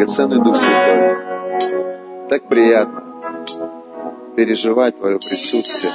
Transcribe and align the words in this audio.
Драгоценный 0.00 0.42
Дух 0.42 0.56
Святой, 0.56 1.18
так 2.30 2.48
приятно 2.48 3.04
переживать 4.34 4.96
Твое 4.96 5.18
присутствие. 5.18 5.92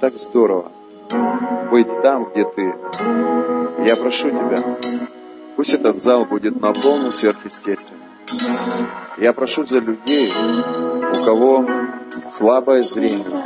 Так 0.00 0.18
здорово 0.18 0.70
быть 1.70 1.88
там, 2.02 2.26
где 2.26 2.44
Ты. 2.44 2.74
Я 3.86 3.96
прошу 3.96 4.28
Тебя, 4.28 4.58
пусть 5.56 5.72
этот 5.72 5.98
зал 6.00 6.26
будет 6.26 6.60
наполнен 6.60 7.14
сверхъестественно. 7.14 8.02
Я 9.16 9.32
прошу 9.32 9.64
за 9.64 9.78
людей, 9.78 10.30
у 10.30 11.24
кого 11.24 11.66
слабое 12.28 12.82
зрение. 12.82 13.42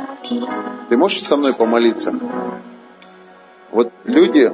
Ты 0.89 0.97
можешь 0.97 1.23
со 1.23 1.37
мной 1.37 1.53
помолиться? 1.53 2.13
Вот 3.71 3.93
люди, 4.03 4.51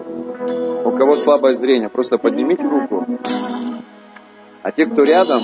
у 0.85 0.91
кого 0.91 1.15
слабое 1.15 1.55
зрение, 1.55 1.89
просто 1.89 2.19
поднимите 2.19 2.61
руку. 2.61 3.02
А 4.63 4.71
те, 4.71 4.85
кто 4.85 5.03
рядом, 5.03 5.41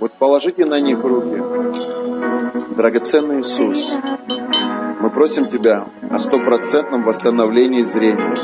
вот 0.00 0.12
положите 0.14 0.66
на 0.66 0.80
них 0.80 1.04
руки. 1.04 1.40
Драгоценный 2.74 3.40
Иисус, 3.40 3.92
мы 5.00 5.10
просим 5.10 5.46
Тебя 5.46 5.86
о 6.10 6.18
стопроцентном 6.18 7.04
восстановлении 7.04 7.82
зрения. 7.82 8.34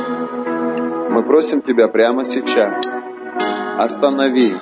Мы 1.10 1.24
просим 1.24 1.62
Тебя 1.62 1.88
прямо 1.88 2.22
сейчас. 2.22 2.92
Останови 3.76 4.52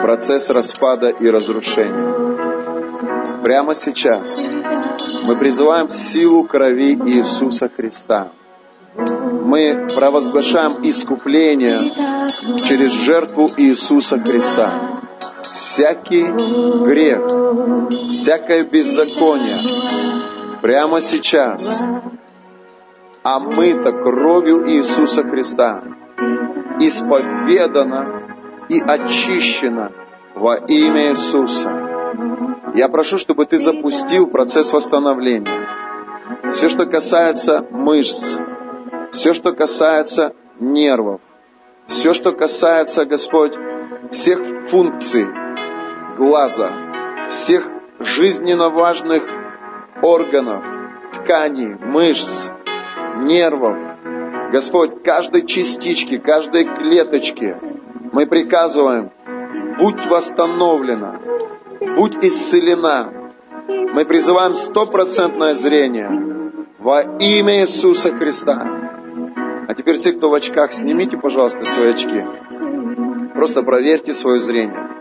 процесс 0.00 0.48
распада 0.48 1.10
и 1.10 1.28
разрушения. 1.28 3.42
Прямо 3.42 3.74
сейчас 3.74 4.46
мы 5.24 5.36
призываем 5.36 5.90
силу 5.90 6.44
крови 6.44 6.94
Иисуса 6.94 7.68
Христа. 7.68 8.32
Мы 9.54 9.86
провозглашаем 9.94 10.78
искупление 10.82 11.78
через 12.66 12.90
жертву 12.90 13.48
Иисуса 13.56 14.18
Христа 14.18 15.00
всякий 15.52 16.24
грех, 16.84 17.88
всякое 18.08 18.64
беззаконие 18.64 19.56
прямо 20.60 21.00
сейчас 21.00 21.84
омыто 23.22 23.92
кровью 23.92 24.68
Иисуса 24.68 25.22
Христа, 25.22 25.84
исповедано 26.80 28.24
и 28.68 28.80
очищено 28.80 29.92
во 30.34 30.56
имя 30.56 31.10
Иисуса. 31.10 31.70
Я 32.74 32.88
прошу, 32.88 33.18
чтобы 33.18 33.46
ты 33.46 33.58
запустил 33.58 34.26
процесс 34.26 34.72
восстановления. 34.72 35.68
Все, 36.50 36.68
что 36.68 36.86
касается 36.86 37.64
мышц, 37.70 38.36
все, 39.14 39.32
что 39.32 39.52
касается 39.52 40.34
нервов, 40.58 41.20
все, 41.86 42.12
что 42.14 42.32
касается, 42.32 43.04
Господь, 43.04 43.54
всех 44.10 44.40
функций, 44.68 45.24
глаза, 46.18 47.28
всех 47.30 47.68
жизненно 48.00 48.70
важных 48.70 49.22
органов, 50.02 50.64
тканей, 51.12 51.76
мышц, 51.76 52.48
нервов. 53.18 53.76
Господь, 54.50 55.04
каждой 55.04 55.46
частичке, 55.46 56.18
каждой 56.18 56.64
клеточке 56.64 57.56
мы 58.12 58.26
приказываем, 58.26 59.12
будь 59.78 60.06
восстановлена, 60.06 61.20
будь 61.96 62.16
исцелена. 62.24 63.12
Мы 63.68 64.04
призываем 64.04 64.54
стопроцентное 64.54 65.54
зрение 65.54 66.10
во 66.80 67.02
имя 67.02 67.60
Иисуса 67.60 68.10
Христа. 68.10 68.83
А 69.66 69.74
теперь 69.74 69.98
те, 69.98 70.12
кто 70.12 70.30
в 70.30 70.34
очках, 70.34 70.72
снимите, 70.72 71.16
пожалуйста, 71.16 71.64
свои 71.64 71.92
очки. 71.92 72.22
Просто 73.34 73.62
проверьте 73.62 74.12
свое 74.12 74.40
зрение. 74.40 74.94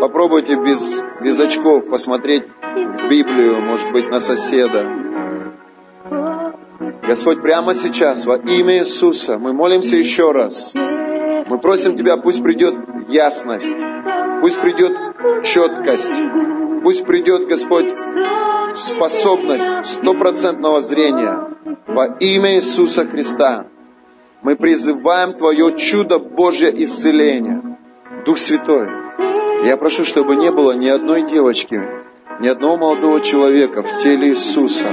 Попробуйте 0.00 0.56
без, 0.56 1.02
без 1.22 1.40
очков 1.40 1.88
посмотреть 1.88 2.44
в 2.44 3.08
Библию, 3.08 3.60
может 3.60 3.92
быть, 3.92 4.08
на 4.08 4.20
соседа. 4.20 4.86
Господь, 7.02 7.42
прямо 7.42 7.74
сейчас, 7.74 8.26
во 8.26 8.36
имя 8.36 8.78
Иисуса, 8.78 9.38
мы 9.38 9.52
молимся 9.52 9.96
еще 9.96 10.32
раз. 10.32 10.74
Мы 10.74 11.58
просим 11.58 11.96
Тебя, 11.96 12.16
пусть 12.16 12.42
придет 12.42 12.74
ясность, 13.08 13.74
пусть 14.40 14.60
придет 14.60 14.92
четкость, 15.44 16.12
пусть 16.82 17.04
придет, 17.04 17.48
Господь, 17.48 17.92
способность 18.74 19.68
стопроцентного 19.84 20.80
зрения 20.80 21.55
во 21.96 22.08
имя 22.20 22.56
Иисуса 22.56 23.08
Христа. 23.08 23.68
Мы 24.42 24.54
призываем 24.54 25.32
Твое 25.32 25.74
чудо 25.78 26.18
Божье 26.18 26.70
исцеление. 26.84 27.78
Дух 28.26 28.36
Святой, 28.36 28.88
я 29.64 29.78
прошу, 29.78 30.04
чтобы 30.04 30.36
не 30.36 30.50
было 30.50 30.72
ни 30.72 30.88
одной 30.88 31.26
девочки, 31.26 31.80
ни 32.38 32.48
одного 32.48 32.76
молодого 32.76 33.22
человека 33.22 33.82
в 33.82 33.96
теле 33.96 34.28
Иисуса 34.28 34.92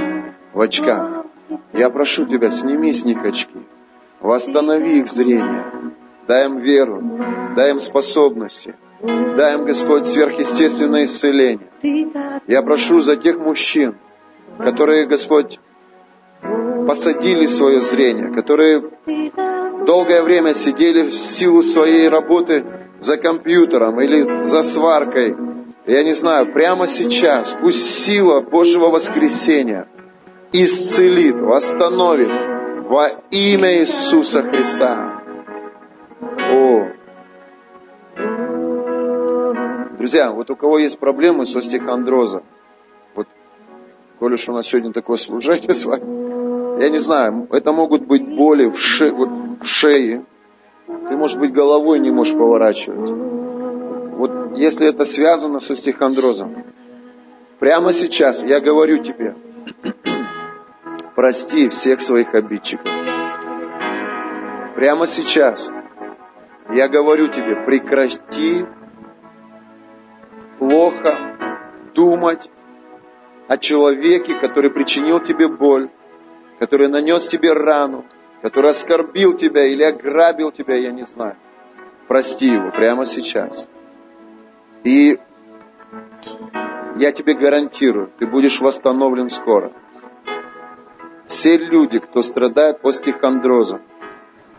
в 0.54 0.60
очках. 0.62 1.26
Я 1.74 1.90
прошу 1.90 2.24
Тебя, 2.24 2.50
сними 2.50 2.90
с 2.90 3.04
них 3.04 3.22
очки, 3.22 3.60
восстанови 4.20 5.00
их 5.00 5.06
зрение, 5.06 5.92
дай 6.26 6.46
им 6.46 6.60
веру, 6.60 7.02
дай 7.54 7.72
им 7.72 7.80
способности, 7.80 8.76
дай 9.02 9.56
им, 9.56 9.66
Господь, 9.66 10.06
сверхъестественное 10.06 11.02
исцеление. 11.02 11.68
Я 12.46 12.62
прошу 12.62 13.00
за 13.00 13.16
тех 13.16 13.38
мужчин, 13.38 13.96
которые, 14.58 15.06
Господь, 15.06 15.60
посадили 16.86 17.46
свое 17.46 17.80
зрение, 17.80 18.34
которые 18.34 18.82
долгое 19.86 20.22
время 20.22 20.54
сидели 20.54 21.02
в 21.02 21.14
силу 21.14 21.62
своей 21.62 22.08
работы 22.08 22.64
за 22.98 23.16
компьютером 23.16 24.00
или 24.00 24.44
за 24.44 24.62
сваркой. 24.62 25.36
Я 25.86 26.02
не 26.02 26.12
знаю, 26.12 26.52
прямо 26.52 26.86
сейчас 26.86 27.56
пусть 27.60 28.04
сила 28.04 28.40
Божьего 28.40 28.90
воскресения 28.90 29.86
исцелит, 30.52 31.36
восстановит 31.36 32.30
во 32.88 33.08
имя 33.30 33.80
Иисуса 33.80 34.42
Христа. 34.42 35.22
О! 36.52 36.88
Друзья, 39.98 40.32
вот 40.32 40.50
у 40.50 40.56
кого 40.56 40.78
есть 40.78 40.98
проблемы 40.98 41.46
с 41.46 41.56
остеохондрозом, 41.56 42.44
вот, 43.14 43.26
коли 44.18 44.34
уж 44.34 44.48
у 44.48 44.52
нас 44.52 44.66
сегодня 44.66 44.92
такое 44.92 45.16
служение 45.16 45.72
с 45.72 45.84
вами, 45.84 46.33
я 46.78 46.90
не 46.90 46.98
знаю, 46.98 47.48
это 47.50 47.72
могут 47.72 48.06
быть 48.06 48.26
боли 48.26 48.68
в, 48.68 48.78
ше, 48.78 49.12
в 49.12 49.64
шее, 49.64 50.24
ты, 50.86 51.16
может 51.16 51.38
быть, 51.38 51.52
головой 51.52 51.98
не 51.98 52.10
можешь 52.10 52.34
поворачивать. 52.34 53.10
Вот 54.16 54.56
если 54.56 54.86
это 54.88 55.04
связано 55.04 55.60
с 55.60 55.70
остеохондрозом, 55.70 56.64
прямо 57.58 57.92
сейчас 57.92 58.42
я 58.42 58.60
говорю 58.60 59.02
тебе, 59.02 59.36
прости 61.14 61.68
всех 61.68 62.00
своих 62.00 62.34
обидчиков. 62.34 62.86
Прямо 64.74 65.06
сейчас 65.06 65.70
я 66.74 66.88
говорю 66.88 67.28
тебе, 67.28 67.64
прекрати 67.64 68.66
плохо 70.58 71.36
думать 71.94 72.50
о 73.46 73.58
человеке, 73.58 74.34
который 74.40 74.70
причинил 74.70 75.20
тебе 75.20 75.48
боль, 75.48 75.90
который 76.58 76.88
нанес 76.88 77.26
тебе 77.26 77.52
рану, 77.52 78.04
который 78.42 78.70
оскорбил 78.70 79.34
тебя 79.36 79.64
или 79.64 79.82
ограбил 79.82 80.52
тебя, 80.52 80.76
я 80.76 80.92
не 80.92 81.04
знаю. 81.04 81.36
Прости 82.08 82.48
его 82.48 82.70
прямо 82.70 83.06
сейчас. 83.06 83.66
И 84.84 85.18
я 86.96 87.12
тебе 87.12 87.34
гарантирую, 87.34 88.10
ты 88.18 88.26
будешь 88.26 88.60
восстановлен 88.60 89.28
скоро. 89.30 89.72
Все 91.26 91.56
люди, 91.56 91.98
кто 91.98 92.22
страдает 92.22 92.84
остеохондрозом, 92.84 93.80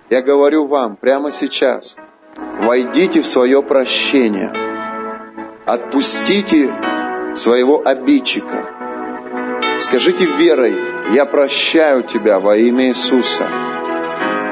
я 0.09 0.21
говорю 0.21 0.67
вам 0.67 0.95
прямо 0.97 1.31
сейчас, 1.31 1.95
войдите 2.35 3.21
в 3.21 3.25
свое 3.25 3.61
прощение, 3.61 4.51
отпустите 5.65 6.73
своего 7.35 7.81
обидчика, 7.85 9.77
скажите 9.79 10.25
верой, 10.25 10.94
я 11.11 11.25
прощаю 11.25 12.03
тебя 12.03 12.39
во 12.39 12.57
имя 12.57 12.87
Иисуса. 12.87 13.47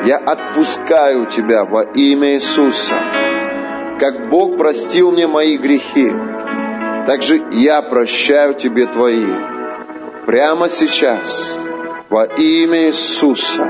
Я 0.06 0.18
отпускаю 0.18 1.26
тебя 1.26 1.66
во 1.66 1.84
имя 1.84 2.34
Иисуса. 2.34 2.96
Как 4.00 4.30
Бог 4.30 4.58
простил 4.58 5.12
мне 5.12 5.28
мои 5.28 5.58
грехи, 5.58 6.12
так 7.08 7.22
же 7.22 7.42
я 7.52 7.82
прощаю 7.82 8.54
тебе 8.54 8.86
твои. 8.86 9.32
Прямо 10.26 10.68
сейчас, 10.68 11.58
во 12.10 12.26
имя 12.26 12.88
Иисуса. 12.88 13.68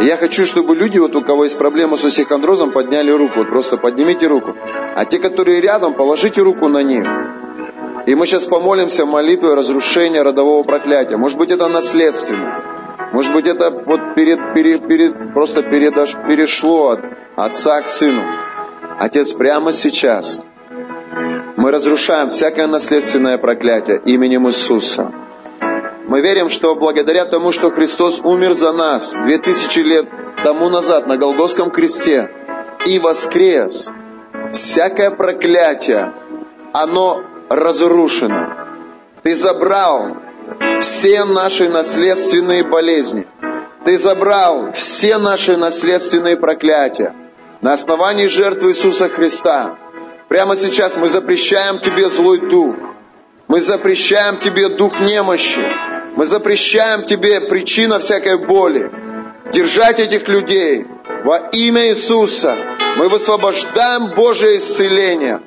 Я 0.00 0.18
хочу, 0.18 0.44
чтобы 0.44 0.76
люди, 0.76 0.98
вот 0.98 1.16
у 1.16 1.22
кого 1.22 1.44
есть 1.44 1.56
проблема 1.56 1.96
с 1.96 2.04
осихондрозом, 2.04 2.70
подняли 2.72 3.10
руку. 3.10 3.38
Вот 3.38 3.48
просто 3.48 3.78
поднимите 3.78 4.26
руку. 4.26 4.54
А 4.94 5.04
те, 5.06 5.18
которые 5.18 5.60
рядом, 5.60 5.94
положите 5.94 6.42
руку 6.42 6.68
на 6.68 6.82
них. 6.82 7.06
И 8.04 8.14
мы 8.14 8.26
сейчас 8.26 8.44
помолимся 8.44 9.06
молитвой 9.06 9.54
разрушения 9.54 10.22
родового 10.22 10.62
проклятия. 10.62 11.16
Может 11.16 11.38
быть, 11.38 11.50
это 11.50 11.68
наследственно. 11.68 13.08
Может 13.12 13.32
быть, 13.32 13.46
это 13.46 13.70
вот 13.70 14.14
перед, 14.14 14.54
перед, 14.54 14.86
перед, 14.86 15.32
просто 15.32 15.62
передаш, 15.62 16.14
перешло 16.28 16.90
от 16.90 17.00
отца 17.36 17.80
к 17.80 17.88
сыну. 17.88 18.22
Отец, 18.98 19.32
прямо 19.32 19.72
сейчас 19.72 20.42
мы 21.56 21.70
разрушаем 21.70 22.28
всякое 22.28 22.66
наследственное 22.66 23.38
проклятие 23.38 24.00
именем 24.04 24.46
Иисуса. 24.46 25.10
Мы 26.06 26.20
верим, 26.20 26.48
что 26.48 26.74
благодаря 26.76 27.24
тому, 27.24 27.50
что 27.50 27.70
Христос 27.70 28.20
умер 28.22 28.52
за 28.52 28.72
нас 28.72 29.14
2000 29.14 29.78
лет 29.80 30.06
тому 30.44 30.68
назад 30.68 31.06
на 31.06 31.16
Голгофском 31.16 31.70
кресте 31.70 32.30
и 32.84 32.98
воскрес, 32.98 33.90
всякое 34.52 35.10
проклятие, 35.10 36.12
оно 36.72 37.22
разрушено. 37.48 38.66
Ты 39.22 39.34
забрал 39.34 40.16
все 40.80 41.24
наши 41.24 41.68
наследственные 41.68 42.64
болезни. 42.64 43.26
Ты 43.84 43.96
забрал 43.98 44.72
все 44.72 45.18
наши 45.18 45.56
наследственные 45.56 46.36
проклятия. 46.36 47.14
На 47.60 47.72
основании 47.72 48.26
жертвы 48.26 48.70
Иисуса 48.70 49.08
Христа. 49.08 49.76
Прямо 50.28 50.56
сейчас 50.56 50.96
мы 50.96 51.08
запрещаем 51.08 51.78
тебе 51.78 52.08
злой 52.08 52.48
дух. 52.48 52.74
Мы 53.48 53.60
запрещаем 53.60 54.38
тебе 54.38 54.68
дух 54.70 55.00
немощи. 55.00 55.64
Мы 56.16 56.24
запрещаем 56.24 57.04
тебе 57.04 57.40
причина 57.40 57.98
всякой 57.98 58.44
боли. 58.46 58.90
Держать 59.52 60.00
этих 60.00 60.26
людей 60.26 60.86
во 61.24 61.38
имя 61.52 61.88
Иисуса. 61.88 62.56
Мы 62.96 63.08
высвобождаем 63.08 64.14
Божье 64.16 64.56
исцеление. 64.56 65.42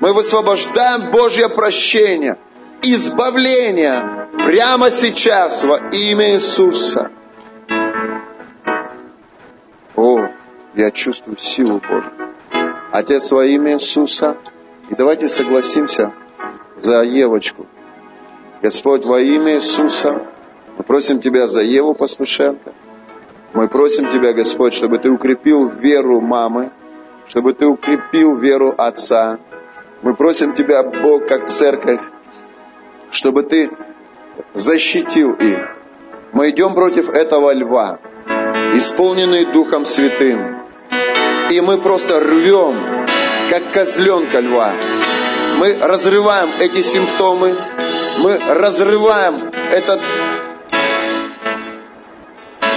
Мы 0.00 0.12
высвобождаем 0.12 1.10
Божье 1.12 1.48
прощение, 1.48 2.38
избавление 2.82 4.28
прямо 4.44 4.90
сейчас 4.90 5.64
во 5.64 5.78
имя 5.90 6.32
Иисуса. 6.32 7.10
О, 9.96 10.28
я 10.74 10.90
чувствую 10.90 11.36
силу 11.36 11.80
Божью. 11.80 12.12
Отец, 12.92 13.30
во 13.32 13.44
имя 13.44 13.74
Иисуса. 13.74 14.36
И 14.90 14.94
давайте 14.94 15.28
согласимся 15.28 16.12
за 16.76 17.02
Евочку. 17.02 17.66
Господь, 18.60 19.04
во 19.06 19.20
имя 19.20 19.54
Иисуса, 19.54 20.26
мы 20.76 20.84
просим 20.84 21.20
Тебя 21.20 21.46
за 21.46 21.62
Еву 21.62 21.94
Пастушенко. 21.94 22.72
Мы 23.52 23.68
просим 23.68 24.08
Тебя, 24.08 24.32
Господь, 24.32 24.74
чтобы 24.74 24.98
Ты 24.98 25.10
укрепил 25.10 25.68
веру 25.68 26.20
мамы, 26.20 26.72
чтобы 27.28 27.54
Ты 27.54 27.66
укрепил 27.66 28.36
веру 28.36 28.74
отца. 28.76 29.38
Мы 30.04 30.14
просим 30.14 30.52
Тебя, 30.52 30.82
Бог, 30.82 31.26
как 31.26 31.46
церковь, 31.46 31.98
чтобы 33.10 33.42
Ты 33.42 33.70
защитил 34.52 35.32
их. 35.32 35.78
Мы 36.34 36.50
идем 36.50 36.74
против 36.74 37.08
этого 37.08 37.54
льва, 37.54 37.98
исполненный 38.74 39.50
Духом 39.50 39.86
Святым. 39.86 40.62
И 41.50 41.58
мы 41.62 41.80
просто 41.80 42.20
рвем, 42.20 43.06
как 43.48 43.72
козленка 43.72 44.40
льва. 44.40 44.74
Мы 45.56 45.78
разрываем 45.80 46.50
эти 46.60 46.82
симптомы, 46.82 47.56
мы 48.18 48.36
разрываем 48.36 49.48
этот 49.70 50.02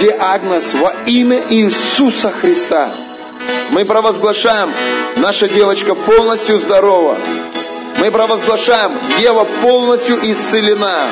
диагноз 0.00 0.72
во 0.72 0.92
имя 1.04 1.42
Иисуса 1.50 2.30
Христа. 2.30 2.88
Мы 3.72 3.84
провозглашаем, 3.84 4.72
наша 5.20 5.48
девочка 5.48 5.94
полностью 5.94 6.58
здорова. 6.58 7.18
Мы 7.96 8.10
провозглашаем, 8.10 8.98
Ева 9.18 9.44
полностью 9.62 10.18
исцелена. 10.30 11.08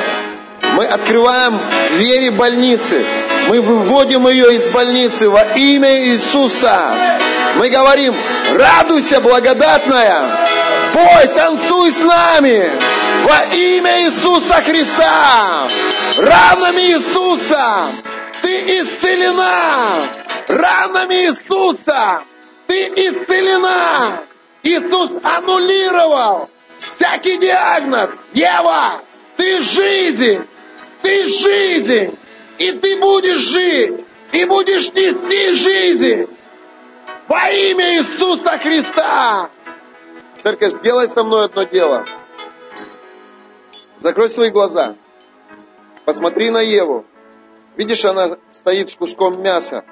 Мы 0.74 0.84
открываем 0.86 1.58
двери 1.96 2.30
больницы. 2.30 3.04
Мы 3.48 3.60
выводим 3.60 4.28
ее 4.28 4.54
из 4.54 4.66
больницы 4.68 5.28
во 5.28 5.42
имя 5.42 6.00
Иисуса. 6.04 7.18
Мы 7.56 7.68
говорим, 7.68 8.14
радуйся, 8.54 9.20
благодатная. 9.20 10.22
Пой, 10.92 11.26
танцуй 11.34 11.90
с 11.90 12.02
нами 12.02 12.70
во 13.24 13.54
имя 13.54 14.04
Иисуса 14.04 14.62
Христа. 14.62 15.66
Ранами 16.18 16.82
Иисуса 16.92 17.86
ты 18.42 18.80
исцелена. 18.80 20.02
Ранами 20.48 21.26
Иисуса 21.26 22.22
ты 22.66 22.86
исцелена. 22.88 24.22
Иисус 24.62 25.12
аннулировал 25.22 26.50
всякий 26.76 27.38
диагноз. 27.38 28.18
Ева, 28.32 29.00
ты 29.36 29.60
жизнь. 29.60 30.46
Ты 31.02 31.24
жизнь. 31.26 32.18
И 32.58 32.72
ты 32.72 32.98
будешь 32.98 33.38
жить. 33.38 34.04
И 34.32 34.44
будешь 34.44 34.92
нести 34.92 35.52
жизнь. 35.52 36.26
Во 37.28 37.48
имя 37.48 37.98
Иисуса 37.98 38.58
Христа. 38.58 39.50
Церковь, 40.42 40.72
сделай 40.74 41.08
со 41.08 41.24
мной 41.24 41.46
одно 41.46 41.64
дело. 41.64 42.06
Закрой 43.98 44.28
свои 44.28 44.50
глаза. 44.50 44.94
Посмотри 46.04 46.50
на 46.50 46.60
Еву. 46.60 47.04
Видишь, 47.76 48.04
она 48.04 48.38
стоит 48.50 48.90
с 48.90 48.94
куском 48.94 49.42
мяса. 49.42 49.84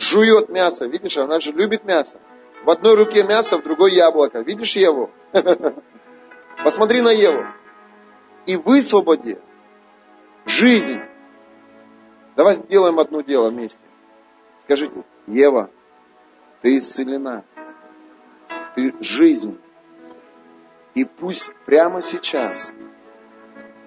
Жует 0.00 0.48
мясо. 0.48 0.86
Видишь, 0.86 1.18
она 1.18 1.40
же 1.40 1.52
любит 1.52 1.84
мясо. 1.84 2.18
В 2.64 2.70
одной 2.70 2.96
руке 2.96 3.22
мясо, 3.22 3.58
в 3.58 3.62
другой 3.62 3.92
яблоко. 3.92 4.40
Видишь 4.40 4.76
Еву? 4.76 5.10
Посмотри 6.64 7.02
на 7.02 7.10
Еву. 7.10 7.44
И 8.46 8.56
высвободи 8.56 9.38
жизнь. 10.46 11.00
Давай 12.34 12.54
сделаем 12.54 12.98
одно 12.98 13.20
дело 13.20 13.50
вместе. 13.50 13.84
Скажите, 14.62 15.04
Ева, 15.26 15.70
ты 16.62 16.78
исцелена. 16.78 17.44
Ты 18.74 18.94
жизнь. 19.00 19.60
И 20.94 21.04
пусть 21.04 21.52
прямо 21.66 22.00
сейчас 22.00 22.72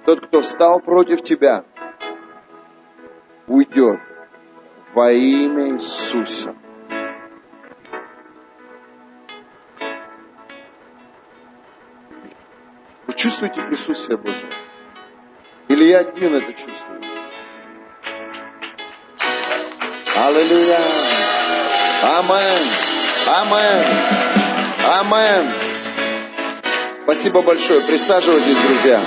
тот, 0.05 0.27
кто 0.27 0.41
встал 0.41 0.79
против 0.79 1.21
тебя, 1.21 1.65
уйдет 3.47 3.99
во 4.93 5.11
имя 5.11 5.73
Иисуса. 5.73 6.55
Вы 13.07 13.13
чувствуете 13.15 13.61
присутствие 13.63 14.17
Божье? 14.17 14.47
Или 15.67 15.85
я 15.85 15.99
один 15.99 16.35
это 16.35 16.53
чувствую? 16.53 17.01
Аллилуйя! 20.15 20.79
Амен! 22.03 22.67
Амен! 23.27 23.85
Амен! 24.99 25.53
Спасибо 27.03 27.41
большое. 27.41 27.81
Присаживайтесь, 27.81 28.57
друзья. 28.67 29.01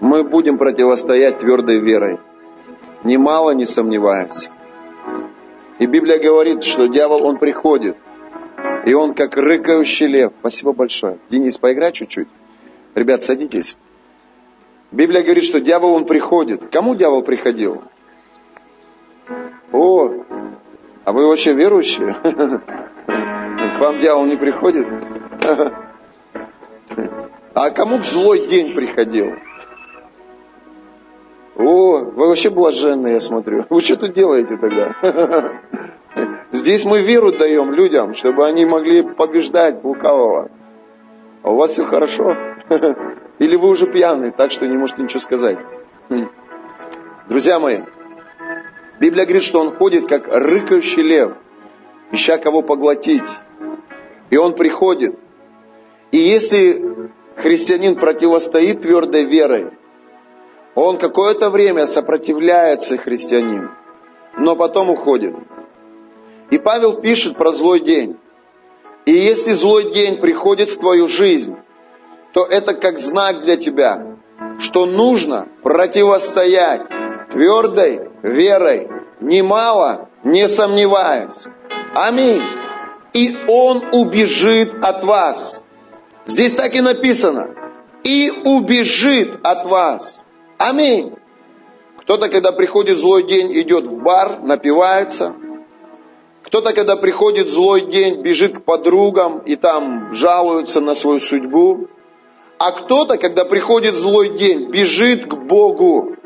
Мы 0.00 0.24
будем 0.24 0.56
противостоять 0.58 1.38
твердой 1.38 1.80
верой. 1.80 2.18
Немало 3.04 3.50
не 3.50 3.66
сомневаясь. 3.66 4.48
И 5.78 5.86
Библия 5.86 6.18
говорит, 6.18 6.62
что 6.62 6.86
дьявол, 6.88 7.26
он 7.26 7.38
приходит. 7.38 7.96
И 8.86 8.94
он 8.94 9.14
как 9.14 9.36
рыкающий 9.36 10.06
лев. 10.06 10.32
Спасибо 10.40 10.72
большое. 10.72 11.18
Денис, 11.28 11.58
поиграй 11.58 11.92
чуть-чуть. 11.92 12.28
Ребят, 12.94 13.22
садитесь. 13.22 13.76
Библия 14.90 15.22
говорит, 15.22 15.44
что 15.44 15.60
дьявол, 15.60 15.92
он 15.94 16.06
приходит. 16.06 16.70
Кому 16.70 16.94
дьявол 16.94 17.22
приходил? 17.22 17.82
О, 19.72 20.24
а 21.04 21.12
вы 21.12 21.26
вообще 21.26 21.52
верующие? 21.52 22.14
К 22.14 23.80
вам 23.80 23.98
дьявол 23.98 24.24
не 24.26 24.36
приходит? 24.36 24.86
А 27.54 27.70
кому 27.70 27.98
в 27.98 28.04
злой 28.04 28.46
день 28.46 28.74
приходил? 28.74 29.34
О, 31.56 31.98
вы 31.98 32.28
вообще 32.28 32.50
блаженные, 32.50 33.14
я 33.14 33.20
смотрю. 33.20 33.64
Вы 33.70 33.80
что 33.80 33.96
тут 33.96 34.14
делаете 34.14 34.56
тогда? 34.56 35.60
Здесь 36.52 36.84
мы 36.84 37.00
веру 37.00 37.32
даем 37.32 37.72
людям, 37.72 38.14
чтобы 38.14 38.46
они 38.46 38.64
могли 38.66 39.02
побеждать 39.02 39.82
лукавого. 39.84 40.50
А 41.42 41.50
у 41.50 41.56
вас 41.56 41.72
все 41.72 41.84
хорошо? 41.84 42.36
Или 43.38 43.56
вы 43.56 43.68
уже 43.68 43.86
пьяный, 43.86 44.30
так 44.30 44.50
что 44.50 44.66
не 44.66 44.76
можете 44.76 45.02
ничего 45.02 45.20
сказать? 45.20 45.58
Друзья 47.28 47.58
мои, 47.58 47.80
Библия 49.00 49.24
говорит, 49.24 49.42
что 49.42 49.60
он 49.60 49.74
ходит 49.74 50.08
как 50.08 50.26
рыкающий 50.28 51.02
лев, 51.02 51.32
ища 52.10 52.38
кого 52.38 52.62
поглотить. 52.62 53.28
И 54.30 54.36
он 54.36 54.54
приходит. 54.54 55.18
И 56.10 56.18
если 56.18 57.10
христианин 57.36 57.96
противостоит 57.96 58.82
твердой 58.82 59.24
верой, 59.24 59.72
он 60.74 60.98
какое-то 60.98 61.50
время 61.50 61.86
сопротивляется 61.86 62.98
христианин, 62.98 63.70
но 64.36 64.56
потом 64.56 64.90
уходит. 64.90 65.34
И 66.50 66.58
Павел 66.58 67.00
пишет 67.00 67.36
про 67.36 67.52
злой 67.52 67.80
день. 67.80 68.16
И 69.06 69.12
если 69.12 69.50
злой 69.50 69.92
день 69.92 70.16
приходит 70.16 70.70
в 70.70 70.78
твою 70.78 71.08
жизнь, 71.08 71.56
то 72.32 72.44
это 72.44 72.74
как 72.74 72.98
знак 72.98 73.42
для 73.42 73.56
тебя, 73.56 74.16
что 74.58 74.86
нужно 74.86 75.48
противостоять 75.62 76.82
твердой 77.32 78.10
верой, 78.22 78.88
немало 79.20 80.08
не 80.24 80.48
сомневаясь. 80.48 81.46
Аминь. 81.94 82.42
и 83.12 83.38
он 83.46 83.84
убежит 83.92 84.74
от 84.82 85.04
вас. 85.04 85.62
Здесь 86.26 86.52
так 86.54 86.74
и 86.74 86.80
написано. 86.80 87.54
И 88.02 88.30
убежит 88.44 89.38
от 89.44 89.66
вас. 89.66 90.23
Аминь. 90.66 91.12
Кто-то, 91.98 92.30
когда 92.30 92.50
приходит 92.50 92.96
злой 92.96 93.24
день, 93.24 93.52
идет 93.52 93.86
в 93.86 94.02
бар, 94.02 94.40
напивается. 94.40 95.34
Кто-то, 96.42 96.72
когда 96.72 96.96
приходит 96.96 97.48
злой 97.48 97.82
день, 97.82 98.22
бежит 98.22 98.56
к 98.56 98.64
подругам 98.64 99.40
и 99.40 99.56
там 99.56 100.14
жалуется 100.14 100.80
на 100.80 100.94
свою 100.94 101.20
судьбу. 101.20 101.88
А 102.56 102.72
кто-то, 102.72 103.18
когда 103.18 103.44
приходит 103.44 103.94
злой 103.94 104.38
день, 104.38 104.70
бежит 104.70 105.26
к 105.26 105.34
Богу. 105.34 106.16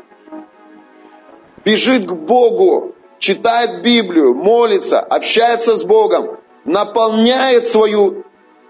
Бежит 1.65 2.07
к 2.07 2.13
Богу, 2.13 2.95
читает 3.17 3.83
Библию, 3.83 4.33
молится, 4.33 5.01
общается 5.01 5.75
с 5.75 5.83
Богом, 5.83 6.37
наполняет 6.63 7.67
свою, 7.67 8.23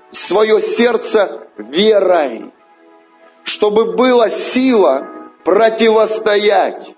свое 0.09 0.61
сердце 0.61 1.47
верой, 1.57 2.51
чтобы 3.43 3.95
была 3.95 4.31
сила 4.31 5.18
противостоять 5.43 6.93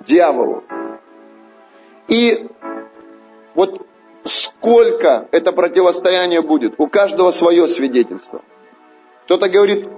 дьяволу. 0.00 0.64
И 2.08 2.48
вот 3.54 3.86
сколько 4.24 5.28
это 5.30 5.52
противостояние 5.52 6.42
будет, 6.42 6.74
у 6.78 6.86
каждого 6.86 7.30
свое 7.30 7.66
свидетельство. 7.66 8.42
Кто-то 9.24 9.48
говорит, 9.48 9.88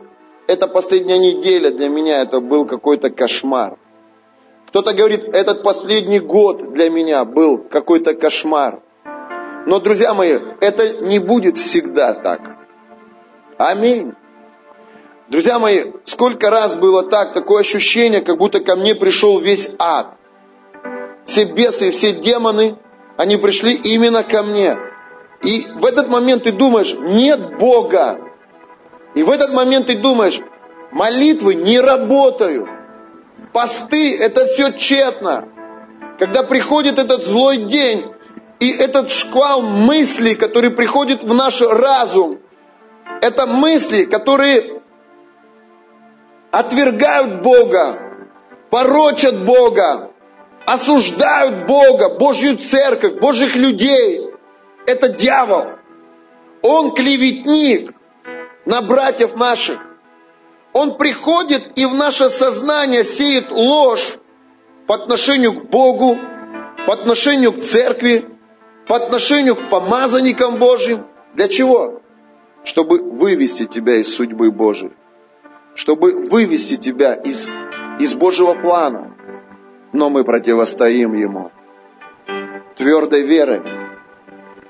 это 0.46 0.68
последняя 0.68 1.18
неделя 1.18 1.70
для 1.70 1.88
меня, 1.88 2.22
это 2.22 2.40
был 2.40 2.66
какой-то 2.66 3.10
кошмар. 3.10 3.78
Кто-то 4.68 4.92
говорит, 4.92 5.24
этот 5.24 5.62
последний 5.62 6.18
год 6.18 6.72
для 6.72 6.90
меня 6.90 7.24
был 7.24 7.58
какой-то 7.58 8.14
кошмар. 8.14 8.80
Но, 9.66 9.80
друзья 9.80 10.14
мои, 10.14 10.38
это 10.60 10.98
не 10.98 11.18
будет 11.18 11.56
всегда 11.56 12.12
так. 12.12 12.40
Аминь. 13.56 14.14
Друзья 15.28 15.58
мои, 15.58 15.92
сколько 16.04 16.50
раз 16.50 16.76
было 16.76 17.02
так, 17.02 17.32
такое 17.32 17.60
ощущение, 17.60 18.20
как 18.20 18.36
будто 18.36 18.60
ко 18.60 18.76
мне 18.76 18.94
пришел 18.94 19.38
весь 19.38 19.70
ад. 19.78 20.18
Все 21.24 21.44
бесы, 21.44 21.92
все 21.92 22.12
демоны, 22.12 22.76
они 23.16 23.38
пришли 23.38 23.74
именно 23.74 24.22
ко 24.22 24.42
мне. 24.42 24.76
И 25.42 25.66
в 25.76 25.86
этот 25.86 26.08
момент 26.08 26.44
ты 26.44 26.52
думаешь, 26.52 26.94
нет 26.94 27.56
Бога. 27.58 28.20
И 29.14 29.22
в 29.22 29.30
этот 29.30 29.54
момент 29.54 29.86
ты 29.86 29.96
думаешь, 29.96 30.40
молитвы 30.92 31.54
не 31.54 31.80
работают. 31.80 32.68
Посты, 33.54 34.18
это 34.18 34.44
все 34.44 34.72
тщетно. 34.72 35.48
Когда 36.18 36.42
приходит 36.42 36.98
этот 36.98 37.24
злой 37.24 37.64
день, 37.64 38.10
и 38.60 38.70
этот 38.70 39.10
шквал 39.10 39.62
мыслей, 39.62 40.34
который 40.34 40.70
приходит 40.70 41.24
в 41.24 41.32
наш 41.32 41.62
разум, 41.62 42.40
это 43.22 43.46
мысли, 43.46 44.04
которые 44.04 44.82
отвергают 46.54 47.42
Бога, 47.42 47.98
порочат 48.70 49.44
Бога, 49.44 50.12
осуждают 50.64 51.66
Бога, 51.66 52.16
Божью 52.16 52.58
церковь, 52.58 53.14
Божьих 53.14 53.56
людей. 53.56 54.30
Это 54.86 55.08
дьявол. 55.08 55.64
Он 56.62 56.92
клеветник 56.92 57.92
на 58.66 58.82
братьев 58.82 59.34
наших. 59.36 59.80
Он 60.72 60.96
приходит 60.96 61.76
и 61.76 61.86
в 61.86 61.94
наше 61.94 62.28
сознание 62.28 63.02
сеет 63.02 63.50
ложь 63.50 64.18
по 64.86 64.94
отношению 64.94 65.60
к 65.60 65.70
Богу, 65.70 66.16
по 66.86 66.94
отношению 66.94 67.52
к 67.52 67.62
церкви, 67.62 68.26
по 68.86 68.96
отношению 68.96 69.56
к 69.56 69.70
помазанникам 69.70 70.56
Божьим. 70.56 71.04
Для 71.34 71.48
чего? 71.48 72.00
Чтобы 72.62 72.98
вывести 73.02 73.66
тебя 73.66 73.96
из 73.96 74.14
судьбы 74.14 74.52
Божией. 74.52 74.92
Чтобы 75.74 76.28
вывести 76.28 76.76
тебя 76.76 77.14
из, 77.14 77.52
из 77.98 78.14
Божьего 78.14 78.54
плана. 78.54 79.14
Но 79.92 80.10
мы 80.10 80.24
противостоим 80.24 81.14
Ему. 81.14 81.50
Твердой 82.76 83.26
верой. 83.26 83.62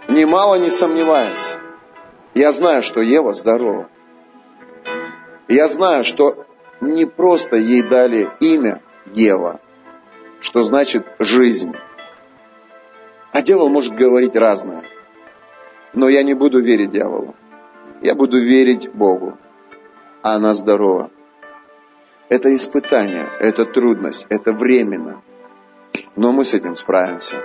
Немало 0.08 0.56
не 0.56 0.70
сомневаясь. 0.70 1.56
Я 2.34 2.52
знаю, 2.52 2.82
что 2.82 3.00
Ева 3.00 3.32
здорова. 3.32 3.88
Я 5.48 5.68
знаю, 5.68 6.04
что 6.04 6.46
не 6.80 7.06
просто 7.06 7.56
ей 7.56 7.82
дали 7.82 8.28
имя 8.40 8.82
Ева, 9.12 9.60
что 10.40 10.62
значит 10.62 11.06
жизнь. 11.18 11.74
А 13.32 13.42
дьявол 13.42 13.68
может 13.68 13.94
говорить 13.94 14.36
разное. 14.36 14.84
Но 15.92 16.08
я 16.08 16.22
не 16.22 16.34
буду 16.34 16.60
верить 16.60 16.90
дьяволу. 16.90 17.34
Я 18.02 18.14
буду 18.14 18.40
верить 18.40 18.90
Богу. 18.90 19.38
А 20.24 20.36
она 20.36 20.54
здорова. 20.54 21.10
Это 22.30 22.56
испытание, 22.56 23.28
это 23.40 23.66
трудность, 23.66 24.24
это 24.30 24.54
временно. 24.54 25.20
Но 26.16 26.32
мы 26.32 26.44
с 26.44 26.54
этим 26.54 26.76
справимся. 26.76 27.42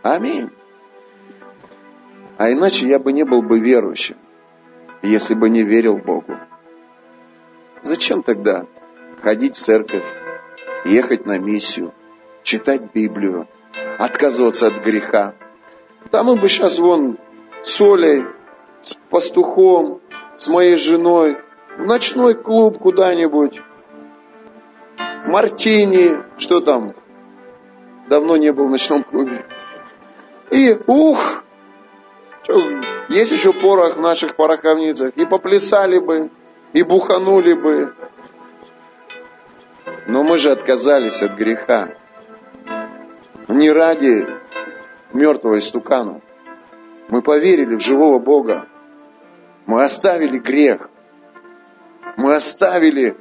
Аминь. 0.00 0.52
А 2.38 2.52
иначе 2.52 2.86
я 2.86 3.00
бы 3.00 3.12
не 3.12 3.24
был 3.24 3.42
бы 3.42 3.58
верующим, 3.58 4.16
если 5.02 5.34
бы 5.34 5.50
не 5.50 5.64
верил 5.64 5.98
Богу. 5.98 6.36
Зачем 7.82 8.22
тогда 8.22 8.64
ходить 9.20 9.56
в 9.56 9.60
церковь, 9.60 10.04
ехать 10.84 11.26
на 11.26 11.40
миссию, 11.40 11.92
читать 12.44 12.94
Библию, 12.94 13.48
отказываться 13.98 14.68
от 14.68 14.84
греха. 14.84 15.34
Там 16.12 16.26
мы 16.26 16.36
бы 16.36 16.46
сейчас 16.46 16.78
вон 16.78 17.18
с 17.64 17.80
Олей, 17.80 18.24
с 18.82 18.94
пастухом, 19.10 20.00
с 20.36 20.46
моей 20.46 20.76
женой, 20.76 21.38
в 21.76 21.86
ночной 21.86 22.34
клуб 22.34 22.78
куда-нибудь, 22.78 23.60
мартини, 25.26 26.22
что 26.38 26.60
там, 26.60 26.94
давно 28.08 28.36
не 28.36 28.52
был 28.52 28.68
в 28.68 28.70
ночном 28.70 29.02
клубе. 29.02 29.46
И 30.50 30.76
ух, 30.86 31.42
есть 33.08 33.32
еще 33.32 33.52
порох 33.52 33.96
в 33.96 34.00
наших 34.00 34.36
пороховницах, 34.36 35.16
и 35.16 35.26
поплясали 35.26 35.98
бы, 35.98 36.30
и 36.72 36.82
буханули 36.82 37.54
бы. 37.54 37.94
Но 40.06 40.22
мы 40.22 40.38
же 40.38 40.50
отказались 40.50 41.22
от 41.22 41.32
греха 41.32 41.94
не 43.48 43.70
ради 43.70 44.26
мертвого 45.12 45.58
истукана. 45.58 46.20
Мы 47.08 47.22
поверили 47.22 47.76
в 47.76 47.80
живого 47.80 48.18
Бога. 48.18 48.66
Мы 49.66 49.82
оставили 49.82 50.38
грех. 50.38 50.90
Мы 52.16 52.34
оставили 52.34 53.16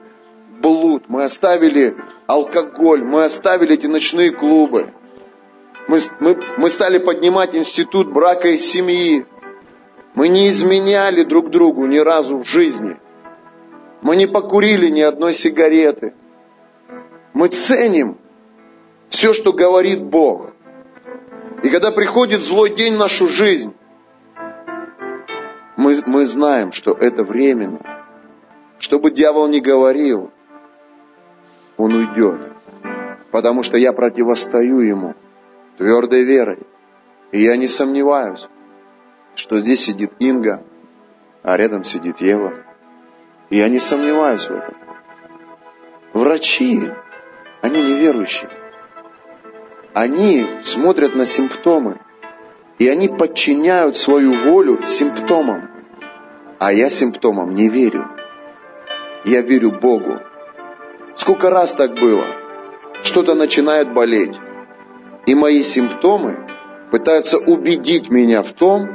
блуд. 0.62 1.06
Мы 1.08 1.24
оставили 1.24 1.96
алкоголь. 2.28 3.04
Мы 3.04 3.24
оставили 3.24 3.74
эти 3.74 3.88
ночные 3.88 4.32
клубы. 4.32 4.94
Мы, 5.88 6.00
мы, 6.20 6.40
мы 6.58 6.70
стали 6.70 6.98
поднимать 6.98 7.56
институт 7.56 8.12
брака 8.12 8.50
и 8.50 8.58
семьи. 8.58 9.26
Мы 10.16 10.28
не 10.28 10.50
изменяли 10.50 11.24
друг 11.24 11.50
другу 11.50 11.86
ни 11.86 11.98
разу 11.98 12.38
в 12.38 12.44
жизни. 12.44 13.00
Мы 14.02 14.16
не 14.16 14.28
покурили 14.28 14.90
ни 14.90 15.02
одной 15.02 15.34
сигареты. 15.34 16.14
Мы 17.34 17.48
ценим 17.48 18.18
все, 19.10 19.34
что 19.34 19.54
говорит 19.54 20.04
Бог. 20.04 20.52
И 21.64 21.70
когда 21.70 21.92
приходит 21.92 22.42
злой 22.42 22.76
день 22.76 22.96
в 22.96 23.00
нашу 23.00 23.30
жизнь, 23.30 23.74
мы, 25.78 25.96
мы 26.06 26.26
знаем, 26.26 26.72
что 26.72 26.92
это 26.92 27.24
временно. 27.24 28.03
Что 28.84 29.00
бы 29.00 29.12
дьявол 29.12 29.48
ни 29.48 29.62
говорил, 29.62 30.30
он 31.78 31.94
уйдет. 31.94 32.52
Потому 33.32 33.64
что 33.64 33.78
я 33.78 33.94
противостою 33.94 34.80
ему 34.82 35.16
твердой 35.78 36.26
верой. 36.26 36.60
И 37.32 37.40
я 37.40 37.56
не 37.56 37.70
сомневаюсь, 37.70 38.46
что 39.36 39.58
здесь 39.60 39.86
сидит 39.86 40.12
Инга, 40.20 40.66
а 41.44 41.56
рядом 41.56 41.86
сидит 41.86 42.20
Ева. 42.20 42.56
И 43.50 43.56
я 43.56 43.70
не 43.70 43.80
сомневаюсь 43.80 44.50
в 44.50 44.52
этом. 44.52 44.76
Врачи, 46.12 46.92
они 47.62 47.82
неверующие 47.82 48.52
они 49.94 50.46
смотрят 50.62 51.16
на 51.16 51.26
симптомы, 51.26 52.02
и 52.80 52.90
они 52.90 53.08
подчиняют 53.08 53.96
свою 53.96 54.34
волю 54.52 54.86
симптомам. 54.88 55.70
А 56.60 56.74
я 56.74 56.90
симптомам 56.90 57.54
не 57.54 57.70
верю. 57.70 58.10
Я 59.26 59.42
верю 59.42 59.72
Богу. 59.72 60.20
Сколько 61.16 61.50
раз 61.50 61.74
так 61.74 61.94
было? 61.94 62.26
Что-то 63.04 63.36
начинает 63.36 63.94
болеть. 63.94 64.36
И 65.26 65.34
мои 65.36 65.62
симптомы 65.62 66.48
пытаются 66.92 67.38
убедить 67.38 68.10
меня 68.10 68.44
в 68.44 68.52
том, 68.52 68.88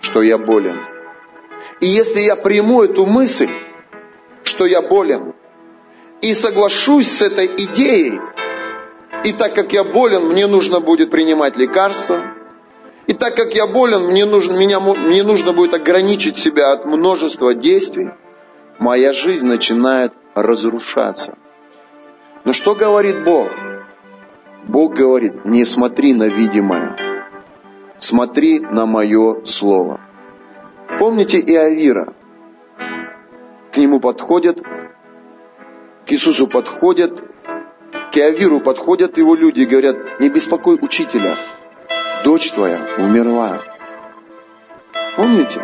что 0.00 0.22
я 0.22 0.38
болен. 0.38 0.80
И 1.80 1.86
если 1.86 2.20
я 2.20 2.34
приму 2.34 2.82
эту 2.82 3.06
мысль, 3.06 3.50
что 4.42 4.66
я 4.66 4.82
болен, 4.82 5.34
и 6.20 6.34
соглашусь 6.34 7.08
с 7.08 7.22
этой 7.22 7.46
идеей, 7.46 8.20
и 9.24 9.32
так 9.32 9.54
как 9.54 9.72
я 9.72 9.84
болен, 9.84 10.26
мне 10.26 10.46
нужно 10.48 10.80
будет 10.80 11.10
принимать 11.10 11.56
лекарства. 11.56 12.22
И 13.06 13.12
так 13.12 13.36
как 13.36 13.54
я 13.54 13.66
болен, 13.66 14.06
мне 14.10 14.24
нужно, 14.24 14.56
меня, 14.56 14.80
мне 14.80 15.22
нужно 15.22 15.52
будет 15.52 15.74
ограничить 15.74 16.38
себя 16.38 16.72
от 16.72 16.86
множества 16.86 17.54
действий, 17.54 18.10
моя 18.78 19.12
жизнь 19.12 19.46
начинает 19.46 20.12
разрушаться. 20.34 21.36
Но 22.44 22.52
что 22.52 22.74
говорит 22.74 23.24
Бог? 23.24 23.48
Бог 24.64 24.94
говорит, 24.94 25.44
не 25.44 25.64
смотри 25.64 26.14
на 26.14 26.28
видимое, 26.28 26.96
смотри 27.98 28.60
на 28.60 28.86
мое 28.86 29.44
слово. 29.44 30.00
Помните 30.98 31.38
Иовира? 31.38 32.14
К 33.72 33.76
нему 33.76 34.00
подходят, 34.00 34.60
к 36.06 36.12
Иисусу 36.12 36.46
подходят, 36.46 37.22
к 38.12 38.16
Иовиру 38.16 38.60
подходят 38.60 39.18
его 39.18 39.34
люди 39.34 39.60
и 39.60 39.66
говорят, 39.66 40.20
не 40.20 40.28
беспокой 40.28 40.78
учителя, 40.80 41.36
дочь 42.24 42.52
твоя 42.52 42.86
умерла. 42.98 43.60
Помните? 45.16 45.60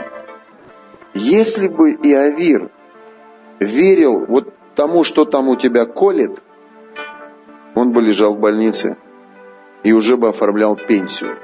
Если 1.14 1.68
бы 1.68 1.92
Иовир 1.92 2.70
верил 3.60 4.24
вот 4.26 4.52
тому, 4.74 5.04
что 5.04 5.24
там 5.24 5.48
у 5.48 5.56
тебя 5.56 5.86
колет, 5.86 6.42
он 7.74 7.92
бы 7.92 8.02
лежал 8.02 8.34
в 8.34 8.40
больнице 8.40 8.96
и 9.84 9.92
уже 9.92 10.16
бы 10.16 10.28
оформлял 10.28 10.76
пенсию. 10.76 11.38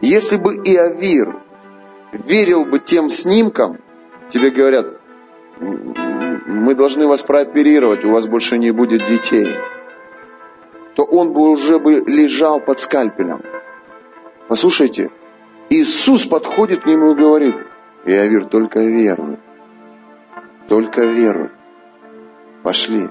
Если 0.00 0.36
бы 0.36 0.54
Иовир 0.54 1.40
верил 2.12 2.64
бы 2.64 2.78
тем 2.78 3.10
снимкам, 3.10 3.78
тебе 4.30 4.50
говорят, 4.50 5.00
мы 5.58 6.74
должны 6.74 7.06
вас 7.06 7.22
прооперировать, 7.22 8.04
у 8.04 8.10
вас 8.10 8.26
больше 8.26 8.58
не 8.58 8.70
будет 8.70 9.06
детей, 9.06 9.48
то 10.94 11.04
он 11.04 11.32
бы 11.32 11.50
уже 11.50 11.78
бы 11.78 12.04
лежал 12.06 12.60
под 12.60 12.78
скальпелем. 12.78 13.42
Послушайте, 14.48 15.10
Иисус 15.70 16.26
подходит 16.26 16.82
к 16.82 16.86
нему 16.86 17.12
и 17.12 17.14
говорит, 17.14 17.54
Иовир, 18.04 18.46
только 18.46 18.80
веруй, 18.80 19.38
только 20.68 21.02
веруй. 21.02 21.50
Пошли, 22.62 23.10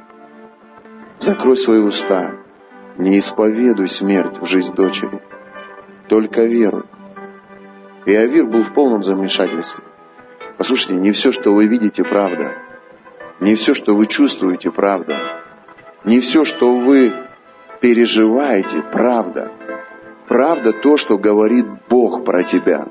закрой 1.20 1.58
свои 1.58 1.80
уста, 1.80 2.36
не 2.98 3.20
исповедуй 3.20 3.90
смерть 3.90 4.38
в 4.40 4.46
жизнь 4.46 4.74
дочери, 4.74 5.22
только 6.08 6.46
веруй. 6.46 6.86
Иовир 8.06 8.48
был 8.48 8.64
в 8.64 8.74
полном 8.74 9.04
замешательстве. 9.04 9.84
Послушайте, 10.58 10.94
не 10.96 11.12
все, 11.12 11.32
что 11.32 11.54
вы 11.54 11.68
видите, 11.68 12.04
правда. 12.04 12.54
Не 13.40 13.56
все, 13.56 13.74
что 13.74 13.96
вы 13.96 14.08
чувствуете, 14.08 14.72
правда. 14.72 15.42
Не 16.04 16.20
все, 16.20 16.46
что 16.46 16.76
вы 16.76 17.14
переживаете, 17.80 18.82
правда. 18.82 19.52
Правда 20.28 20.72
то, 20.72 20.98
что 20.98 21.18
говорит 21.18 21.66
Бог 21.90 22.24
про 22.24 22.44
тебя. 22.44 22.88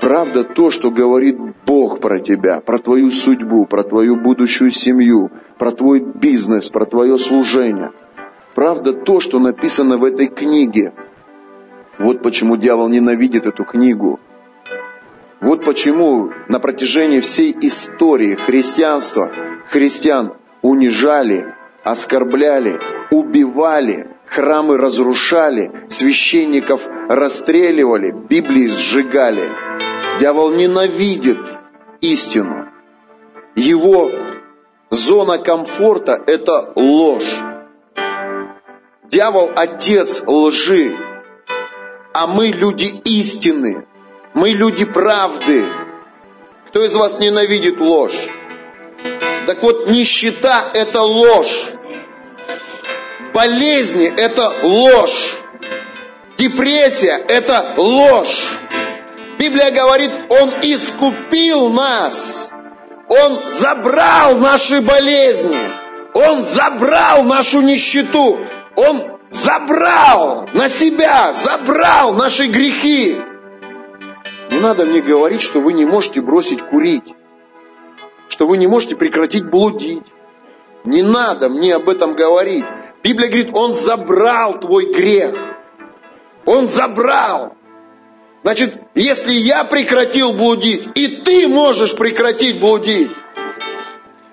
Правда 0.00 0.44
то, 0.44 0.70
что 0.70 0.90
говорит 0.90 1.36
Бог 1.66 2.00
про 2.00 2.20
тебя, 2.20 2.60
про 2.60 2.78
твою 2.78 3.10
судьбу, 3.10 3.66
про 3.66 3.82
твою 3.82 4.16
будущую 4.16 4.70
семью, 4.70 5.30
про 5.58 5.72
твой 5.72 6.00
бизнес, 6.00 6.68
про 6.68 6.86
твое 6.86 7.18
служение. 7.18 7.90
Правда 8.54 8.92
то, 8.92 9.20
что 9.20 9.38
написано 9.38 9.98
в 9.98 10.04
этой 10.04 10.26
книге– 10.26 10.92
вот 11.98 12.22
почему 12.22 12.56
дьявол 12.56 12.88
ненавидит 12.88 13.46
эту 13.46 13.64
книгу. 13.64 14.20
Вот 15.40 15.64
почему 15.64 16.30
на 16.48 16.60
протяжении 16.60 17.20
всей 17.20 17.56
истории 17.60 18.36
христианства 18.36 19.32
христиан 19.68 20.34
унижали, 20.62 21.54
оскорбляли, 21.82 22.78
убивали, 23.10 24.16
храмы 24.30 24.76
разрушали, 24.76 25.70
священников 25.88 26.86
расстреливали, 27.08 28.10
Библии 28.10 28.68
сжигали. 28.68 29.50
Дьявол 30.18 30.50
ненавидит 30.52 31.40
истину. 32.00 32.68
Его 33.54 34.10
зона 34.90 35.38
комфорта– 35.38 36.22
это 36.26 36.72
ложь. 36.76 37.38
Дьявол– 39.04 39.50
отец 39.56 40.24
лжи 40.26 40.96
а 42.18 42.26
мы 42.26 42.48
люди 42.48 43.00
истины, 43.04 43.86
мы 44.34 44.50
люди 44.50 44.84
правды. 44.84 45.68
Кто 46.66 46.84
из 46.84 46.96
вас 46.96 47.20
ненавидит 47.20 47.78
ложь? 47.78 48.28
Так 49.46 49.62
вот, 49.62 49.88
нищета– 49.88 50.68
это 50.74 51.02
ложь. 51.02 51.68
Болезни– 53.38 54.12
это 54.16 54.52
ложь. 54.64 55.38
Депрессия– 56.38 57.24
это 57.28 57.74
ложь. 57.76 58.44
Библия 59.38 59.70
говорит, 59.70 60.10
Он 60.28 60.48
искупил 60.60 61.68
нас. 61.68 62.52
Он 63.08 63.48
забрал 63.48 64.38
наши 64.38 64.80
болезни. 64.80 65.56
Он 66.14 66.42
забрал 66.42 67.22
нашу 67.22 67.60
нищету. 67.60 68.40
Он 68.74 69.20
забрал 69.28 70.48
на 70.52 70.68
себя, 70.68 71.32
забрал 71.32 72.14
наши 72.14 72.46
грехи. 72.46 73.20
Не 74.50 74.58
надо 74.58 74.84
мне 74.84 75.00
говорить, 75.00 75.42
что 75.42 75.60
вы 75.60 75.74
не 75.74 75.84
можете 75.84 76.22
бросить 76.22 76.60
курить, 76.60 77.14
что 78.30 78.48
вы 78.48 78.58
не 78.58 78.66
можете 78.66 78.96
прекратить 78.96 79.48
блудить. 79.48 80.12
Не 80.84 81.02
надо 81.02 81.48
мне 81.48 81.76
об 81.76 81.88
этом 81.88 82.16
говорить. 82.16 82.64
Библия 83.02 83.28
говорит, 83.28 83.50
Он 83.52 83.74
забрал 83.74 84.60
твой 84.60 84.92
грех. 84.92 85.34
Он 86.44 86.66
забрал. 86.66 87.54
Значит, 88.42 88.76
если 88.94 89.32
я 89.32 89.64
прекратил 89.64 90.32
блудить, 90.32 90.88
и 90.94 91.08
ты 91.08 91.48
можешь 91.48 91.94
прекратить 91.94 92.60
блудить. 92.60 93.10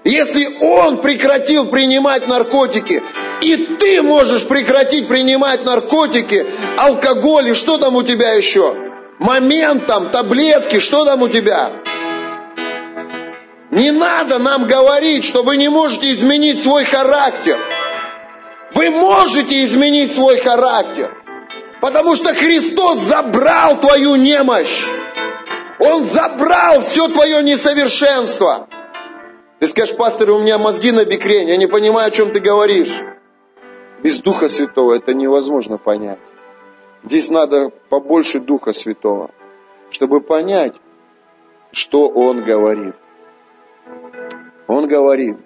Если 0.06 0.60
он 0.62 1.02
прекратил 1.02 1.68
принимать 1.70 2.28
наркотики, 2.28 3.02
и 3.42 3.56
ты 3.78 4.04
можешь 4.04 4.48
прекратить 4.48 5.08
принимать 5.08 5.66
наркотики, 5.66 6.46
алкоголь 6.78 7.50
и 7.50 7.54
что 7.56 7.78
там 7.78 7.96
у 7.96 8.04
тебя 8.04 8.34
еще? 8.34 8.76
Моментом, 9.18 10.12
таблетки, 10.12 10.80
что 10.80 11.06
там 11.06 11.24
у 11.24 11.28
тебя? 11.28 11.82
Не 13.72 13.92
надо 13.92 14.38
нам 14.38 14.68
говорить, 14.68 15.24
что 15.24 15.42
вы 15.44 15.58
не 15.58 15.70
можете 15.70 16.14
изменить 16.14 16.62
свой 16.62 16.86
характер. 16.86 17.58
Вы 18.76 18.90
можете 18.90 19.64
изменить 19.64 20.14
свой 20.14 20.38
характер. 20.38 21.16
Потому 21.82 22.16
что 22.16 22.34
Христос 22.34 23.00
забрал 23.00 23.80
твою 23.80 24.16
немощь. 24.16 24.86
Он 25.80 26.04
забрал 26.04 26.82
все 26.82 27.08
твое 27.08 27.42
несовершенство. 27.42 28.68
Ты 29.60 29.68
скажешь, 29.68 29.96
пастор, 29.96 30.32
у 30.32 30.40
меня 30.40 30.58
мозги 30.58 30.92
на 30.92 31.06
бекрень, 31.06 31.50
я 31.50 31.58
не 31.58 31.68
понимаю, 31.68 32.08
о 32.08 32.12
чем 32.12 32.32
ты 32.32 32.40
говоришь. 32.40 33.02
Без 34.04 34.20
Духа 34.20 34.50
Святого 34.50 34.94
это 34.94 35.14
невозможно 35.14 35.78
понять. 35.78 36.20
Здесь 37.04 37.30
надо 37.30 37.72
побольше 37.90 38.40
Духа 38.40 38.74
Святого, 38.74 39.32
чтобы 39.90 40.20
понять, 40.20 40.74
что 41.72 42.08
Он 42.10 42.44
говорит. 42.44 42.96
Он 44.68 44.88
говорит, 44.88 45.38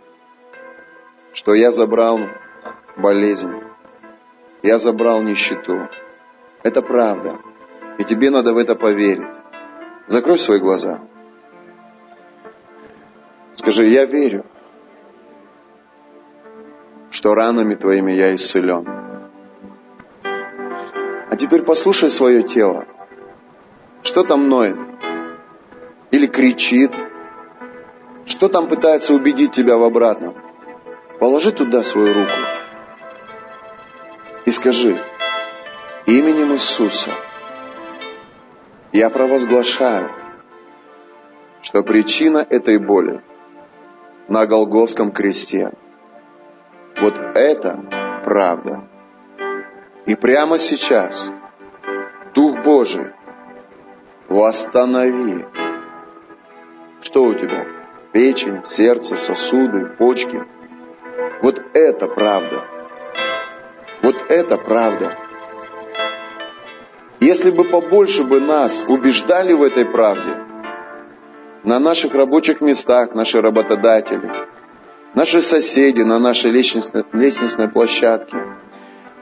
что 1.33 1.53
я 1.53 1.71
забрал 1.71 2.19
болезнь, 2.99 3.53
я 4.63 4.77
забрал 4.77 5.21
нищету. 5.23 5.89
Это 6.63 6.81
правда. 6.81 7.39
И 7.97 8.03
тебе 8.03 8.29
надо 8.29 8.53
в 8.53 8.57
это 8.57 8.75
поверить. 8.75 9.27
Закрой 10.07 10.37
свои 10.37 10.59
глаза. 10.59 11.01
Скажи, 13.53 13.85
я 13.87 14.05
верю, 14.05 14.45
что 17.11 17.33
ранами 17.33 17.75
Твоими 17.75 18.11
я 18.11 18.33
исцелен. 18.35 18.87
А 21.31 21.35
теперь 21.37 21.63
послушай 21.63 22.09
свое 22.09 22.43
тело. 22.43 22.85
Что 24.03 24.23
там 24.23 24.47
ноет? 24.49 24.77
Или 26.11 26.27
кричит? 26.27 26.91
Что 28.25 28.47
там 28.47 28.67
пытается 28.67 29.13
убедить 29.13 29.51
тебя 29.51 29.77
в 29.77 29.83
обратном? 29.83 30.35
Положи 31.19 31.51
туда 31.51 31.83
свою 31.83 32.13
руку 32.13 32.58
и 34.45 34.51
скажи, 34.51 35.03
именем 36.05 36.53
Иисуса 36.53 37.11
я 38.91 39.09
провозглашаю, 39.09 40.11
что 41.61 41.83
причина 41.83 42.45
этой 42.49 42.77
боли 42.77 43.21
на 44.27 44.45
Голговском 44.45 45.11
кресте– 45.11 45.71
вот 47.01 47.17
это 47.35 48.21
правда. 48.25 48.83
И 50.05 50.15
прямо 50.15 50.57
сейчас 50.57 51.29
Дух 52.33 52.63
Божий 52.63 53.13
восстанови. 54.27 55.45
Что 57.01 57.23
у 57.25 57.33
тебя? 57.33 57.65
Печень, 58.11 58.65
сердце, 58.65 59.15
сосуды, 59.15 59.85
почки. 59.97 60.43
Вот 61.41 61.61
это 61.73 62.07
правда. 62.07 62.65
Вот 64.01 64.15
это 64.29 64.57
правда. 64.57 65.17
Если 67.19 67.51
бы 67.51 67.65
побольше 67.65 68.23
бы 68.23 68.39
нас 68.39 68.85
убеждали 68.87 69.53
в 69.53 69.61
этой 69.61 69.85
правде, 69.85 70.37
на 71.63 71.79
наших 71.79 72.13
рабочих 72.13 72.61
местах, 72.61 73.13
наши 73.13 73.41
работодатели, 73.41 74.47
наши 75.13 75.41
соседи 75.41 76.01
на 76.01 76.17
нашей 76.17 76.51
лестничной, 76.51 77.03
лестничной 77.11 77.67
площадке, 77.67 78.37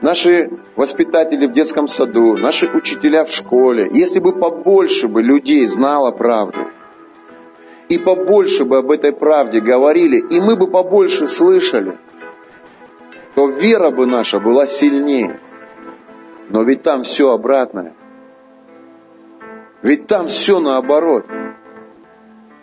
наши 0.00 0.48
воспитатели 0.76 1.46
в 1.46 1.52
детском 1.52 1.88
саду, 1.88 2.36
наши 2.36 2.70
учителя 2.70 3.24
в 3.24 3.30
школе, 3.30 3.88
если 3.92 4.20
бы 4.20 4.38
побольше 4.38 5.08
бы 5.08 5.22
людей 5.22 5.66
знало 5.66 6.12
правду, 6.12 6.68
и 7.88 7.98
побольше 7.98 8.64
бы 8.64 8.78
об 8.78 8.90
этой 8.92 9.12
правде 9.12 9.60
говорили, 9.60 10.18
и 10.18 10.40
мы 10.40 10.56
бы 10.56 10.70
побольше 10.70 11.26
слышали, 11.26 11.98
то 13.38 13.46
вера 13.46 13.92
бы 13.92 14.04
наша 14.04 14.40
была 14.40 14.66
сильнее. 14.66 15.38
Но 16.48 16.64
ведь 16.64 16.82
там 16.82 17.04
все 17.04 17.30
обратное. 17.30 17.94
Ведь 19.80 20.08
там 20.08 20.26
все 20.26 20.58
наоборот. 20.58 21.24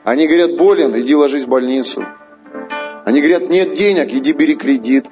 Они 0.03 0.27
говорят, 0.27 0.57
болен, 0.57 0.91
иди 0.99 1.15
ложись 1.15 1.45
в 1.45 1.47
больницу. 1.47 2.03
Они 3.05 3.21
говорят, 3.21 3.49
нет 3.49 3.75
денег, 3.75 4.11
иди 4.11 4.33
бери 4.33 4.55
кредит. 4.55 5.05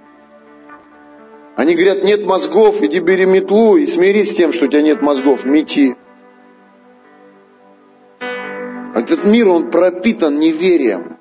Они 1.56 1.76
говорят, 1.76 2.04
нет 2.04 2.26
мозгов, 2.26 2.82
иди 2.82 2.99
бери 2.99 3.26
метлу 3.26 3.78
и 3.78 3.88
смирись 3.88 4.32
с 4.32 4.36
тем, 4.36 4.52
что 4.52 4.65
у 4.65 4.67
тебя 4.67 4.82
нет 4.82 5.02
мозгов, 5.02 5.45
мети. 5.45 5.95
Этот 8.93 9.23
мир, 9.26 9.47
он 9.47 9.71
пропитан 9.71 10.39
неверием. 10.39 11.17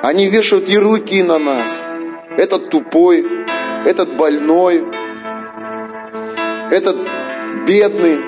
Они 0.00 0.28
вешают 0.28 0.68
ярлыки 0.68 1.24
на 1.24 1.40
нас. 1.40 1.82
Этот 2.36 2.70
тупой, 2.70 3.24
этот 3.86 4.16
больной, 4.16 4.84
этот 6.70 6.96
бедный. 7.66 8.20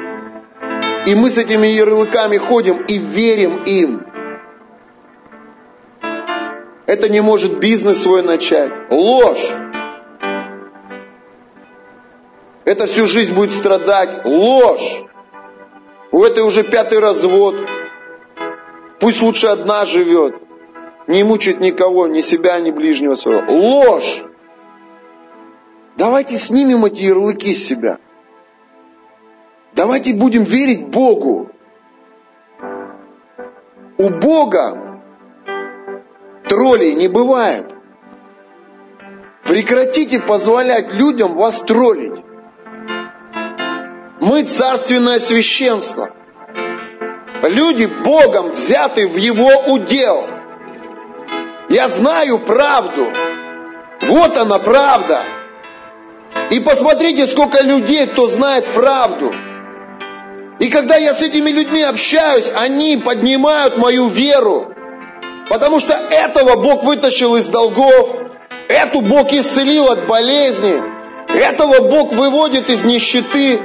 И 1.07 1.15
мы 1.15 1.29
с 1.29 1.39
этими 1.39 1.67
ярлыками 1.67 2.37
ходим 2.37 2.85
и 2.85 2.99
верим 2.99 3.63
им. 3.65 4.07
Это 6.87 7.11
не 7.11 7.21
может 7.21 7.59
бизнес 7.59 8.03
свой 8.03 8.23
начать. 8.23 8.71
Ложь. 8.91 9.47
Это 12.65 12.87
всю 12.87 13.07
жизнь 13.07 13.35
будет 13.35 13.53
страдать. 13.53 14.25
Ложь. 14.25 15.03
У 16.13 16.25
этой 16.25 16.43
уже 16.43 16.63
пятый 16.63 16.99
развод. 16.99 17.57
Пусть 19.01 19.21
лучше 19.21 19.49
одна 19.49 19.85
живет. 19.85 20.48
Не 21.09 21.25
мучает 21.25 21.61
никого, 21.61 22.07
ни 22.07 22.21
себя, 22.21 22.61
ни 22.61 22.71
ближнего 22.71 23.15
своего. 23.15 23.51
Ложь. 23.51 24.25
Давайте 25.97 26.37
снимем 26.37 26.85
эти 26.85 27.05
ярлыки 27.05 27.55
с 27.55 27.65
себя. 27.65 27.99
Давайте 29.73 30.15
будем 30.15 30.43
верить 30.45 30.87
Богу. 30.89 31.51
У 33.97 34.11
Бога 34.11 35.03
троллей 36.47 36.95
не 36.95 37.09
бывает. 37.09 37.67
Прекратите 39.45 40.21
позволять 40.21 40.89
людям 40.93 41.37
вас 41.37 41.63
троллить. 41.63 42.23
Мы 44.21 44.43
царственное 44.43 45.19
священство. 45.19 46.11
Люди 47.45 47.87
Богом 48.05 48.51
взяты 48.51 49.09
в 49.09 49.17
Его 49.17 49.73
удел. 49.73 50.38
Я 51.69 51.89
знаю 51.89 52.39
правду. 52.39 53.13
Вот 54.03 54.37
она 54.39 54.59
правда. 54.59 55.23
И 56.51 56.61
посмотрите, 56.61 57.27
сколько 57.27 57.63
людей, 57.63 58.07
кто 58.07 58.29
знает 58.29 58.67
правду. 58.73 59.33
И 60.61 60.71
когда 60.71 60.97
я 60.97 61.13
с 61.13 61.23
этими 61.23 61.51
людьми 61.51 61.83
общаюсь, 61.83 62.51
они 62.55 62.97
поднимают 62.97 63.77
мою 63.77 64.09
веру. 64.09 64.73
Потому 65.49 65.79
что 65.79 65.93
этого 65.93 66.57
Бог 66.57 66.85
вытащил 66.85 67.37
из 67.37 67.47
долгов. 67.49 68.17
Эту 68.69 69.03
Бог 69.03 69.33
исцелил 69.33 69.91
от 69.91 70.07
болезни. 70.07 70.83
Этого 71.29 71.89
Бог 71.89 72.13
выводит 72.13 72.71
из 72.71 72.85
нищеты. 72.85 73.61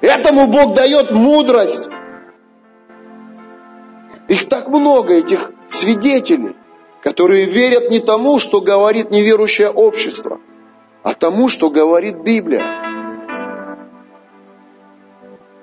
Этому 0.00 0.46
Бог 0.46 0.74
дает 0.74 1.10
мудрость. 1.10 1.88
Их 4.28 4.48
так 4.48 4.68
много, 4.68 5.14
этих 5.14 5.50
свидетелей, 5.68 6.56
которые 7.02 7.46
верят 7.46 7.90
не 7.90 8.00
тому, 8.00 8.38
что 8.38 8.60
говорит 8.60 9.10
неверующее 9.10 9.70
общество, 9.70 10.40
а 11.02 11.14
тому, 11.14 11.48
что 11.48 11.70
говорит 11.70 12.16
Библия. 12.18 12.62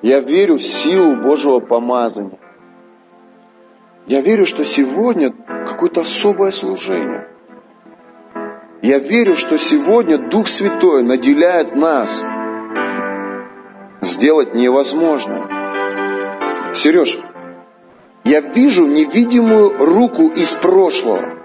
Я 0.02 0.20
верю 0.20 0.58
в 0.58 0.64
силу 0.64 1.16
Божьего 1.16 1.60
помазания. 1.60 2.40
Я 4.06 4.22
верю, 4.22 4.46
что 4.46 4.66
сегодня 4.66 5.32
какое-то 5.32 6.02
особое 6.02 6.52
служение. 6.52 7.30
Я 8.82 9.00
верю, 9.00 9.38
что 9.38 9.58
сегодня 9.58 10.18
Дух 10.18 10.48
Святой 10.48 11.04
наделяет 11.04 11.76
нас– 11.76 12.24
сделать 14.04 14.54
невозможно. 14.54 15.48
Сереж, 16.74 17.18
я 18.24 18.40
вижу 18.42 18.86
невидимую 18.86 19.78
руку 19.78 20.30
из 20.30 20.54
прошлого. 20.54 21.40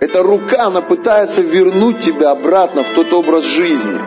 Эта 0.00 0.22
рука, 0.22 0.66
она 0.66 0.82
пытается 0.82 1.42
вернуть 1.42 2.00
тебя 2.00 2.32
обратно 2.32 2.82
в 2.82 2.90
тот 2.90 3.12
образ 3.12 3.44
жизни. 3.44 3.98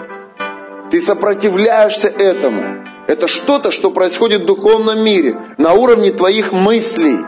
Ты 0.91 1.01
сопротивляешься 1.01 2.07
этому. 2.07 2.85
Это 3.07 3.27
что-то, 3.27 3.71
что 3.71 3.91
происходит 3.91 4.43
в 4.43 4.45
духовном 4.45 5.03
мире, 5.03 5.39
на 5.57 5.73
уровне 5.73 6.11
твоих 6.11 6.51
мыслей. 6.51 7.19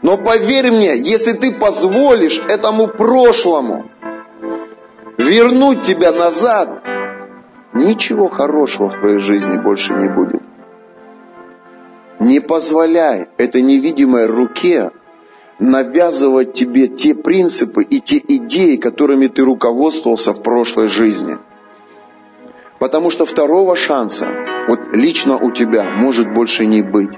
Но 0.00 0.16
поверь 0.16 0.70
мне, 0.70 0.96
если 0.96 1.32
ты 1.32 1.52
позволишь 1.52 2.42
этому 2.48 2.88
прошлому 2.88 3.90
вернуть 5.18 5.82
тебя 5.82 6.10
назад, 6.10 6.82
ничего 7.74 8.28
хорошего 8.28 8.88
в 8.88 8.98
твоей 8.98 9.18
жизни 9.18 9.56
больше 9.62 9.94
не 9.94 10.08
будет. 10.08 10.42
Не 12.22 12.38
позволяй 12.38 13.30
этой 13.36 13.62
невидимой 13.62 14.26
руке 14.26 14.92
навязывать 15.58 16.52
тебе 16.52 16.86
те 16.86 17.16
принципы 17.16 17.82
и 17.82 17.98
те 17.98 18.18
идеи, 18.18 18.76
которыми 18.76 19.26
ты 19.26 19.44
руководствовался 19.44 20.32
в 20.32 20.40
прошлой 20.40 20.86
жизни. 20.86 21.38
Потому 22.78 23.10
что 23.10 23.26
второго 23.26 23.74
шанса 23.74 24.28
вот 24.68 24.78
лично 24.92 25.36
у 25.36 25.50
тебя 25.50 25.96
может 25.96 26.32
больше 26.32 26.64
не 26.64 26.80
быть. 26.82 27.10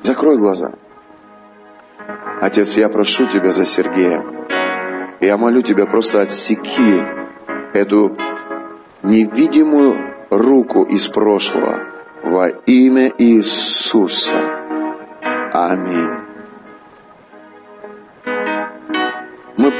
Закрой 0.00 0.38
глаза. 0.38 0.72
Отец, 2.40 2.76
я 2.76 2.88
прошу 2.88 3.28
тебя 3.28 3.52
за 3.52 3.64
Сергея. 3.64 4.24
Я 5.20 5.36
молю 5.36 5.62
тебя 5.62 5.86
просто 5.86 6.20
отсеки 6.20 7.00
эту 7.74 8.16
невидимую 9.04 9.94
руку 10.30 10.82
из 10.82 11.06
прошлого 11.06 11.91
во 12.22 12.48
имя 12.48 13.12
Иисуса. 13.18 14.36
Аминь. 15.52 16.08
Мы, 19.56 19.72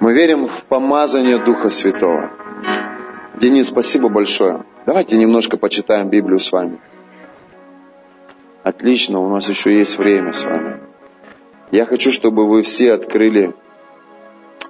мы 0.00 0.12
верим 0.12 0.46
в 0.46 0.64
помазание 0.64 1.38
Духа 1.38 1.70
Святого. 1.70 2.30
Денис, 3.34 3.66
спасибо 3.66 4.08
большое. 4.08 4.64
Давайте 4.86 5.16
немножко 5.16 5.56
почитаем 5.56 6.08
Библию 6.08 6.38
с 6.38 6.52
вами. 6.52 6.78
Отлично, 8.62 9.20
у 9.20 9.28
нас 9.28 9.48
еще 9.48 9.76
есть 9.76 9.98
время 9.98 10.32
с 10.32 10.44
вами. 10.44 10.80
Я 11.70 11.86
хочу, 11.86 12.12
чтобы 12.12 12.46
вы 12.46 12.62
все 12.62 12.92
открыли 12.92 13.54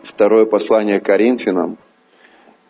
второе 0.03 0.47
послание 0.47 1.01
Коринфянам, 1.01 1.79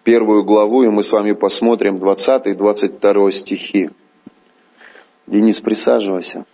первую 0.07 0.45
главу, 0.45 0.85
и 0.85 0.89
мы 0.89 1.03
с 1.03 1.11
вами 1.11 1.33
посмотрим 1.33 1.99
20 1.99 2.47
и 2.47 2.55
22 2.55 3.33
стихи. 3.33 3.91
Денис, 5.27 5.61
присаживайся. 5.61 6.45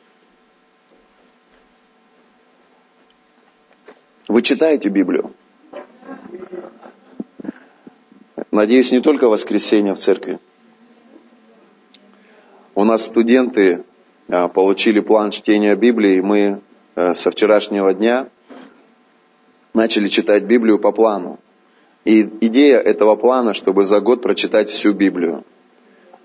Вы 4.27 4.41
читаете 4.41 4.89
Библию? 4.89 5.35
Надеюсь, 8.51 8.91
не 8.91 9.01
только 9.01 9.29
воскресенье 9.29 9.93
в 9.93 9.99
церкви. 9.99 10.39
У 12.75 12.85
нас 12.85 13.05
студенты 13.05 13.85
а, 14.29 14.49
получили 14.49 15.01
план 15.01 15.31
чтения 15.31 15.77
Библии, 15.77 16.15
и 16.15 16.23
мы 16.23 16.63
э, 16.95 17.13
со 17.13 17.31
вчерашнего 17.31 17.93
дня 17.93 18.31
начали 19.75 20.09
читать 20.09 20.45
Библию 20.45 20.79
по 20.79 20.91
плану. 20.91 21.39
И 22.05 22.23
идея 22.41 22.79
этого 22.79 23.17
плана, 23.17 23.55
чтобы 23.55 23.85
за 23.85 24.01
год 24.01 24.23
прочитать 24.23 24.71
всю 24.71 24.93
Библию. 24.93 25.45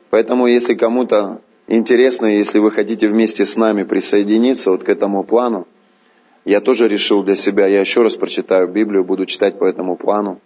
Поэтому, 0.09 0.47
если 0.47 0.73
кому-то 0.73 1.41
интересно, 1.67 2.25
если 2.25 2.59
вы 2.59 2.71
хотите 2.71 3.07
вместе 3.07 3.45
с 3.45 3.55
нами 3.55 3.83
присоединиться 3.83 4.71
вот 4.71 4.83
к 4.83 4.89
этому 4.89 5.23
плану, 5.23 5.67
я 6.45 6.61
тоже 6.61 6.87
решил 6.87 7.23
для 7.23 7.35
себя, 7.35 7.67
я 7.67 7.81
еще 7.81 8.01
раз 8.01 8.15
прочитаю 8.15 8.67
Библию, 8.71 9.03
буду 9.03 9.25
читать 9.25 9.59
по 9.59 9.65
этому 9.65 9.97
плану. 9.97 10.39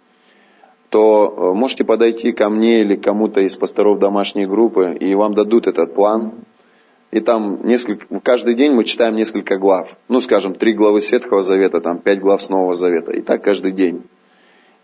то 0.92 1.52
э, 1.54 1.58
можете 1.58 1.84
подойти 1.84 2.32
ко 2.32 2.50
мне 2.50 2.82
или 2.82 2.96
кому-то 2.96 3.40
из 3.40 3.56
пасторов 3.56 3.98
домашней 3.98 4.44
группы, 4.44 4.94
и 5.00 5.14
вам 5.14 5.32
дадут 5.32 5.66
этот 5.66 5.94
план. 5.94 6.32
И 7.12 7.20
там 7.20 7.64
несколько, 7.64 8.20
каждый 8.20 8.54
день 8.54 8.72
мы 8.72 8.84
читаем 8.84 9.16
несколько 9.16 9.56
глав. 9.56 9.96
Ну, 10.08 10.20
скажем, 10.20 10.54
три 10.54 10.74
главы 10.74 11.00
Светхого 11.00 11.40
Завета, 11.40 11.80
там 11.80 11.98
пять 11.98 12.20
глав 12.20 12.42
с 12.42 12.50
Нового 12.50 12.74
Завета. 12.74 13.12
И 13.12 13.22
так 13.22 13.42
каждый 13.42 13.72
день. 13.72 14.02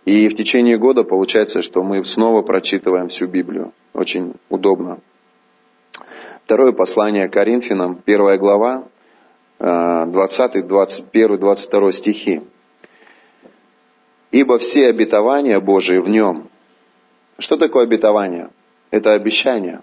И 0.08 0.30
в 0.30 0.34
течение 0.34 0.78
года 0.78 1.04
получается, 1.04 1.60
что 1.60 1.82
мы 1.82 2.02
снова 2.02 2.40
прочитываем 2.40 3.08
всю 3.10 3.26
Библию. 3.26 3.74
Очень 3.92 4.36
удобно. 4.48 5.00
Второе 6.46 6.72
послание 6.72 7.28
Коринфянам, 7.28 8.00
первая 8.02 8.38
глава, 8.38 8.88
20, 9.58 10.66
21, 10.66 11.36
22 11.36 11.92
стихи. 11.92 12.40
«Ибо 14.30 14.56
все 14.56 14.88
обетования 14.88 15.60
Божии 15.60 15.98
в 15.98 16.08
нем». 16.08 16.48
Что 17.38 17.58
такое 17.58 17.82
обетование? 17.82 18.48
Это 18.90 19.12
обещание. 19.12 19.82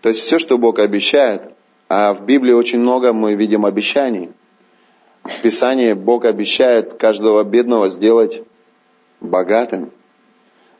То 0.00 0.08
есть 0.08 0.22
все, 0.22 0.40
что 0.40 0.58
Бог 0.58 0.80
обещает, 0.80 1.52
а 1.88 2.14
в 2.14 2.26
Библии 2.26 2.52
очень 2.52 2.80
много 2.80 3.12
мы 3.12 3.36
видим 3.36 3.64
обещаний. 3.64 4.32
В 5.22 5.40
Писании 5.40 5.92
Бог 5.92 6.24
обещает 6.24 6.94
каждого 6.94 7.44
бедного 7.44 7.88
сделать 7.88 8.42
богатым. 9.20 9.90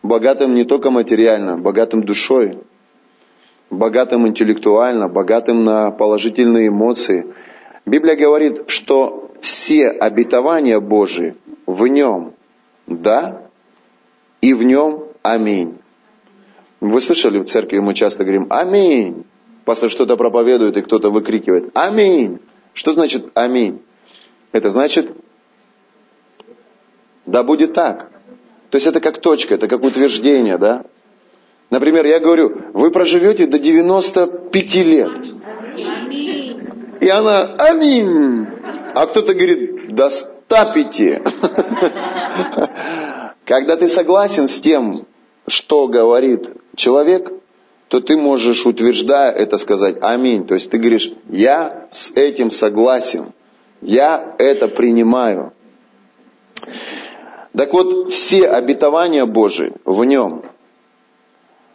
Богатым 0.02 0.54
не 0.54 0.64
только 0.64 0.90
материально, 0.90 1.56
богатым 1.56 2.04
душой, 2.04 2.58
богатым 3.70 4.26
интеллектуально, 4.26 5.08
богатым 5.08 5.64
на 5.64 5.90
положительные 5.90 6.68
эмоции. 6.68 7.34
Библия 7.86 8.16
говорит, 8.16 8.64
что 8.68 9.30
все 9.40 9.88
обетования 9.88 10.80
Божии 10.80 11.36
в 11.66 11.86
нем 11.86 12.34
да 12.86 13.42
и 14.40 14.52
в 14.52 14.62
нем 14.62 15.04
аминь. 15.22 15.78
Вы 16.80 17.00
слышали 17.00 17.38
в 17.38 17.44
церкви, 17.44 17.78
мы 17.78 17.94
часто 17.94 18.24
говорим 18.24 18.46
аминь. 18.50 19.24
Пастор 19.64 19.90
что-то 19.90 20.16
проповедует, 20.18 20.76
и 20.76 20.82
кто-то 20.82 21.10
выкрикивает 21.10 21.70
аминь. 21.74 22.40
Что 22.74 22.92
значит 22.92 23.30
аминь? 23.34 23.80
Это 24.52 24.68
значит, 24.68 25.10
да 27.24 27.42
будет 27.42 27.72
так. 27.72 28.10
То 28.74 28.78
есть 28.78 28.88
это 28.88 28.98
как 28.98 29.20
точка, 29.20 29.54
это 29.54 29.68
как 29.68 29.84
утверждение, 29.84 30.58
да? 30.58 30.82
Например, 31.70 32.04
я 32.06 32.18
говорю, 32.18 32.72
вы 32.72 32.90
проживете 32.90 33.46
до 33.46 33.60
95 33.60 34.74
лет. 34.74 35.12
И 37.00 37.08
она, 37.08 37.54
аминь. 37.56 38.48
А 38.96 39.06
кто-то 39.06 39.32
говорит, 39.32 39.94
до 39.94 40.10
105. 40.10 41.22
Когда 43.44 43.76
ты 43.76 43.88
согласен 43.88 44.48
с 44.48 44.58
тем, 44.58 45.06
что 45.46 45.86
говорит 45.86 46.48
человек, 46.74 47.30
то 47.86 48.00
ты 48.00 48.16
можешь, 48.16 48.66
утверждая 48.66 49.30
это, 49.30 49.56
сказать 49.56 49.98
аминь. 50.00 50.48
То 50.48 50.54
есть 50.54 50.68
ты 50.68 50.78
говоришь, 50.78 51.12
я 51.28 51.86
с 51.90 52.16
этим 52.16 52.50
согласен, 52.50 53.34
я 53.82 54.34
это 54.38 54.66
принимаю. 54.66 55.52
Так 57.56 57.72
вот, 57.72 58.12
все 58.12 58.48
обетования 58.48 59.26
Божии 59.26 59.72
в 59.84 60.04
нем. 60.04 60.42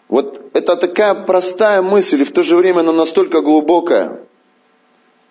Вот 0.10 0.52
это 0.54 0.76
такая 0.76 1.16
простая 1.16 1.82
мысль, 1.82 2.22
и 2.22 2.26
в 2.26 2.32
то 2.32 2.44
же 2.44 2.58
время 2.58 2.80
она 2.80 2.92
настолько 2.92 3.42
глубокая. 3.42 4.20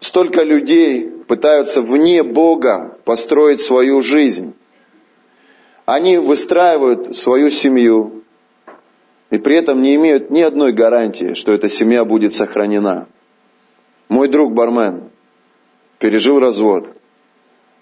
Столько 0.01 0.43
людей 0.43 1.07
пытаются 1.27 1.83
вне 1.83 2.23
Бога 2.23 2.97
построить 3.05 3.61
свою 3.61 4.01
жизнь. 4.01 4.55
Они 5.85 6.17
выстраивают 6.17 7.15
свою 7.15 7.51
семью, 7.51 8.23
и 9.31 9.39
при 9.39 9.57
этом 9.57 9.83
не 9.83 9.97
имеют 9.97 10.31
ни 10.31 10.41
одной 10.41 10.73
гарантии, 10.73 11.35
что 11.35 11.53
эта 11.53 11.69
семья 11.69 12.05
будет 12.05 12.33
сохранена. 12.33 13.09
Мой 14.09 14.29
друг 14.29 14.55
бармен 14.55 15.11
пережил 15.99 16.39
развод. 16.39 16.98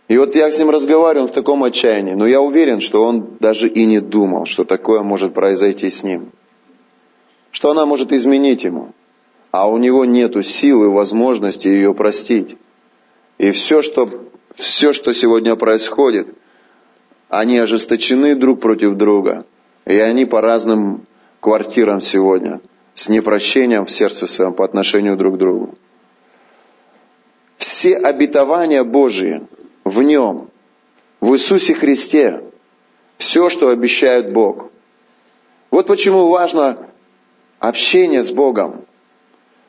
И 0.08 0.16
вот 0.18 0.36
я 0.36 0.50
с 0.50 0.58
ним 0.58 0.70
разговариваю, 0.70 1.24
он 1.24 1.28
в 1.28 1.34
таком 1.34 1.64
отчаянии, 1.64 2.14
но 2.14 2.26
я 2.26 2.40
уверен, 2.40 2.80
что 2.80 3.02
он 3.02 3.36
даже 3.40 3.68
и 3.68 3.84
не 3.84 4.00
думал, 4.00 4.46
что 4.46 4.64
такое 4.64 5.02
может 5.02 5.34
произойти 5.34 5.90
с 5.90 6.04
ним. 6.04 6.30
Что 7.50 7.70
она 7.70 7.86
может 7.86 8.12
изменить 8.12 8.62
ему. 8.62 8.92
А 9.50 9.68
у 9.68 9.78
него 9.78 10.04
нет 10.04 10.44
силы, 10.46 10.90
возможности 10.90 11.66
ее 11.66 11.92
простить. 11.92 12.56
И 13.38 13.50
все, 13.50 13.82
что, 13.82 14.28
все, 14.54 14.92
что 14.92 15.12
сегодня 15.12 15.56
происходит, 15.56 16.28
они 17.28 17.58
ожесточены 17.58 18.36
друг 18.36 18.60
против 18.60 18.94
друга. 18.94 19.44
И 19.86 19.98
они 19.98 20.24
по 20.24 20.40
разным 20.40 21.06
квартирам 21.40 22.00
сегодня, 22.00 22.60
с 22.94 23.08
непрощением 23.08 23.86
в 23.86 23.90
сердце 23.90 24.26
своем 24.26 24.52
по 24.52 24.64
отношению 24.64 25.16
друг 25.16 25.34
к 25.34 25.38
другу. 25.38 25.74
Все 27.56 27.96
обетования 27.96 28.84
Божии 28.84 29.46
в 29.86 30.02
Нем, 30.02 30.50
в 31.20 31.32
Иисусе 31.34 31.72
Христе, 31.72 32.42
все, 33.18 33.48
что 33.48 33.68
обещает 33.68 34.32
Бог. 34.32 34.70
Вот 35.70 35.86
почему 35.86 36.26
важно 36.26 36.88
общение 37.60 38.24
с 38.24 38.32
Богом. 38.32 38.84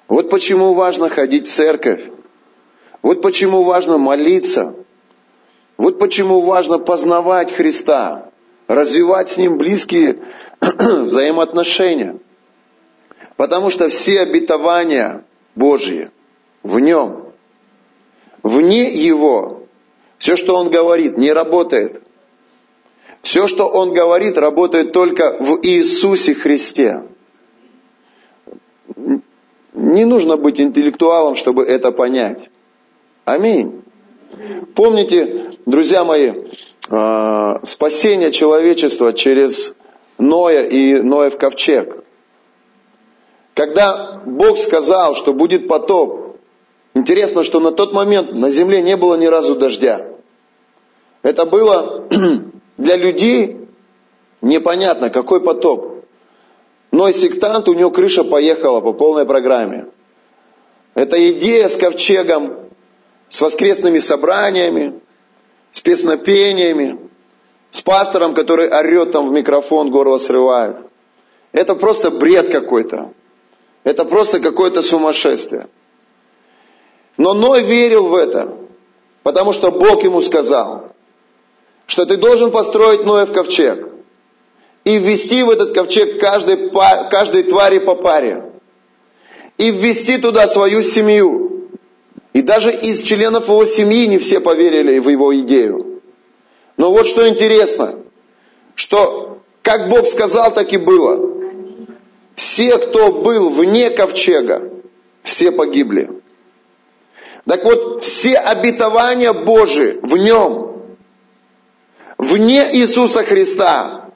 Вот 0.08 0.32
почему 0.32 0.74
важно 0.74 1.10
ходить 1.10 1.48
в 1.48 1.52
церковь. 1.52 2.02
Вот 3.04 3.22
почему 3.22 3.64
важно 3.64 4.00
молиться. 4.00 4.74
Вот 5.78 6.00
почему 6.00 6.42
важно 6.42 6.80
познавать 6.80 7.52
Христа, 7.52 8.32
развивать 8.68 9.30
с 9.30 9.38
Ним 9.38 9.60
близкие 9.60 10.18
взаимоотношения. 10.60 12.18
Потому 13.36 13.70
что 13.70 13.90
все 13.90 14.22
обетования 14.22 15.24
Божьи 15.54 16.10
в 16.64 16.80
Нем. 16.80 17.28
Вне 18.42 18.92
Его 18.92 19.57
все, 20.18 20.36
что 20.36 20.56
он 20.56 20.70
говорит, 20.70 21.18
не 21.18 21.32
работает. 21.32 22.02
Все, 23.22 23.48
что 23.48 23.68
он 23.68 23.94
говорит, 23.94 24.38
работает 24.38 24.94
только 24.94 25.38
в 25.40 25.60
Иисусе 25.64 26.34
Христе. 26.34 27.04
Не 29.74 30.06
нужно 30.06 30.38
быть 30.38 30.60
интеллектуалом, 30.60 31.36
чтобы 31.36 31.64
это 31.64 31.92
понять. 31.92 32.50
Аминь. 33.26 33.84
Помните, 34.76 35.58
друзья 35.66 36.04
мои, 36.04 36.34
а, 36.90 37.60
спасение 37.64 38.32
человечества 38.32 39.14
через 39.14 39.78
Ноя 40.18 40.64
и 40.64 40.96
Ноев 40.96 41.38
ковчег. 41.38 42.04
Когда 43.54 44.22
Бог 44.26 44.58
сказал, 44.58 45.16
что 45.16 45.34
будет 45.34 45.68
потоп, 45.68 46.27
Интересно, 46.98 47.44
что 47.44 47.60
на 47.60 47.72
тот 47.72 47.94
момент 47.94 48.34
на 48.34 48.50
земле 48.50 48.82
не 48.82 48.98
было 48.98 49.14
ни 49.14 49.28
разу 49.28 49.56
дождя. 49.56 50.08
Это 51.22 51.46
было 51.46 52.08
для 52.78 52.96
людей 52.96 53.68
непонятно, 54.42 55.12
какой 55.12 55.40
потоп. 55.42 56.06
Но 56.92 57.08
и 57.08 57.14
сектант, 57.14 57.70
у 57.70 57.76
него 57.76 57.92
крыша 57.92 58.24
поехала 58.24 58.82
по 58.82 58.94
полной 58.94 59.28
программе. 59.28 59.86
Это 60.96 61.18
идея 61.34 61.70
с 61.70 61.78
ковчегом, 61.78 62.68
с 63.30 63.42
воскресными 63.42 64.00
собраниями, 64.00 65.00
с 65.70 65.82
песнопениями, 65.82 66.98
с 67.70 67.80
пастором, 67.84 68.34
который 68.34 68.70
орет 68.70 69.12
там 69.12 69.30
в 69.30 69.34
микрофон, 69.34 69.92
горло 69.92 70.18
срывает. 70.18 70.78
Это 71.52 71.76
просто 71.76 72.10
бред 72.10 72.50
какой-то. 72.50 73.14
Это 73.84 74.04
просто 74.04 74.40
какое-то 74.40 74.82
сумасшествие. 74.82 75.68
Но 77.18 77.34
Ной 77.34 77.64
верил 77.64 78.08
в 78.08 78.16
это, 78.16 78.56
потому 79.24 79.52
что 79.52 79.72
Бог 79.72 80.04
ему 80.04 80.22
сказал, 80.22 80.94
что 81.88 82.06
ты 82.06 82.18
должен 82.18 82.52
построить 82.52 83.06
Ноев 83.06 83.32
ковчег 83.32 83.90
и 84.84 85.00
ввести 85.00 85.44
в 85.44 85.50
этот 85.50 85.74
ковчег 85.74 86.20
каждой, 86.20 86.70
каждой 87.10 87.44
твари 87.44 87.80
по 87.80 87.96
паре. 87.96 88.52
И 89.58 89.72
ввести 89.72 90.18
туда 90.18 90.48
свою 90.48 90.84
семью. 90.84 91.70
И 92.34 92.44
даже 92.44 92.72
из 92.72 93.02
членов 93.02 93.50
его 93.50 93.66
семьи 93.66 94.06
не 94.06 94.20
все 94.20 94.40
поверили 94.40 95.00
в 95.00 95.10
его 95.10 95.36
идею. 95.40 96.02
Но 96.78 96.92
вот 96.92 97.08
что 97.08 97.28
интересно, 97.28 97.96
что 98.76 99.40
как 99.64 99.90
Бог 99.90 100.06
сказал, 100.08 100.54
так 100.54 100.72
и 100.72 100.78
было. 100.78 101.36
Все, 102.36 102.78
кто 102.78 103.12
был 103.12 103.50
вне 103.50 103.90
ковчега, 103.90 104.72
все 105.24 105.52
погибли. 105.52 106.22
Так 107.48 107.64
вот, 107.64 108.04
все 108.04 108.36
обетования 108.36 109.32
Божии 109.32 110.00
в 110.02 110.18
нем, 110.18 110.84
вне 112.18 112.68
Иисуса 112.74 113.24
Христа, 113.24 114.10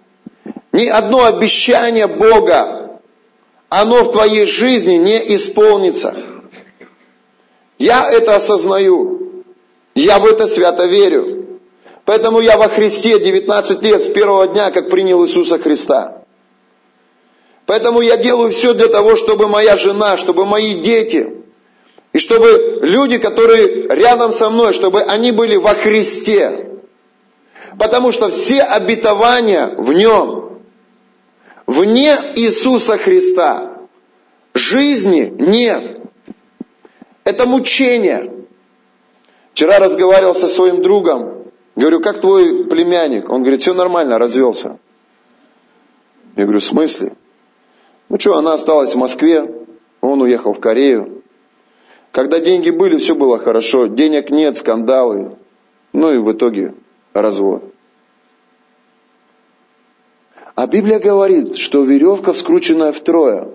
ни 0.74 0.88
одно 0.88 1.26
обещание 1.26 2.08
Бога, 2.08 3.00
оно 3.70 4.04
в 4.04 4.12
твоей 4.12 4.46
жизни 4.46 4.96
не 4.96 5.36
исполнится. 5.36 6.14
Я 7.80 8.12
это 8.12 8.36
осознаю. 8.36 9.46
Я 9.96 10.20
в 10.20 10.26
это 10.26 10.48
свято 10.48 10.86
верю. 10.86 11.60
Поэтому 12.04 12.42
я 12.42 12.58
во 12.58 12.68
Христе 12.68 13.18
19 13.18 13.82
лет 13.82 14.02
с 14.04 14.08
первого 14.10 14.48
дня, 14.48 14.72
как 14.72 14.90
принял 14.90 15.24
Иисуса 15.24 15.58
Христа. 15.58 16.24
Поэтому 17.66 18.02
я 18.02 18.18
делаю 18.18 18.52
все 18.52 18.74
для 18.74 18.88
того, 18.88 19.16
чтобы 19.16 19.48
моя 19.48 19.78
жена, 19.78 20.18
чтобы 20.18 20.46
мои 20.46 20.82
дети, 20.82 21.41
и 22.14 22.20
чтобы 22.20 22.80
люди, 22.82 23.18
которые 23.18 23.88
рядом 23.88 24.32
со 24.32 24.50
мной, 24.50 24.74
чтобы 24.74 25.02
они 25.02 25.32
были 25.32 25.56
во 25.56 25.74
Христе. 25.74 26.80
Потому 27.78 28.12
что 28.12 28.30
все 28.30 28.62
обетования 28.62 29.74
в 29.78 29.94
Нем. 29.94 30.60
Вне 31.68 32.18
Иисуса 32.36 32.98
Христа 32.98 33.78
жизни 34.54 35.34
нет. 35.38 36.02
Это 37.24 37.46
мучение. 37.46 38.46
Вчера 39.54 39.80
разговаривал 39.80 40.36
со 40.36 40.48
своим 40.48 40.82
другом. 40.82 41.46
Говорю, 41.76 42.02
как 42.02 42.20
твой 42.20 42.66
племянник? 42.66 43.30
Он 43.30 43.42
говорит, 43.42 43.62
все 43.62 43.74
нормально, 43.74 44.18
развелся. 44.18 44.80
Я 46.36 46.44
говорю, 46.44 46.60
в 46.60 46.64
смысле? 46.64 47.14
Ну 48.10 48.20
что, 48.20 48.36
она 48.36 48.54
осталась 48.54 48.94
в 48.94 48.98
Москве, 48.98 49.50
он 50.02 50.22
уехал 50.22 50.54
в 50.54 50.60
Корею. 50.60 51.21
Когда 52.12 52.40
деньги 52.40 52.70
были, 52.70 52.98
все 52.98 53.16
было 53.16 53.40
хорошо. 53.40 53.88
Денег 53.88 54.30
нет, 54.30 54.58
скандалы. 54.58 55.38
Ну 55.94 56.14
и 56.14 56.18
в 56.18 56.32
итоге 56.32 56.74
развод. 57.14 57.64
А 60.56 60.68
Библия 60.68 61.00
говорит, 61.00 61.56
что 61.56 61.84
веревка, 61.84 62.34
вскрученная 62.34 62.92
втрое, 62.92 63.50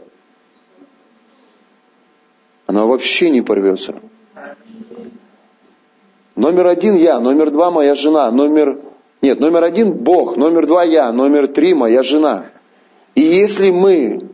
она 2.67 2.87
вообще 2.87 3.31
не 3.31 3.43
порвется. 3.43 3.95
Номер 6.35 6.67
один 6.67 6.95
я, 6.97 7.21
номер 7.21 7.51
два 7.51 7.71
моя 7.71 7.95
жена, 7.95 8.31
номер... 8.31 8.81
Нет, 9.23 9.41
номер 9.41 9.65
один 9.65 9.93
Бог, 9.93 10.37
номер 10.37 10.67
два 10.67 10.85
я, 10.85 11.11
номер 11.13 11.47
три 11.47 11.75
моя 11.75 12.03
жена. 12.03 12.47
И 13.15 13.23
если 13.23 13.71
мы, 13.71 14.29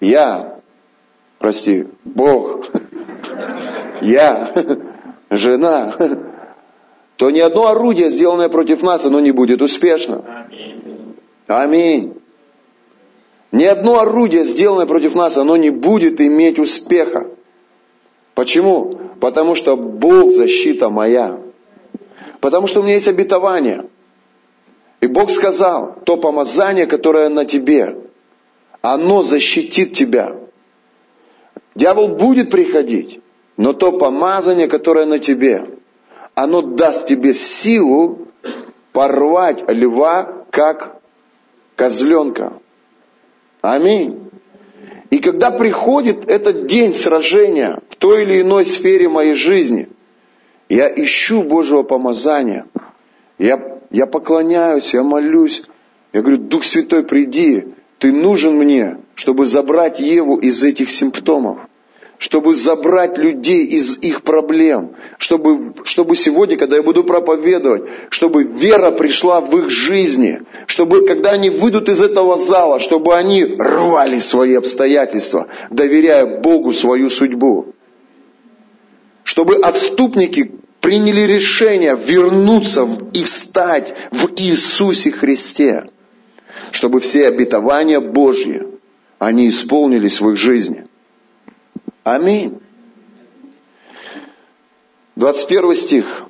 я, 0.00 0.60
прости, 1.38 1.86
Бог, 2.04 2.66
я, 4.06 4.52
жена, 5.30 5.94
то 7.16 7.30
ни 7.30 7.40
одно 7.40 7.68
орудие, 7.68 8.10
сделанное 8.10 8.48
против 8.48 8.82
нас, 8.82 9.04
оно 9.06 9.20
не 9.20 9.32
будет 9.32 9.62
успешно. 9.62 10.46
Аминь. 11.46 12.14
Ни 13.52 13.64
одно 13.64 14.00
орудие, 14.00 14.44
сделанное 14.44 14.86
против 14.86 15.14
нас, 15.14 15.36
оно 15.36 15.56
не 15.56 15.70
будет 15.70 16.20
иметь 16.20 16.58
успеха. 16.58 17.28
Почему? 18.34 18.98
Потому 19.20 19.54
что 19.54 19.76
Бог 19.76 20.32
защита 20.32 20.90
моя. 20.90 21.40
Потому 22.40 22.66
что 22.66 22.80
у 22.80 22.82
меня 22.82 22.94
есть 22.94 23.08
обетование. 23.08 23.88
И 25.00 25.06
Бог 25.06 25.30
сказал, 25.30 25.96
то 26.04 26.16
помазание, 26.16 26.86
которое 26.86 27.28
на 27.28 27.44
тебе, 27.44 27.96
оно 28.82 29.22
защитит 29.22 29.94
тебя. 29.94 30.36
Дьявол 31.74 32.08
будет 32.08 32.50
приходить, 32.50 33.20
но 33.56 33.72
то 33.72 33.92
помазание, 33.92 34.68
которое 34.68 35.06
на 35.06 35.18
тебе, 35.18 35.70
оно 36.34 36.62
даст 36.62 37.06
тебе 37.06 37.32
силу 37.32 38.28
порвать 38.92 39.64
льва, 39.68 40.44
как 40.50 41.00
козленка. 41.74 42.54
Аминь. 43.62 44.30
И 45.10 45.18
когда 45.18 45.50
приходит 45.50 46.30
этот 46.30 46.66
день 46.66 46.92
сражения 46.92 47.80
в 47.88 47.96
той 47.96 48.22
или 48.22 48.42
иной 48.42 48.66
сфере 48.66 49.08
моей 49.08 49.34
жизни, 49.34 49.88
я 50.68 50.92
ищу 50.92 51.44
Божьего 51.44 51.82
помазания. 51.82 52.66
Я, 53.38 53.78
я 53.90 54.06
поклоняюсь, 54.06 54.94
я 54.94 55.02
молюсь. 55.02 55.62
Я 56.12 56.22
говорю, 56.22 56.38
Дух 56.38 56.64
Святой, 56.64 57.04
приди, 57.04 57.74
ты 57.98 58.12
нужен 58.12 58.56
мне, 58.56 58.98
чтобы 59.14 59.46
забрать 59.46 60.00
Еву 60.00 60.36
из 60.38 60.64
этих 60.64 60.90
симптомов 60.90 61.60
чтобы 62.18 62.54
забрать 62.54 63.18
людей 63.18 63.66
из 63.66 63.98
их 63.98 64.22
проблем, 64.22 64.92
чтобы, 65.18 65.74
чтобы 65.84 66.16
сегодня, 66.16 66.56
когда 66.56 66.76
я 66.76 66.82
буду 66.82 67.04
проповедовать, 67.04 67.84
чтобы 68.08 68.44
вера 68.44 68.90
пришла 68.90 69.40
в 69.40 69.56
их 69.58 69.70
жизни, 69.70 70.42
чтобы, 70.66 71.06
когда 71.06 71.30
они 71.30 71.50
выйдут 71.50 71.88
из 71.88 72.02
этого 72.02 72.38
зала, 72.38 72.80
чтобы 72.80 73.14
они 73.14 73.44
рвали 73.44 74.18
свои 74.18 74.54
обстоятельства, 74.54 75.48
доверяя 75.70 76.40
Богу 76.40 76.72
свою 76.72 77.10
судьбу. 77.10 77.74
Чтобы 79.22 79.56
отступники 79.56 80.52
приняли 80.80 81.22
решение 81.22 81.96
вернуться 81.96 82.88
и 83.12 83.24
встать 83.24 83.92
в 84.10 84.30
Иисусе 84.36 85.10
Христе. 85.10 85.84
Чтобы 86.70 87.00
все 87.00 87.26
обетования 87.28 88.00
Божьи, 88.00 88.62
они 89.18 89.48
исполнились 89.48 90.20
в 90.20 90.30
их 90.30 90.36
жизни– 90.36 90.86
Аминь. 92.06 92.60
21 95.16 95.74
стих. 95.74 96.22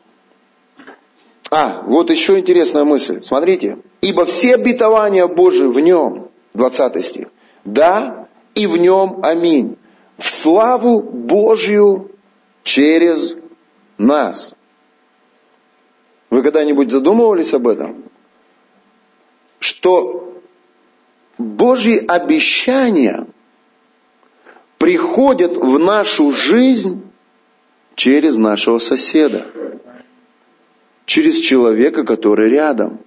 А, 1.50 1.82
вот 1.82 2.08
еще 2.08 2.38
интересная 2.38 2.84
мысль. 2.84 3.20
Смотрите. 3.20 3.80
Ибо 4.00 4.24
все 4.24 4.54
обетования 4.54 5.26
Божии 5.26 5.66
в 5.66 5.78
нем, 5.78 6.30
20 6.54 7.04
стих. 7.04 7.28
Да, 7.66 8.26
и 8.54 8.66
в 8.66 8.78
нем 8.78 9.20
аминь. 9.22 9.76
В 10.16 10.30
славу 10.30 11.02
Божью 11.02 12.10
через 12.62 13.36
нас. 13.98 14.54
Вы 16.30 16.42
когда-нибудь 16.42 16.90
задумывались 16.90 17.52
об 17.52 17.68
этом? 17.68 18.02
Что 19.58 20.40
Божьи 21.36 22.02
обещания 22.08 23.26
приходят 24.78 25.56
в 25.56 25.78
нашу 25.78 26.32
жизнь 26.32 27.02
через 27.94 28.36
нашего 28.36 28.78
соседа, 28.78 29.46
через 31.04 31.38
человека, 31.38 32.04
который 32.04 32.50
рядом. 32.50 33.00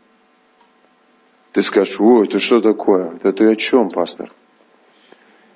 Ты 1.51 1.61
скажешь, 1.61 1.99
ой, 1.99 2.27
это 2.27 2.39
что 2.39 2.61
такое? 2.61 3.15
Это 3.15 3.33
ты 3.33 3.51
о 3.51 3.55
чем, 3.55 3.89
пастор? 3.89 4.31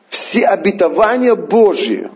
Все 0.08 0.46
обетования 0.46 1.36
Божьи, 1.36 2.12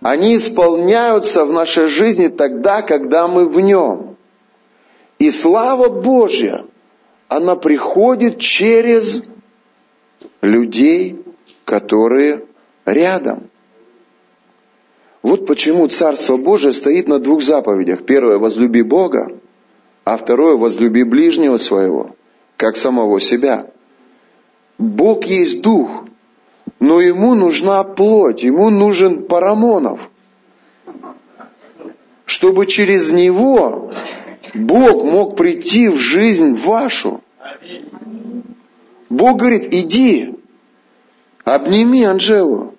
они 0.00 0.36
исполняются 0.36 1.44
в 1.44 1.52
нашей 1.52 1.88
жизни 1.88 2.28
тогда, 2.28 2.80
когда 2.82 3.28
мы 3.28 3.46
в 3.46 3.60
нем. 3.60 4.16
И 5.18 5.30
слава 5.30 5.90
Божья, 5.90 6.64
она 7.28 7.54
приходит 7.54 8.38
через 8.38 9.30
людей, 10.40 11.22
которые 11.66 12.46
рядом. 12.92 13.50
Вот 15.22 15.46
почему 15.46 15.86
Царство 15.88 16.36
Божие 16.36 16.72
стоит 16.72 17.08
на 17.08 17.18
двух 17.18 17.42
заповедях. 17.42 18.06
Первое– 18.06 18.38
возлюби 18.38 18.82
Бога, 18.82 19.38
а 20.04 20.16
второе– 20.16 20.56
возлюби 20.56 21.04
ближнего 21.04 21.58
своего, 21.58 22.16
как 22.56 22.76
самого 22.76 23.20
себя. 23.20 23.70
Бог 24.78 25.24
есть 25.24 25.62
Дух, 25.62 26.04
но 26.78 27.00
ему 27.00 27.34
нужна 27.34 27.84
плоть, 27.84 28.42
ему 28.42 28.70
нужен 28.70 29.24
Парамонов, 29.24 30.08
чтобы 32.24 32.64
через 32.66 33.10
него 33.10 33.92
Бог 34.54 35.04
мог 35.04 35.36
прийти 35.36 35.88
в 35.88 35.96
жизнь 35.96 36.54
вашу. 36.54 37.22
Бог 39.10 39.38
говорит, 39.38 39.74
иди, 39.74 40.34
обними 41.44 42.04
Анжелу. 42.04 42.74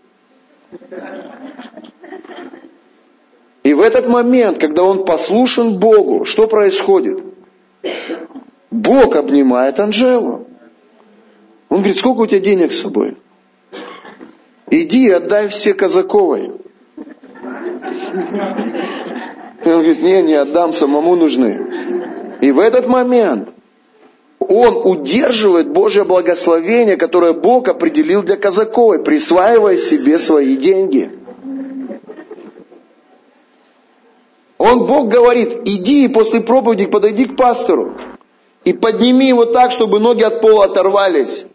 И 3.63 3.73
в 3.73 3.81
этот 3.81 4.07
момент, 4.07 4.57
когда 4.57 4.83
он 4.83 5.05
послушен 5.05 5.79
Богу, 5.79 6.25
что 6.25 6.47
происходит? 6.47 7.23
Бог 8.71 9.15
обнимает 9.15 9.79
Анжелу. 9.79 10.47
Он 11.69 11.77
говорит, 11.77 11.97
сколько 11.97 12.21
у 12.21 12.27
тебя 12.27 12.39
денег 12.39 12.71
с 12.71 12.81
собой? 12.81 13.17
Иди 14.69 15.07
и 15.07 15.11
отдай 15.11 15.47
все 15.49 15.73
Казаковой. 15.73 16.51
И 19.63 19.69
он 19.69 19.79
говорит, 19.83 20.01
не, 20.01 20.21
не 20.23 20.33
отдам, 20.33 20.73
самому 20.73 21.15
нужны. 21.15 22.37
И 22.41 22.51
в 22.51 22.59
этот 22.59 22.87
момент 22.87 23.49
он 24.41 24.81
удерживает 24.85 25.69
Божье 25.69 26.03
благословение, 26.03 26.97
которое 26.97 27.33
Бог 27.33 27.67
определил 27.67 28.23
для 28.23 28.37
Казаковой, 28.37 29.03
присваивая 29.03 29.77
себе 29.77 30.17
свои 30.17 30.55
деньги. 30.57 31.11
Он, 34.57 34.85
Бог 34.85 35.09
говорит, 35.09 35.61
иди 35.65 36.05
и 36.05 36.07
после 36.07 36.41
проповеди 36.41 36.85
подойди 36.87 37.25
к 37.25 37.35
пастору 37.35 37.97
и 38.63 38.73
подними 38.73 39.27
его 39.27 39.45
так, 39.45 39.71
чтобы 39.71 39.99
ноги 39.99 40.23
от 40.23 40.41
пола 40.41 40.65
оторвались. 40.65 41.45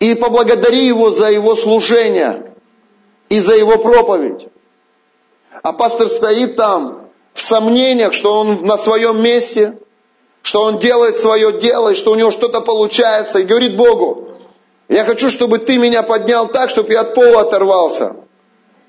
И 0.00 0.14
поблагодари 0.14 0.86
его 0.86 1.10
за 1.10 1.30
его 1.30 1.54
служение 1.54 2.54
и 3.28 3.40
за 3.40 3.54
его 3.54 3.78
проповедь. 3.78 4.48
А 5.62 5.72
пастор 5.72 6.08
стоит 6.08 6.56
там, 6.56 7.08
в 7.34 7.40
сомнениях, 7.40 8.12
что 8.12 8.40
он 8.40 8.62
на 8.62 8.76
своем 8.76 9.22
месте, 9.22 9.78
что 10.42 10.62
он 10.62 10.78
делает 10.78 11.16
свое 11.16 11.58
дело, 11.60 11.90
и 11.90 11.94
что 11.94 12.12
у 12.12 12.16
него 12.16 12.30
что-то 12.30 12.60
получается, 12.60 13.38
и 13.38 13.44
говорит 13.44 13.76
Богу, 13.76 14.28
я 14.88 15.04
хочу, 15.04 15.30
чтобы 15.30 15.58
ты 15.58 15.78
меня 15.78 16.02
поднял 16.02 16.48
так, 16.48 16.68
чтобы 16.68 16.92
я 16.92 17.00
от 17.00 17.14
пола 17.14 17.42
оторвался. 17.42 18.16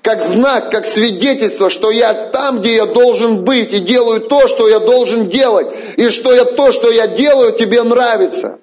Как 0.02 0.20
знак, 0.20 0.70
как 0.70 0.84
свидетельство, 0.84 1.70
что 1.70 1.90
я 1.90 2.28
там, 2.28 2.58
где 2.58 2.74
я 2.76 2.86
должен 2.86 3.42
быть, 3.42 3.72
и 3.72 3.80
делаю 3.80 4.20
то, 4.20 4.48
что 4.48 4.68
я 4.68 4.80
должен 4.80 5.28
делать, 5.28 5.68
и 5.96 6.10
что 6.10 6.34
я 6.34 6.44
то, 6.44 6.72
что 6.72 6.90
я 6.90 7.06
делаю, 7.06 7.52
тебе 7.52 7.82
нравится. 7.82 8.58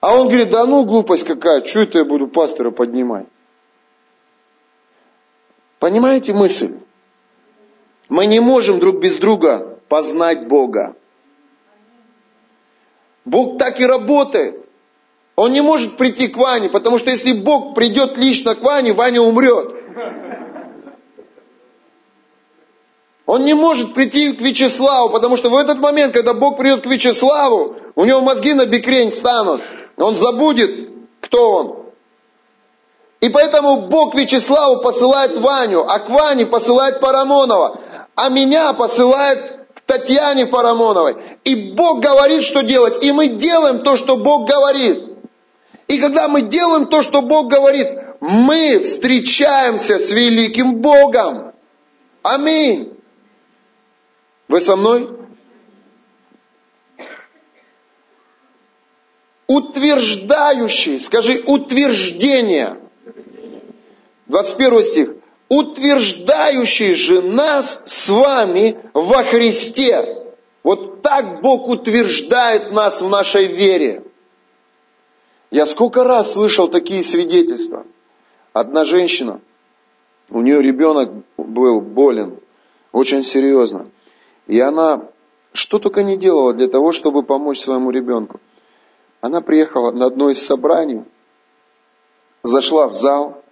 А 0.00 0.14
он 0.16 0.28
говорит, 0.28 0.50
да 0.50 0.64
ну 0.64 0.84
глупость 0.84 1.26
какая, 1.26 1.62
что 1.64 1.80
это 1.80 1.98
я 1.98 2.04
буду 2.04 2.28
пастора 2.28 2.70
поднимать? 2.70 3.26
Понимаете 5.80 6.32
мысль? 6.32 6.76
Мы 8.08 8.26
не 8.26 8.40
можем 8.40 8.78
друг 8.78 9.00
без 9.00 9.16
друга 9.16 9.75
познать 9.88 10.48
Бога. 10.48 10.96
Бог 13.24 13.58
так 13.58 13.80
и 13.80 13.86
работает. 13.86 14.64
Он 15.34 15.52
не 15.52 15.60
может 15.60 15.98
прийти 15.98 16.28
к 16.28 16.36
Ване, 16.36 16.70
потому 16.70 16.98
что 16.98 17.10
если 17.10 17.32
Бог 17.32 17.74
придет 17.74 18.16
лично 18.16 18.54
к 18.54 18.62
Ване, 18.62 18.92
Ваня 18.92 19.20
умрет. 19.20 19.74
Он 23.26 23.44
не 23.44 23.54
может 23.54 23.94
прийти 23.94 24.32
к 24.32 24.40
Вячеславу, 24.40 25.10
потому 25.10 25.36
что 25.36 25.50
в 25.50 25.56
этот 25.56 25.80
момент, 25.80 26.14
когда 26.14 26.32
Бог 26.32 26.56
придет 26.58 26.82
к 26.82 26.86
Вячеславу, 26.86 27.76
у 27.96 28.04
него 28.04 28.20
мозги 28.20 28.54
на 28.54 28.66
бикрень 28.66 29.10
встанут. 29.10 29.62
Он 29.96 30.14
забудет, 30.14 30.90
кто 31.20 31.50
он. 31.50 31.86
И 33.20 33.28
поэтому 33.28 33.88
Бог 33.88 34.14
Вячеславу 34.14 34.80
посылает 34.80 35.36
Ваню, 35.38 35.84
а 35.88 35.98
к 35.98 36.08
Ване 36.08 36.46
посылает 36.46 37.00
Парамонова, 37.00 37.80
а 38.14 38.28
меня 38.28 38.72
посылает 38.74 39.65
Татьяне 39.86 40.46
Парамоновой. 40.46 41.38
И 41.44 41.72
Бог 41.72 42.00
говорит, 42.00 42.42
что 42.42 42.62
делать, 42.62 43.04
и 43.04 43.12
мы 43.12 43.28
делаем 43.28 43.82
то, 43.82 43.96
что 43.96 44.16
Бог 44.16 44.48
говорит. 44.48 45.04
И 45.88 45.98
когда 45.98 46.28
мы 46.28 46.42
делаем 46.42 46.86
то, 46.86 47.02
что 47.02 47.22
Бог 47.22 47.48
говорит, 47.48 47.88
мы 48.20 48.80
встречаемся 48.80 49.98
с 49.98 50.10
великим 50.10 50.80
Богом. 50.80 51.52
Аминь. 52.22 52.92
Вы 54.48 54.60
со 54.60 54.74
мной? 54.74 55.10
Утверждающий, 59.46 60.98
скажи, 60.98 61.42
утверждение. 61.46 62.80
21 64.26 64.82
стих. 64.82 65.15
Утверждающий 65.48 66.94
же 66.94 67.22
нас 67.22 67.84
с 67.86 68.08
вами 68.08 68.78
во 68.92 69.22
Христе. 69.22 70.24
Вот 70.62 71.02
так 71.02 71.40
Бог 71.40 71.68
утверждает 71.68 72.72
нас 72.72 73.00
в 73.00 73.08
нашей 73.08 73.46
вере. 73.46 74.02
Я 75.50 75.66
сколько 75.66 76.02
раз 76.02 76.32
слышал 76.32 76.68
такие 76.68 77.04
свидетельства. 77.04 77.86
Одна 78.52 78.84
женщина, 78.84 79.40
у 80.30 80.40
нее 80.40 80.60
ребенок 80.60 81.12
был 81.36 81.80
болен, 81.80 82.40
очень 82.90 83.22
серьезно. 83.22 83.88
И 84.48 84.58
она 84.58 85.08
что 85.56 85.78
только 85.78 86.02
не 86.02 86.16
делала 86.16 86.52
для 86.52 86.68
того, 86.68 86.92
чтобы 86.92 87.22
помочь 87.22 87.60
своему 87.60 87.90
ребенку. 87.90 88.40
Она 89.20 89.40
приехала 89.40 89.90
на 89.90 90.06
одно 90.06 90.30
из 90.30 90.44
собраний, 90.44 91.02
зашла 92.42 92.88
в 92.88 92.92
зал. 92.92 93.42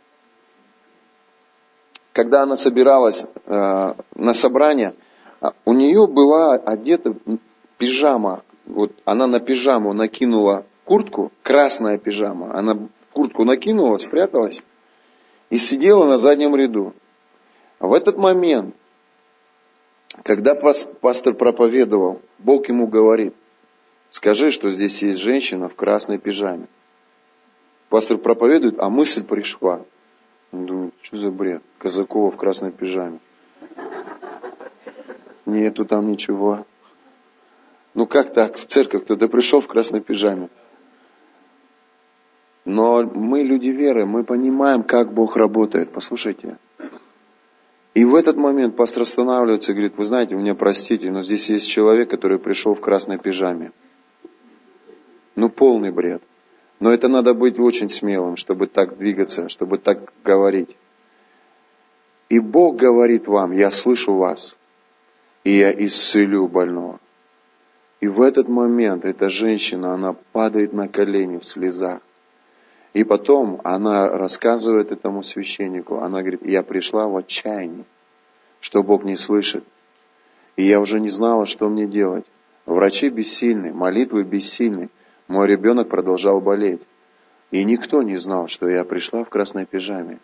Когда 2.14 2.44
она 2.44 2.56
собиралась 2.56 3.24
э, 3.24 3.94
на 4.14 4.34
собрание, 4.34 4.94
а, 5.40 5.52
у 5.64 5.72
нее 5.72 6.06
была 6.06 6.54
одета 6.54 7.16
пижама. 7.76 8.44
Вот 8.66 8.92
она 9.04 9.26
на 9.26 9.40
пижаму 9.40 9.92
накинула 9.92 10.64
куртку, 10.84 11.32
красная 11.42 11.98
пижама. 11.98 12.56
Она 12.56 12.88
куртку 13.12 13.44
накинула, 13.44 13.96
спряталась 13.96 14.62
и 15.50 15.56
сидела 15.56 16.06
на 16.06 16.16
заднем 16.16 16.54
ряду. 16.54 16.94
В 17.80 17.92
этот 17.92 18.16
момент, 18.16 18.76
когда 20.22 20.54
пастор 20.54 21.34
проповедовал, 21.34 22.22
Бог 22.38 22.68
ему 22.68 22.86
говорит, 22.86 23.34
скажи, 24.10 24.50
что 24.50 24.70
здесь 24.70 25.02
есть 25.02 25.18
женщина 25.18 25.68
в 25.68 25.74
красной 25.74 26.18
пижаме. 26.18 26.68
Пастор 27.88 28.18
проповедует, 28.18 28.78
а 28.78 28.88
мысль 28.88 29.26
пришла. 29.26 29.84
Что 31.04 31.18
за 31.18 31.30
бред? 31.30 31.62
Казакова 31.78 32.30
в 32.30 32.36
красной 32.36 32.72
пижаме. 32.72 33.18
Нету 35.44 35.84
там 35.84 36.06
ничего. 36.06 36.64
Ну 37.92 38.06
как 38.06 38.32
так? 38.32 38.56
В 38.56 38.64
церковь 38.64 39.04
кто-то 39.04 39.28
пришел 39.28 39.60
в 39.60 39.66
красной 39.66 40.00
пижаме. 40.00 40.48
Но 42.64 43.02
мы 43.02 43.42
люди 43.42 43.68
веры, 43.68 44.06
мы 44.06 44.24
понимаем, 44.24 44.82
как 44.82 45.12
Бог 45.12 45.36
работает. 45.36 45.92
Послушайте. 45.92 46.56
И 47.92 48.06
в 48.06 48.14
этот 48.14 48.36
момент 48.36 48.74
пастор 48.74 49.02
останавливается 49.02 49.72
и 49.72 49.74
говорит, 49.74 49.98
вы 49.98 50.04
знаете, 50.04 50.34
мне 50.36 50.54
простите, 50.54 51.10
но 51.10 51.20
здесь 51.20 51.50
есть 51.50 51.68
человек, 51.68 52.08
который 52.08 52.38
пришел 52.38 52.72
в 52.72 52.80
красной 52.80 53.18
пижаме. 53.18 53.72
Ну, 55.36 55.50
полный 55.50 55.90
бред. 55.90 56.22
Но 56.80 56.90
это 56.90 57.08
надо 57.08 57.34
быть 57.34 57.58
очень 57.58 57.90
смелым, 57.90 58.36
чтобы 58.36 58.68
так 58.68 58.96
двигаться, 58.96 59.50
чтобы 59.50 59.76
так 59.76 60.10
говорить. 60.24 60.74
И 62.28 62.38
Бог 62.38 62.76
говорит 62.76 63.26
вам, 63.26 63.52
я 63.52 63.70
слышу 63.70 64.14
вас, 64.14 64.56
и 65.44 65.50
я 65.50 65.72
исцелю 65.72 66.48
больного. 66.48 67.00
И 68.00 68.08
в 68.08 68.20
этот 68.22 68.48
момент 68.48 69.04
эта 69.04 69.28
женщина, 69.28 69.92
она 69.94 70.14
падает 70.32 70.72
на 70.72 70.88
колени 70.88 71.38
в 71.38 71.44
слезах. 71.44 72.00
И 72.92 73.02
потом 73.02 73.60
она 73.64 74.08
рассказывает 74.08 74.92
этому 74.92 75.22
священнику, 75.22 75.98
она 75.98 76.20
говорит, 76.20 76.46
я 76.46 76.62
пришла 76.62 77.08
в 77.08 77.16
отчаянии, 77.16 77.84
что 78.60 78.82
Бог 78.82 79.04
не 79.04 79.16
слышит. 79.16 79.64
И 80.56 80.64
я 80.64 80.80
уже 80.80 81.00
не 81.00 81.08
знала, 81.08 81.46
что 81.46 81.68
мне 81.68 81.86
делать. 81.86 82.24
Врачи 82.66 83.08
бессильны, 83.08 83.72
молитвы 83.72 84.22
бессильны. 84.22 84.90
Мой 85.26 85.48
ребенок 85.48 85.88
продолжал 85.88 86.40
болеть. 86.40 86.82
И 87.50 87.64
никто 87.64 88.02
не 88.02 88.16
знал, 88.16 88.48
что 88.48 88.68
я 88.68 88.84
пришла 88.84 89.24
в 89.24 89.28
красной 89.28 89.66
пижаме. 89.66 90.18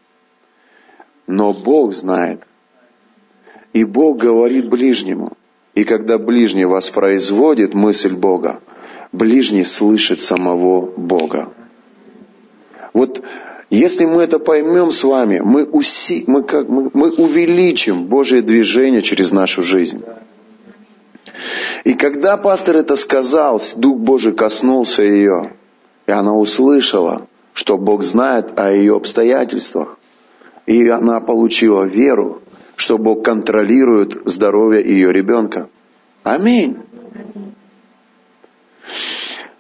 Но 1.30 1.54
Бог 1.54 1.94
знает. 1.94 2.42
И 3.72 3.84
Бог 3.84 4.18
говорит 4.18 4.68
ближнему. 4.68 5.36
И 5.74 5.84
когда 5.84 6.18
ближний 6.18 6.64
воспроизводит 6.64 7.72
мысль 7.72 8.16
Бога, 8.16 8.60
ближний 9.12 9.62
слышит 9.62 10.20
самого 10.20 10.90
Бога. 10.96 11.52
Вот 12.92 13.22
если 13.70 14.06
мы 14.06 14.22
это 14.22 14.40
поймем 14.40 14.90
с 14.90 15.04
вами, 15.04 15.38
мы, 15.38 15.64
уси, 15.66 16.24
мы, 16.26 16.42
как, 16.42 16.68
мы, 16.68 16.90
мы 16.92 17.10
увеличим 17.10 18.06
Божье 18.06 18.42
движение 18.42 19.00
через 19.00 19.30
нашу 19.30 19.62
жизнь. 19.62 20.02
И 21.84 21.94
когда 21.94 22.38
пастор 22.38 22.74
это 22.74 22.96
сказал, 22.96 23.62
Дух 23.76 23.98
Божий 23.98 24.34
коснулся 24.34 25.04
ее, 25.04 25.52
и 26.08 26.10
она 26.10 26.34
услышала, 26.34 27.28
что 27.52 27.78
Бог 27.78 28.02
знает 28.02 28.58
о 28.58 28.72
ее 28.72 28.96
обстоятельствах. 28.96 29.99
И 30.70 30.86
она 30.86 31.18
получила 31.18 31.82
веру, 31.82 32.42
что 32.76 32.96
Бог 32.96 33.24
контролирует 33.24 34.22
здоровье 34.24 34.80
ее 34.88 35.12
ребенка. 35.12 35.68
Аминь. 36.22 36.78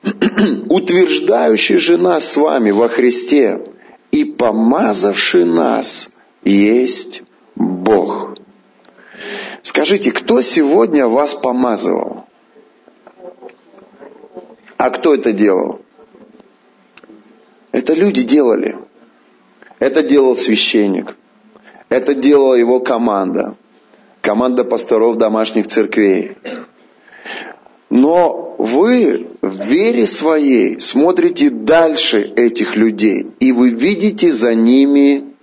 утверждающий 0.68 1.78
же 1.78 1.98
нас 1.98 2.30
с 2.30 2.36
вами 2.36 2.70
во 2.70 2.88
Христе 2.88 3.60
и 4.12 4.24
помазавший 4.24 5.46
нас 5.46 6.14
есть 6.44 7.24
Бог. 7.56 8.36
Скажите, 9.62 10.12
кто 10.12 10.40
сегодня 10.42 11.08
вас 11.08 11.34
помазывал? 11.34 12.26
А 14.76 14.90
кто 14.90 15.16
это 15.16 15.32
делал? 15.32 15.80
Это 17.72 17.94
люди 17.94 18.22
делали. 18.22 18.78
Это 19.80 20.02
делал 20.02 20.36
священник. 20.36 21.16
Это 21.88 22.14
делала 22.14 22.54
его 22.54 22.78
команда. 22.78 23.56
Команда 24.20 24.62
пасторов 24.62 25.16
домашних 25.16 25.66
церквей. 25.66 26.36
Но 27.88 28.54
вы 28.58 29.30
в 29.40 29.64
вере 29.64 30.06
своей 30.06 30.78
смотрите 30.78 31.50
дальше 31.50 32.20
этих 32.20 32.76
людей, 32.76 33.26
и 33.40 33.52
вы 33.52 33.70
видите 33.70 34.30
за 34.30 34.54
ними 34.54 35.34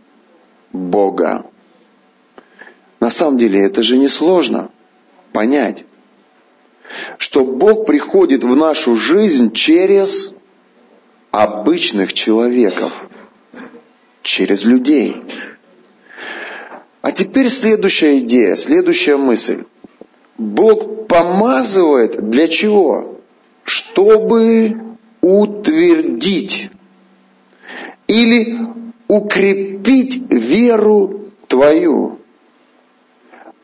Бога. 0.72 1.46
На 3.00 3.10
самом 3.10 3.40
деле 3.40 3.60
это 3.62 3.82
же 3.82 3.98
не 3.98 4.08
сложно 4.08 4.70
понять, 5.34 5.84
что 7.18 7.44
Бог 7.44 7.86
приходит 7.88 8.44
в 8.44 8.56
нашу 8.56 8.96
жизнь 8.96 9.52
через 9.52 10.36
обычных 11.32 12.14
человеков, 12.14 12.94
через 14.22 14.66
людей. 14.66 15.16
А 17.02 17.12
теперь 17.12 17.50
следующая 17.50 18.20
идея, 18.20 18.56
следующая 18.56 19.18
мысль. 19.18 19.64
Бог 20.38 21.08
помазывает 21.08 22.30
для 22.30 22.48
чего? 22.48 23.20
Чтобы 23.64 24.78
утвердить 25.22 26.70
или 28.08 28.60
укрепить 29.08 30.32
веру 30.32 31.32
твою. 31.48 32.20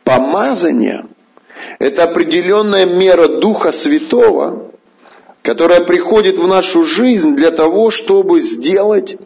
Помазание– 0.04 1.06
это 1.80 2.04
определенная 2.04 2.86
мера 2.86 3.28
Духа 3.28 3.72
Святого, 3.72 4.72
которая 5.42 5.82
приходит 5.82 6.38
в 6.38 6.48
нашу 6.48 6.86
жизнь 6.86 7.36
для 7.36 7.52
того, 7.52 7.90
чтобы 7.90 8.40
сделать 8.40 9.18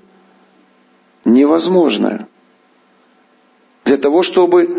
невозможное. 1.28 2.28
Для 3.86 3.98
того, 3.98 4.24
чтобы 4.24 4.70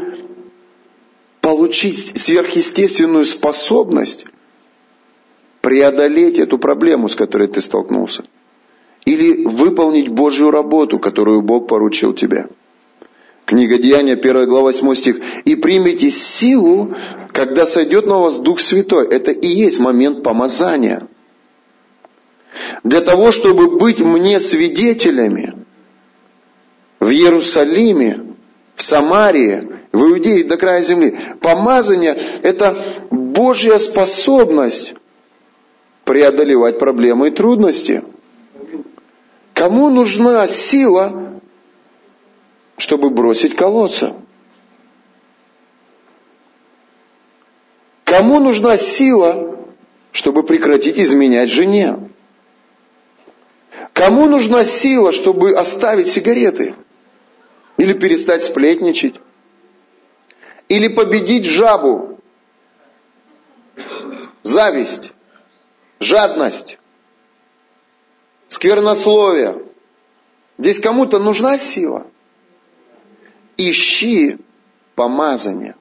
получить 1.40 2.18
сверхъестественную 2.18 3.24
способность 3.24 4.26
преодолеть 5.61 6.38
эту 6.38 6.59
проблему, 6.59 7.09
с 7.09 7.14
которой 7.14 7.49
ты 7.49 7.61
столкнулся. 7.61 8.24
Или 9.05 9.44
выполнить 9.44 10.09
Божью 10.09 10.51
работу, 10.51 10.99
которую 10.99 11.42
Бог 11.42 11.68
поручил 11.68 12.12
тебе. 12.12 12.49
Книга 13.46 13.78
Деяния, 13.78 14.12
1 14.14 14.46
глава, 14.46 14.64
8 14.64 14.94
стих. 14.94 15.20
«И 15.46 15.55
примите 15.55 16.11
силу, 16.11 16.94
когда 17.32 17.64
сойдет 17.64 18.07
на 18.07 18.18
вас 18.18 18.38
Дух 18.38 18.61
Святой». 18.61 19.09
Это 19.09 19.30
и 19.30 19.46
есть 19.46 19.80
момент 19.80 20.22
помазания. 20.22 21.09
Для 22.84 23.01
того, 23.01 23.32
чтобы 23.32 23.78
быть 23.78 24.01
мне 24.01 24.38
свидетелями 24.38 25.55
в 27.01 27.11
Иерусалиме, 27.11 28.34
в 28.74 28.82
Самарии, 28.82 29.80
в 29.92 30.03
Иудее 30.03 30.44
до 30.44 30.57
края 30.57 30.80
земли. 30.80 31.18
Помазание– 31.40 32.14
это 32.42 33.07
Божья 33.11 33.78
способность 33.78 34.94
преодолевать 36.05 36.78
проблемы 36.78 37.28
и 37.28 37.30
трудности. 37.30 38.03
Кому 39.55 39.90
нужна 39.90 40.46
сила, 40.46 41.40
чтобы 42.76 43.11
бросить 43.11 43.55
колодца? 43.57 44.14
Кому 48.05 48.40
нужна 48.40 48.78
сила, 48.78 49.57
чтобы 50.12 50.42
прекратить 50.42 50.99
изменять 50.99 51.51
жене? 51.51 52.09
Кому 53.92 54.26
нужна 54.26 54.64
сила, 54.64 55.12
чтобы 55.12 55.53
оставить 55.53 56.09
сигареты? 56.09 56.74
Или 57.78 57.92
перестать 57.92 58.44
сплетничать? 58.44 59.14
Или 60.68 60.88
победить 60.88 61.46
жабу? 61.46 62.18
Зависть, 64.42 65.12
жадность, 66.00 66.78
сквернословие. 68.48 69.62
Здесь 70.58 70.80
кому-то 70.80 71.20
нужна 71.20 71.56
сила. 71.56 72.06
Ищи 73.56 74.38
помазание. 74.96 75.76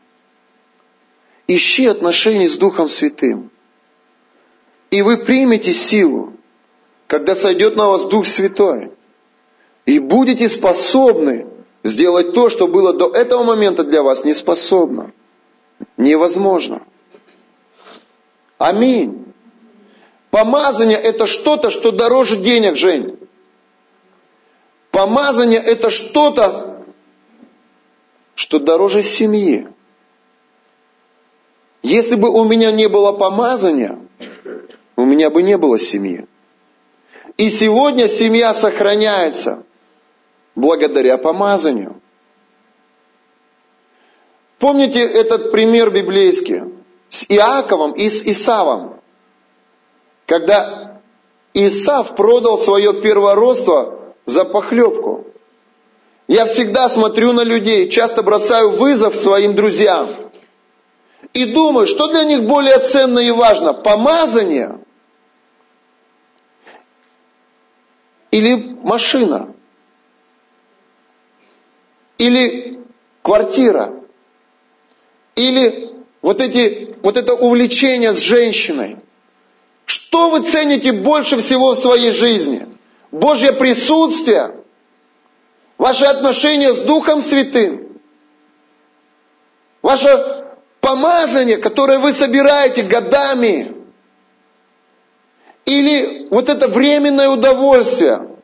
Ищи 1.47 1.87
отношения 1.87 2.47
с 2.47 2.57
Духом 2.57 2.89
Святым. 2.89 3.49
И 4.91 5.01
вы 5.01 5.17
примете 5.17 5.73
силу, 5.73 6.33
когда 7.07 7.33
сойдет 7.33 7.75
на 7.75 7.87
вас 7.87 8.03
Дух 8.05 8.27
Святой. 8.27 8.91
И 9.85 9.99
будете 9.99 10.47
способны 10.49 11.47
сделать 11.83 12.33
то, 12.33 12.49
что 12.49 12.67
было 12.67 12.93
до 12.93 13.09
этого 13.09 13.43
момента 13.43 13.83
для 13.83 14.03
вас 14.03 14.23
неспособно. 14.23 15.11
Невозможно. 15.97 16.83
Аминь. 18.57 19.33
Помазание 20.31 20.97
это 20.97 21.25
что-то, 21.25 21.69
что 21.69 21.91
дороже 21.91 22.37
денег, 22.37 22.75
Жень. 22.75 23.17
Помазание 24.91 25.59
это 25.59 25.89
что-то, 25.89 26.83
что 28.35 28.59
дороже 28.59 29.03
семьи. 29.03 29.67
Если 31.83 32.15
бы 32.15 32.29
у 32.29 32.43
меня 32.43 32.71
не 32.71 32.89
было 32.89 33.13
помазания, 33.13 33.99
у 34.95 35.05
меня 35.05 35.29
бы 35.29 35.43
не 35.43 35.57
было 35.57 35.79
семьи. 35.79 36.27
И 37.37 37.49
сегодня 37.49 38.07
семья 38.07 38.53
сохраняется 38.53 39.63
благодаря 40.57 41.17
помазанию. 41.17 42.01
Помните 44.57 44.99
этот 44.99 45.51
пример 45.51 45.91
библейский 45.91 46.73
с 47.09 47.29
Иаковом 47.29 47.93
и 47.93 48.09
с 48.09 48.23
Исавом? 48.23 48.99
Когда 50.25 50.99
Исав 51.53 52.15
продал 52.15 52.57
свое 52.57 52.93
первородство 52.93 53.99
за 54.25 54.45
похлебку. 54.45 55.27
Я 56.27 56.45
всегда 56.45 56.89
смотрю 56.89 57.31
на 57.31 57.43
людей, 57.43 57.89
часто 57.89 58.21
бросаю 58.21 58.71
вызов 58.71 59.15
своим 59.15 59.55
друзьям. 59.55 60.29
И 61.33 61.45
думаю, 61.45 61.87
что 61.87 62.07
для 62.07 62.25
них 62.25 62.43
более 62.43 62.79
ценно 62.79 63.19
и 63.19 63.31
важно, 63.31 63.73
помазание 63.73 64.79
или 68.31 68.75
машина? 68.83 69.53
Или 72.17 72.79
квартира, 73.21 73.93
или 75.35 75.91
вот, 76.21 76.41
эти, 76.41 76.95
вот 77.01 77.17
это 77.17 77.33
увлечение 77.33 78.13
с 78.13 78.19
женщиной. 78.19 78.97
Что 79.85 80.29
вы 80.29 80.41
цените 80.41 80.91
больше 80.91 81.37
всего 81.37 81.73
в 81.73 81.79
своей 81.79 82.11
жизни? 82.11 82.67
Божье 83.11 83.53
присутствие, 83.53 84.55
ваши 85.77 86.05
отношения 86.05 86.73
с 86.73 86.79
Духом 86.79 87.21
Святым, 87.21 87.99
ваше 89.81 90.45
помазание, 90.81 91.57
которое 91.57 91.99
вы 91.99 92.11
собираете 92.11 92.83
годами, 92.83 93.73
или 95.65 96.27
вот 96.29 96.49
это 96.49 96.67
временное 96.67 97.29
удовольствие. 97.29 98.37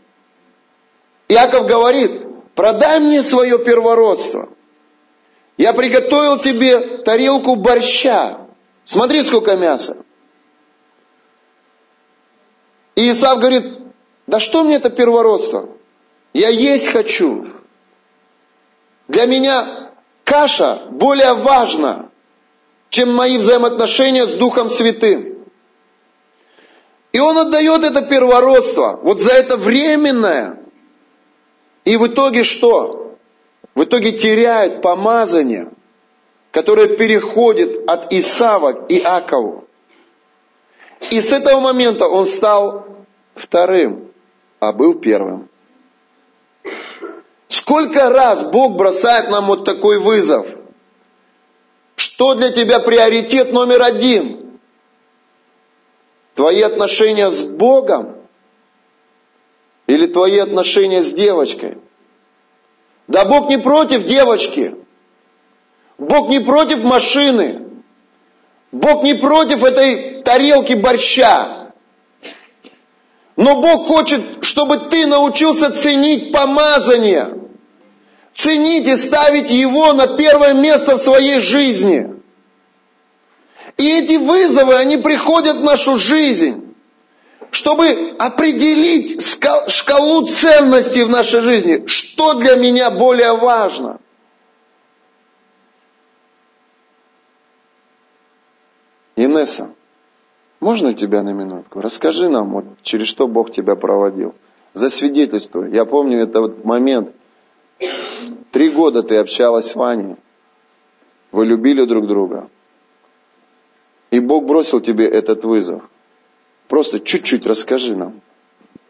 Иаков 1.30 1.68
говорит, 1.68 2.23
продай 2.56 3.00
мне 3.00 3.24
свое 3.24 3.60
первородство. 3.60 4.50
Я 5.58 5.74
приготовил 5.74 6.40
тебе 6.40 7.00
тарелку 7.00 7.56
борща. 7.56 8.48
Смотри, 8.84 9.22
сколько 9.22 9.56
мяса. 9.56 9.98
И 12.96 13.10
Исав 13.10 13.40
говорит, 13.40 13.66
да 14.28 14.40
что 14.40 14.64
мне 14.64 14.76
это 14.76 14.90
первородство? 14.90 15.70
Я 16.34 16.50
есть 16.50 16.90
хочу. 16.90 17.48
Для 19.08 19.26
меня 19.26 19.92
каша 20.24 20.88
более 20.90 21.34
важна, 21.34 22.10
чем 22.90 23.14
мои 23.14 23.38
взаимоотношения 23.38 24.26
с 24.26 24.34
Духом 24.34 24.70
Святым. 24.70 25.46
И 27.12 27.20
он 27.20 27.38
отдает 27.38 27.84
это 27.84 28.02
первородство, 28.02 29.00
вот 29.04 29.22
за 29.22 29.34
это 29.34 29.56
временное, 29.56 30.63
и 31.86 31.98
в 31.98 32.08
итоге 32.08 32.44
что? 32.44 33.18
В 33.76 33.84
итоге 33.84 34.14
теряет 34.14 34.82
помазание, 34.82 35.72
которое 36.52 36.88
переходит 36.88 37.90
от 37.90 38.14
Исава 38.14 38.74
к 38.74 38.92
Иакову. 38.92 39.66
И 41.12 41.20
с 41.20 41.32
этого 41.32 41.60
момента 41.60 42.08
он 42.08 42.26
стал 42.26 42.86
вторым, 43.36 44.12
а 44.60 44.72
был 44.72 44.94
первым. 44.96 45.50
Сколько 47.48 48.10
раз 48.10 48.44
Бог 48.44 48.78
бросает 48.78 49.30
нам 49.30 49.48
вот 49.48 49.66
такой 49.66 50.00
вызов? 50.00 50.48
Что 51.96 52.36
для 52.36 52.52
тебя 52.52 52.80
приоритет 52.80 53.52
номер 53.52 53.84
один? 53.84 54.60
Твои 56.36 56.62
отношения 56.62 57.30
с 57.30 57.42
Богом 57.44 58.23
или 59.88 60.08
твои 60.08 60.40
отношения 60.40 61.02
с 61.02 61.12
девочкой. 61.12 61.78
Да 63.08 63.26
Бог 63.26 63.50
не 63.50 63.58
против 63.58 64.06
девочки. 64.06 64.76
Бог 65.98 66.30
не 66.30 66.40
против 66.40 66.84
машины. 66.84 67.68
Бог 68.72 69.04
не 69.04 69.14
против 69.14 69.64
этой 69.64 70.24
тарелки 70.24 70.74
борща. 70.74 71.72
Но 73.36 73.62
Бог 73.62 73.88
хочет, 73.88 74.44
чтобы 74.44 74.78
ты 74.78 75.06
научился 75.06 75.72
ценить 75.72 76.32
помазание. 76.32 77.40
Ценить 78.34 78.88
и 78.88 78.98
ставить 78.98 79.52
его 79.52 79.94
на 79.94 80.18
первое 80.18 80.54
место 80.54 80.96
в 80.96 81.02
своей 81.02 81.40
жизни. 81.40 82.10
И 83.78 83.92
эти 83.92 84.16
вызовы, 84.16 84.76
они 84.76 84.98
приходят 84.98 85.58
в 85.58 85.64
нашу 85.64 86.00
жизнь 86.00 86.63
чтобы 87.54 88.16
определить 88.18 89.24
шкалу 89.24 90.26
ценностей 90.26 91.04
в 91.04 91.10
нашей 91.10 91.42
жизни, 91.42 91.86
что 91.86 92.34
для 92.34 92.56
меня 92.56 92.90
более 92.90 93.38
важно. 93.38 94.00
Инесса, 99.16 99.72
можно 100.60 100.96
тебя 100.96 101.22
на 101.22 101.32
минутку? 101.32 101.80
Расскажи 101.80 102.28
нам, 102.28 102.50
вот, 102.54 102.66
через 102.82 103.08
что 103.08 103.28
Бог 103.28 103.52
тебя 103.52 103.76
проводил. 103.76 104.34
за 104.74 104.90
свидетельство. 104.90 105.64
Я 105.66 105.86
помню 105.86 106.24
этот 106.24 106.66
момент. 106.66 107.12
Три 108.50 108.72
года 108.72 109.04
ты 109.04 109.18
общалась 109.18 109.68
с 109.68 109.76
Ваней. 109.76 110.16
Вы 111.32 111.46
любили 111.46 111.86
друг 111.86 112.08
друга. 112.08 112.50
И 114.10 114.20
Бог 114.20 114.46
бросил 114.46 114.82
тебе 114.82 115.08
этот 115.08 115.44
вызов. 115.44 115.84
Просто 116.74 117.00
чуть-чуть 117.00 117.46
расскажи 117.46 117.96
нам. 117.96 118.22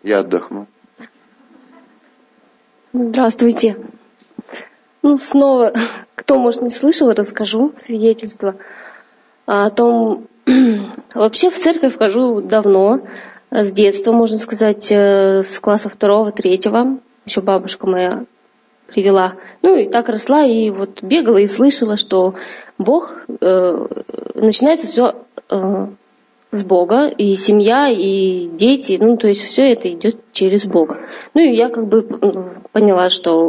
Я 0.04 0.20
отдохну. 0.20 0.68
Здравствуйте. 2.94 3.76
Ну, 5.02 5.18
снова, 5.18 5.74
кто, 6.16 6.38
может, 6.38 6.62
не 6.62 6.70
слышал, 6.70 7.12
расскажу 7.12 7.74
свидетельство 7.76 8.56
о 9.46 9.70
том, 9.70 10.28
вообще 11.14 11.50
в 11.50 11.58
церковь 11.58 11.98
хожу 11.98 12.40
давно, 12.40 13.02
с 13.52 13.74
детства, 13.74 14.14
можно 14.14 14.38
сказать, 14.38 14.90
э, 14.90 15.44
с 15.44 15.60
класса 15.60 15.90
второго, 15.90 16.32
третьего. 16.32 17.00
Еще 17.26 17.42
бабушка 17.42 17.86
моя 17.86 18.24
привела. 18.88 19.34
Ну 19.62 19.76
и 19.76 19.90
так 19.90 20.08
росла, 20.08 20.46
и 20.46 20.70
вот 20.70 21.04
бегала 21.04 21.40
и 21.40 21.48
слышала, 21.48 21.98
что 21.98 22.36
Бог, 22.78 23.12
э, 23.42 23.88
начинается 24.36 24.88
все 24.88 25.26
э, 25.50 25.88
с 26.54 26.64
Бога, 26.64 27.08
и 27.08 27.36
семья, 27.36 27.90
и 27.90 28.48
дети, 28.48 28.98
ну 29.02 29.18
то 29.18 29.28
есть 29.28 29.44
все 29.44 29.74
это 29.74 29.92
идет 29.92 30.18
через 30.32 30.66
Бога. 30.66 31.00
Ну 31.34 31.42
и 31.42 31.56
я 31.56 31.70
как 31.70 31.88
бы 31.88 32.04
поняла, 32.72 33.10
что 33.10 33.40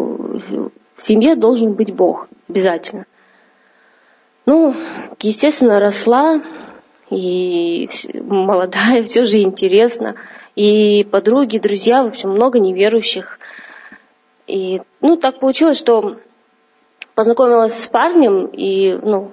в 0.96 1.02
семье 1.02 1.36
должен 1.36 1.74
быть 1.74 1.94
Бог 1.94 2.28
обязательно. 2.48 3.06
Ну, 4.46 4.74
естественно, 5.20 5.80
росла, 5.80 6.42
и 7.10 7.88
молодая, 8.14 9.04
все 9.04 9.24
же 9.24 9.38
интересно. 9.38 10.16
И 10.56 11.04
подруги, 11.04 11.58
друзья, 11.58 12.04
в 12.04 12.08
общем, 12.08 12.30
много 12.30 12.58
неверующих. 12.58 13.38
И, 14.46 14.82
ну, 15.00 15.16
так 15.16 15.40
получилось, 15.40 15.78
что 15.78 16.16
познакомилась 17.14 17.74
с 17.74 17.86
парнем 17.88 18.46
и, 18.46 18.98
ну, 19.02 19.30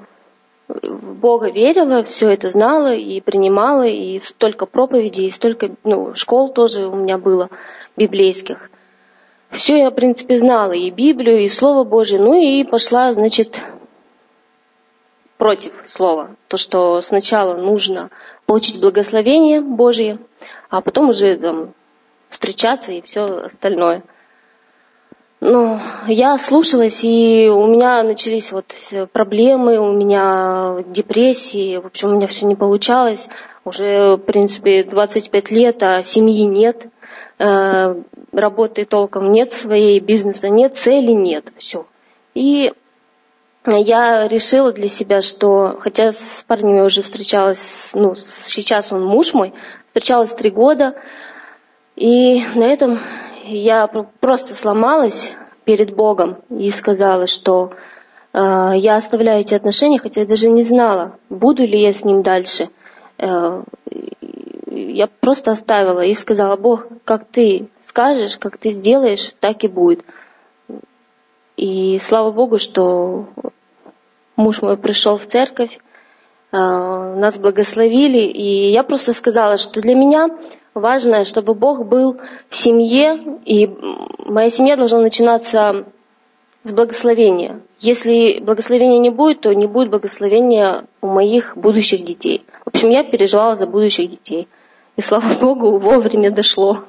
в 0.82 1.14
Бога 1.16 1.50
верила, 1.50 2.04
все 2.04 2.30
это 2.30 2.50
знала 2.50 2.94
и 2.94 3.22
принимала, 3.22 3.86
и 3.86 4.20
столько 4.20 4.66
проповедей, 4.66 5.26
и 5.26 5.30
столько, 5.30 5.72
ну, 5.84 6.16
школ 6.16 6.50
тоже 6.50 6.88
у 6.88 6.96
меня 6.96 7.18
было 7.18 7.50
библейских. 7.98 8.70
Все 9.50 9.80
я, 9.80 9.90
в 9.90 9.96
принципе, 9.96 10.38
знала, 10.38 10.72
и 10.72 10.90
Библию, 10.90 11.42
и 11.42 11.48
Слово 11.48 11.84
Божье, 11.84 12.20
ну 12.20 12.34
и 12.34 12.64
пошла, 12.64 13.12
значит, 13.12 13.62
против 15.38 15.74
слова. 15.84 16.36
То, 16.48 16.58
что 16.58 17.02
сначала 17.02 17.58
нужно 17.58 18.12
получить 18.46 18.80
благословение 18.80 19.60
Божье, 19.60 20.20
а 20.70 20.82
потом 20.82 21.10
уже 21.10 21.36
там, 21.36 21.74
встречаться 22.30 22.94
и 22.94 23.02
все 23.02 23.24
остальное. 23.24 24.04
Но 25.42 25.82
я 26.06 26.38
слушалась, 26.38 27.04
и 27.04 27.50
у 27.50 27.66
меня 27.66 28.04
начались 28.04 28.52
вот 28.52 28.76
проблемы, 29.12 29.80
у 29.80 29.92
меня 29.92 30.84
депрессии, 30.86 31.78
в 31.78 31.88
общем, 31.88 32.10
у 32.10 32.16
меня 32.18 32.28
все 32.28 32.46
не 32.46 32.56
получалось. 32.56 33.28
Уже, 33.66 34.18
в 34.18 34.20
принципе, 34.20 34.84
25 34.84 35.50
лет, 35.50 35.82
а 35.82 36.04
семьи 36.04 36.44
нет, 36.44 36.86
э, 37.40 37.96
работы 38.32 38.86
толком 38.86 39.32
нет 39.32 39.52
своей, 39.52 40.00
бизнеса 40.00 40.48
нет, 40.50 40.78
цели 40.78 41.12
нет, 41.12 41.46
все. 41.58 41.88
И 42.36 42.72
я 43.66 44.28
решила 44.28 44.72
для 44.72 44.90
себя, 44.90 45.24
что, 45.24 45.76
хотя 45.80 46.12
с 46.12 46.44
парнем 46.48 46.78
я 46.78 46.84
уже 46.84 47.02
встречалась, 47.02 47.92
ну, 47.96 48.14
сейчас 48.16 48.94
он 48.94 49.04
муж 49.04 49.34
мой, 49.34 49.54
встречалась 49.88 50.36
три 50.36 50.52
года, 50.52 50.96
и 51.96 52.44
на 52.54 52.66
этом 52.66 53.00
я 53.46 53.88
просто 53.88 54.54
сломалась 54.54 55.34
перед 55.66 55.96
Богом 55.96 56.40
и 56.50 56.70
сказала, 56.72 57.28
что 57.28 57.74
э, 58.34 58.38
я 58.76 58.96
оставляю 58.96 59.42
эти 59.42 59.54
отношения, 59.54 60.00
хотя 60.00 60.22
я 60.22 60.28
даже 60.28 60.50
не 60.50 60.64
знала, 60.64 61.18
буду 61.30 61.64
ли 61.64 61.82
я 61.82 61.94
с 61.94 62.04
ним 62.04 62.22
дальше. 62.22 62.70
Э, 63.18 63.64
я 64.72 65.08
просто 65.08 65.52
оставила 65.52 66.02
и 66.02 66.14
сказала, 66.14 66.56
Бог, 66.58 66.88
как 67.06 67.28
ты 67.28 67.70
скажешь, 67.82 68.38
как 68.38 68.58
ты 68.58 68.72
сделаешь, 68.72 69.34
так 69.40 69.64
и 69.64 69.68
будет. 69.68 70.04
И 71.58 72.00
слава 72.00 72.32
Богу, 72.32 72.58
что 72.58 73.28
муж 74.36 74.62
мой 74.62 74.78
пришел 74.78 75.18
в 75.18 75.28
церковь, 75.28 75.78
э, 76.52 76.58
нас 76.58 77.38
благословили, 77.38 78.20
и 78.20 78.72
я 78.72 78.84
просто 78.84 79.14
сказала, 79.14 79.58
что 79.58 79.82
для 79.82 79.96
меня 79.96 80.30
важно, 80.74 81.26
чтобы 81.26 81.54
Бог 81.54 81.86
был 81.86 82.20
в 82.50 82.56
семье, 82.56 83.40
и 83.46 83.70
моя 84.26 84.50
семья 84.50 84.76
должна 84.78 85.00
начинаться 85.00 85.86
с 86.64 86.72
благословения. 86.72 87.62
Если 87.80 88.40
благословения 88.40 89.00
не 89.00 89.10
будет, 89.10 89.42
то 89.42 89.54
не 89.54 89.68
будет 89.68 89.90
благословения 89.90 90.86
у 91.02 91.08
моих 91.08 91.58
будущих 91.58 92.06
детей. 92.06 92.46
В 92.66 92.70
общем, 92.70 92.90
я 92.90 93.04
переживала 93.04 93.56
за 93.56 93.66
будущих 93.66 94.10
детей. 94.10 94.48
И 94.96 95.02
слава 95.02 95.34
Богу, 95.40 95.78
вовремя 95.80 96.32
дошло. 96.32 96.84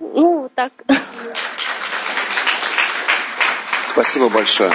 Ну, 0.00 0.50
так. 0.54 0.72
Спасибо 3.90 4.28
большое. 4.28 4.72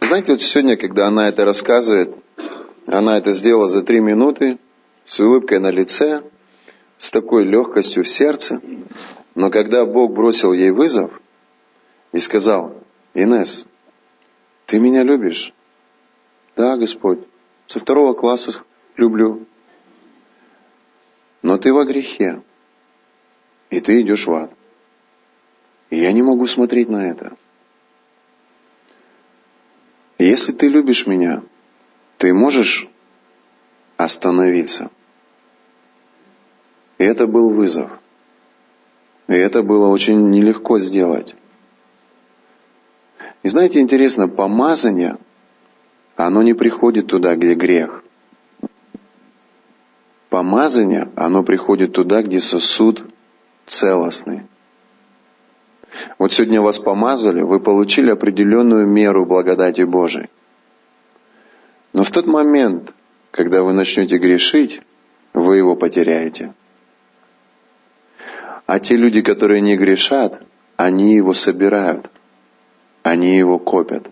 Знаете, 0.00 0.32
вот 0.32 0.42
сегодня, 0.42 0.76
когда 0.76 1.08
она 1.08 1.28
это 1.28 1.44
рассказывает, 1.44 2.14
она 2.86 3.18
это 3.18 3.32
сделала 3.32 3.68
за 3.68 3.82
три 3.82 4.00
минуты, 4.00 4.58
с 5.04 5.20
улыбкой 5.20 5.58
на 5.58 5.70
лице, 5.70 6.22
с 6.98 7.10
такой 7.10 7.44
легкостью 7.44 8.04
в 8.04 8.08
сердце. 8.08 8.60
Но 9.34 9.50
когда 9.50 9.86
Бог 9.86 10.12
бросил 10.12 10.52
ей 10.52 10.70
вызов 10.70 11.10
и 12.12 12.18
сказал, 12.18 12.76
Инес, 13.14 13.66
ты 14.66 14.78
меня 14.78 15.02
любишь? 15.02 15.52
Да, 16.56 16.76
Господь, 16.76 17.20
со 17.66 17.80
второго 17.80 18.12
класса 18.12 18.62
люблю. 18.96 19.46
Но 21.42 21.56
ты 21.56 21.72
во 21.72 21.84
грехе, 21.84 22.42
и 23.70 23.80
ты 23.80 24.02
идешь 24.02 24.26
в 24.26 24.32
ад. 24.34 24.52
И 25.88 25.96
я 25.96 26.12
не 26.12 26.22
могу 26.22 26.46
смотреть 26.46 26.88
на 26.88 27.08
это. 27.10 27.36
Если 30.18 30.52
ты 30.52 30.68
любишь 30.68 31.06
меня, 31.06 31.42
ты 32.18 32.34
можешь 32.34 32.89
остановиться. 34.04 34.90
И 36.98 37.04
это 37.04 37.26
был 37.26 37.50
вызов. 37.50 37.90
И 39.28 39.34
это 39.34 39.62
было 39.62 39.88
очень 39.88 40.30
нелегко 40.30 40.78
сделать. 40.78 41.34
И 43.42 43.48
знаете, 43.48 43.80
интересно, 43.80 44.28
помазание, 44.28 45.16
оно 46.16 46.42
не 46.42 46.54
приходит 46.54 47.06
туда, 47.06 47.36
где 47.36 47.54
грех. 47.54 48.02
Помазание, 50.28 51.10
оно 51.16 51.42
приходит 51.42 51.92
туда, 51.92 52.22
где 52.22 52.40
сосуд 52.40 53.02
целостный. 53.66 54.46
Вот 56.18 56.32
сегодня 56.32 56.60
вас 56.60 56.78
помазали, 56.78 57.42
вы 57.42 57.60
получили 57.60 58.10
определенную 58.10 58.86
меру 58.86 59.26
благодати 59.26 59.82
Божией. 59.82 60.28
Но 61.92 62.04
в 62.04 62.10
тот 62.10 62.26
момент, 62.26 62.92
когда 63.40 63.62
вы 63.62 63.72
начнете 63.72 64.18
грешить, 64.18 64.82
вы 65.32 65.56
его 65.56 65.74
потеряете. 65.74 66.52
А 68.66 68.78
те 68.78 68.96
люди, 68.96 69.22
которые 69.22 69.62
не 69.62 69.78
грешат, 69.78 70.42
они 70.76 71.14
его 71.14 71.32
собирают, 71.32 72.10
они 73.02 73.38
его 73.38 73.58
копят. 73.58 74.10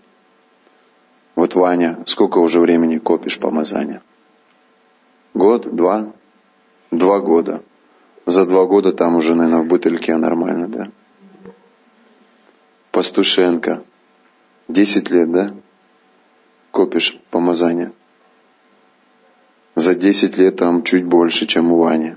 Вот, 1.35 1.53
Ваня, 1.53 2.01
сколько 2.07 2.39
уже 2.39 2.59
времени 2.59 2.97
копишь 2.97 3.37
помазания? 3.37 4.01
Год, 5.35 5.75
два? 5.75 6.11
Два 6.89 7.19
года. 7.19 7.61
За 8.25 8.47
два 8.47 8.65
года 8.65 8.93
там 8.93 9.15
уже, 9.15 9.35
наверное, 9.35 9.61
в 9.61 9.67
бутыльке 9.67 10.17
нормально, 10.17 10.67
да? 10.69 10.91
Пастушенко. 12.89 13.83
Десять 14.67 15.11
лет, 15.11 15.31
да? 15.31 15.53
Копишь 16.71 17.15
помазание. 17.29 17.93
За 19.79 19.95
десять 19.95 20.37
лет 20.37 20.57
там 20.57 20.83
чуть 20.83 21.05
больше, 21.05 21.45
чем 21.45 21.71
у 21.71 21.77
Вани. 21.77 22.15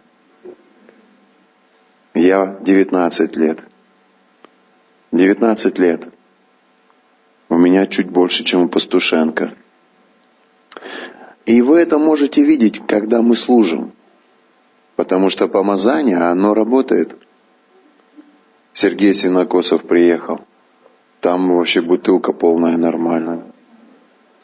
Я 2.12 2.58
девятнадцать 2.60 3.36
лет. 3.36 3.60
Девятнадцать 5.12 5.78
лет. 5.78 6.02
У 7.48 7.56
меня 7.56 7.86
чуть 7.86 8.10
больше, 8.10 8.42
чем 8.42 8.62
у 8.62 8.68
Пастушенко. 8.68 9.54
И 11.46 11.62
вы 11.62 11.78
это 11.78 12.00
можете 12.00 12.42
видеть, 12.42 12.84
когда 12.84 13.22
мы 13.22 13.36
служим. 13.36 13.92
Потому 14.96 15.30
что 15.30 15.46
помазание, 15.46 16.16
оно 16.16 16.54
работает. 16.54 17.16
Сергей 18.72 19.14
Синокосов 19.14 19.84
приехал. 19.84 20.40
Там 21.20 21.48
вообще 21.54 21.80
бутылка 21.80 22.32
полная 22.32 22.76
нормальная. 22.76 23.44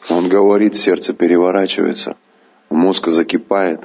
Он 0.09 0.29
говорит, 0.29 0.77
сердце 0.77 1.11
переворачивается. 1.13 2.15
Мозг 2.69 3.07
закипает, 3.07 3.81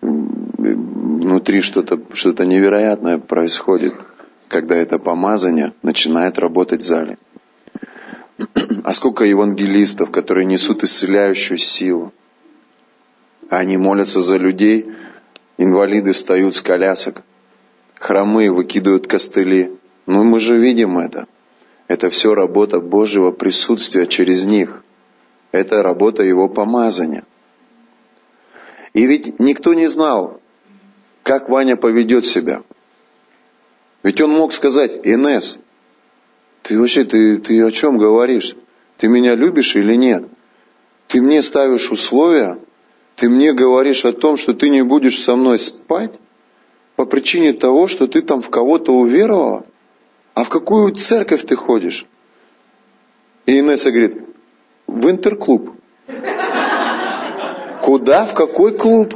внутри 0.00 1.60
что-то 1.60 2.00
что 2.12 2.32
невероятное 2.44 3.18
происходит, 3.18 3.94
когда 4.48 4.76
это 4.76 4.98
помазание 4.98 5.72
начинает 5.82 6.38
работать 6.38 6.82
в 6.82 6.86
зале. 6.86 7.18
А 8.84 8.92
сколько 8.92 9.24
евангелистов, 9.24 10.10
которые 10.10 10.46
несут 10.46 10.84
исцеляющую 10.84 11.58
силу. 11.58 12.12
Они 13.50 13.76
молятся 13.76 14.20
за 14.20 14.36
людей, 14.36 14.92
инвалиды 15.56 16.12
встают 16.12 16.54
с 16.54 16.60
колясок, 16.60 17.22
хромые 17.98 18.52
выкидывают 18.52 19.06
костыли. 19.06 19.72
Ну, 20.06 20.22
мы 20.22 20.38
же 20.38 20.56
видим 20.58 20.98
это. 20.98 21.26
Это 21.88 22.10
все 22.10 22.34
работа 22.34 22.80
Божьего 22.80 23.30
присутствия 23.32 24.06
через 24.06 24.44
них. 24.44 24.84
Это 25.50 25.82
работа 25.82 26.22
Его 26.22 26.48
помазания. 26.48 27.24
И 28.92 29.06
ведь 29.06 29.38
никто 29.38 29.74
не 29.74 29.86
знал, 29.86 30.40
как 31.22 31.48
Ваня 31.48 31.76
поведет 31.76 32.24
себя. 32.24 32.62
Ведь 34.02 34.20
он 34.20 34.30
мог 34.30 34.52
сказать, 34.52 34.92
Инес, 35.04 35.58
ты 36.62 36.78
вообще, 36.78 37.04
ты, 37.04 37.38
ты 37.38 37.62
о 37.62 37.70
чем 37.70 37.98
говоришь? 37.98 38.56
Ты 38.98 39.08
меня 39.08 39.34
любишь 39.34 39.76
или 39.76 39.94
нет? 39.94 40.28
Ты 41.06 41.20
мне 41.20 41.42
ставишь 41.42 41.90
условия, 41.90 42.58
ты 43.16 43.28
мне 43.28 43.52
говоришь 43.52 44.04
о 44.04 44.12
том, 44.12 44.36
что 44.36 44.54
ты 44.54 44.70
не 44.70 44.82
будешь 44.82 45.20
со 45.20 45.34
мной 45.36 45.58
спать 45.58 46.12
по 46.96 47.04
причине 47.04 47.52
того, 47.52 47.86
что 47.86 48.06
ты 48.06 48.22
там 48.22 48.42
в 48.42 48.50
кого-то 48.50 48.92
уверовала? 48.92 49.64
А 50.34 50.44
в 50.44 50.48
какую 50.48 50.94
церковь 50.94 51.44
ты 51.44 51.56
ходишь? 51.56 52.06
И 53.46 53.58
Инесса 53.58 53.90
говорит, 53.90 54.22
в 54.86 55.10
интерклуб. 55.10 55.72
Куда? 57.88 58.26
В 58.26 58.34
какой 58.34 58.76
клуб? 58.76 59.14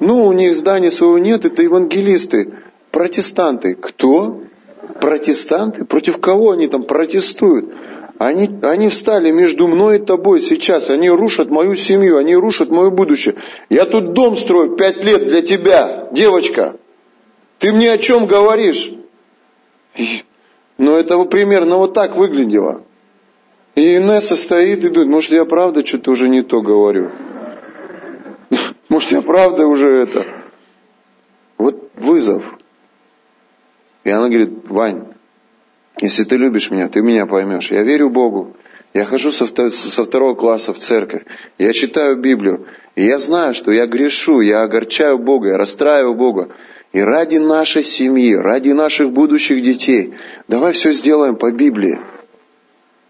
Ну, 0.00 0.26
у 0.26 0.34
них 0.34 0.54
здания 0.54 0.90
своего 0.90 1.16
нет, 1.16 1.46
это 1.46 1.62
евангелисты, 1.62 2.52
протестанты. 2.90 3.74
Кто? 3.74 4.42
Протестанты? 5.00 5.86
Против 5.86 6.20
кого 6.20 6.50
они 6.50 6.66
там 6.66 6.82
протестуют? 6.82 7.72
Они, 8.18 8.50
они 8.64 8.90
встали 8.90 9.30
между 9.30 9.66
мной 9.66 9.96
и 9.96 9.98
тобой 9.98 10.40
сейчас. 10.40 10.90
Они 10.90 11.08
рушат 11.08 11.48
мою 11.48 11.74
семью, 11.74 12.18
они 12.18 12.36
рушат 12.36 12.68
мое 12.68 12.90
будущее. 12.90 13.36
Я 13.70 13.86
тут 13.86 14.12
дом 14.12 14.36
строю 14.36 14.76
пять 14.76 15.02
лет 15.02 15.26
для 15.26 15.40
тебя, 15.40 16.08
девочка. 16.12 16.76
Ты 17.58 17.72
мне 17.72 17.92
о 17.92 17.96
чем 17.96 18.26
говоришь? 18.26 18.92
Ну, 20.76 20.96
это 20.96 21.18
примерно 21.24 21.78
вот 21.78 21.94
так 21.94 22.14
выглядело. 22.14 22.82
И 23.74 23.96
Инесса 23.96 24.36
стоит 24.36 24.84
и 24.84 24.88
думает, 24.88 25.10
может, 25.10 25.30
я 25.30 25.44
правда 25.44 25.84
что-то 25.84 26.10
уже 26.10 26.28
не 26.28 26.42
то 26.42 26.60
говорю. 26.60 27.10
Может, 28.88 29.12
я 29.12 29.22
правда 29.22 29.66
уже 29.66 29.88
это. 29.88 30.26
Вот 31.56 31.90
вызов. 31.94 32.44
И 34.04 34.10
она 34.10 34.28
говорит, 34.28 34.68
Вань, 34.68 35.14
если 36.00 36.24
ты 36.24 36.36
любишь 36.36 36.70
меня, 36.70 36.88
ты 36.88 37.00
меня 37.00 37.24
поймешь. 37.24 37.70
Я 37.70 37.82
верю 37.82 38.10
Богу. 38.10 38.56
Я 38.92 39.06
хожу 39.06 39.30
со, 39.30 39.46
со 39.70 40.04
второго 40.04 40.34
класса 40.34 40.74
в 40.74 40.78
церковь. 40.78 41.22
Я 41.58 41.72
читаю 41.72 42.20
Библию. 42.20 42.66
И 42.94 43.04
я 43.04 43.18
знаю, 43.18 43.54
что 43.54 43.70
я 43.70 43.86
грешу, 43.86 44.40
я 44.40 44.62
огорчаю 44.62 45.18
Бога, 45.18 45.48
я 45.48 45.56
расстраиваю 45.56 46.14
Бога. 46.14 46.54
И 46.92 47.00
ради 47.00 47.36
нашей 47.36 47.82
семьи, 47.82 48.34
ради 48.34 48.72
наших 48.72 49.12
будущих 49.12 49.62
детей, 49.62 50.14
давай 50.46 50.74
все 50.74 50.92
сделаем 50.92 51.36
по 51.36 51.50
Библии. 51.50 51.98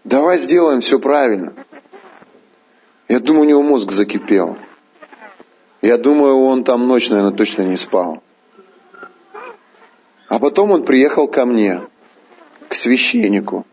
Давай 0.03 0.37
сделаем 0.37 0.81
все 0.81 0.99
правильно. 0.99 1.53
Я 3.07 3.19
думаю, 3.19 3.41
у 3.41 3.49
него 3.49 3.61
мозг 3.61 3.91
закипел. 3.91 4.57
Я 5.81 5.97
думаю, 5.97 6.39
он 6.39 6.63
там 6.63 6.87
ночь, 6.87 7.09
наверное, 7.09 7.35
точно 7.35 7.63
не 7.63 7.75
спал. 7.75 8.21
А 10.27 10.39
потом 10.39 10.71
он 10.71 10.83
приехал 10.83 11.27
ко 11.27 11.45
мне, 11.45 11.81
к 12.67 12.75
священнику. 12.75 13.65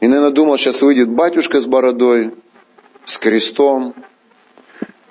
И, 0.00 0.06
наверное, 0.06 0.30
думал, 0.30 0.58
сейчас 0.58 0.82
выйдет 0.82 1.08
батюшка 1.08 1.58
с 1.58 1.66
бородой, 1.66 2.34
с 3.04 3.18
крестом, 3.18 3.94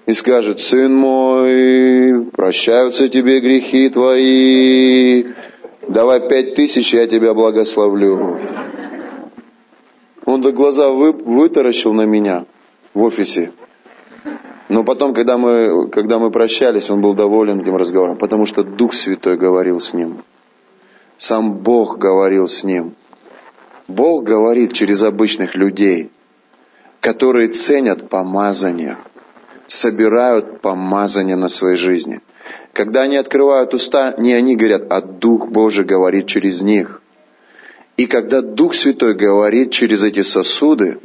и 0.05 0.11
скажет, 0.11 0.59
сын 0.59 0.93
мой, 0.93 2.26
прощаются 2.26 3.09
тебе 3.09 3.39
грехи 3.39 3.89
твои, 3.89 5.26
давай 5.88 6.28
пять 6.28 6.55
тысяч, 6.55 6.93
я 6.93 7.07
тебя 7.07 7.34
благословлю. 7.34 8.39
Он 10.26 10.41
до 10.41 10.51
глаза 10.51 10.89
вы, 10.89 11.11
вытаращил 11.11 11.93
на 11.93 12.05
меня 12.05 12.45
в 12.93 13.03
офисе. 13.03 13.51
Но 14.69 14.84
потом, 14.84 15.13
когда 15.13 15.38
мы, 15.38 15.89
когда 15.89 16.19
мы 16.19 16.32
прощались, 16.32 16.89
он 16.89 17.01
был 17.01 17.13
доволен 17.13 17.59
этим 17.61 17.76
разговором, 17.76 18.17
потому 18.17 18.45
что 18.45 18.63
Дух 18.63 18.93
Святой 18.93 19.38
говорил 19.38 19.80
с 19.80 19.93
ним. 19.93 20.24
Сам 21.17 21.57
Бог 21.57 21.97
говорил 21.97 22.47
с 22.47 22.63
ним. 22.63 22.95
Бог 23.88 24.24
говорит 24.24 24.74
через 24.74 25.03
обычных 25.03 25.55
людей, 25.55 26.11
которые 27.01 27.49
ценят 27.49 28.09
помазание– 28.09 28.97
собирают 29.67 30.61
помазание 30.61 31.36
на 31.36 31.49
своей 31.49 31.76
жизни. 31.76 32.21
Когда 32.74 33.01
они 33.01 33.17
открывают 33.17 33.74
уста, 33.74 34.13
не 34.17 34.34
они 34.34 34.55
говорят, 34.55 34.84
а 34.89 35.01
Дух 35.01 35.47
Божий 35.49 35.86
говорит 35.86 36.28
через 36.28 36.61
них. 36.61 37.01
И 37.98 38.08
когда 38.08 38.41
Дух 38.41 38.74
Святой 38.74 39.14
говорит 39.14 39.72
через 39.72 40.04
эти 40.04 40.22
сосуды, 40.22 41.00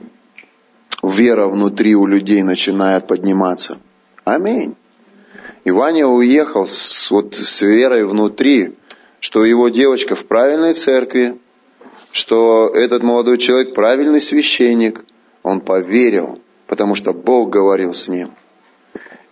вера 1.02 1.46
внутри 1.46 1.94
у 1.94 2.06
людей 2.06 2.42
начинает 2.42 3.06
подниматься. 3.06 3.78
Аминь. 4.24 4.74
И 5.64 5.70
Ваня 5.70 6.06
уехал 6.06 6.64
с, 6.64 7.10
вот, 7.10 7.34
с 7.34 7.60
верой 7.60 8.06
внутри, 8.06 8.74
что 9.20 9.44
его 9.44 9.68
девочка 9.68 10.14
в 10.14 10.24
правильной 10.24 10.72
церкви, 10.72 11.38
что 12.12 12.70
этот 12.72 13.02
молодой 13.02 13.38
человек 13.38 13.74
правильный 13.74 14.20
священник. 14.20 15.04
Он 15.42 15.60
поверил, 15.60 16.40
потому 16.66 16.94
что 16.94 17.12
Бог 17.12 17.50
говорил 17.50 17.92
с 17.92 18.08
ним. 18.08 18.32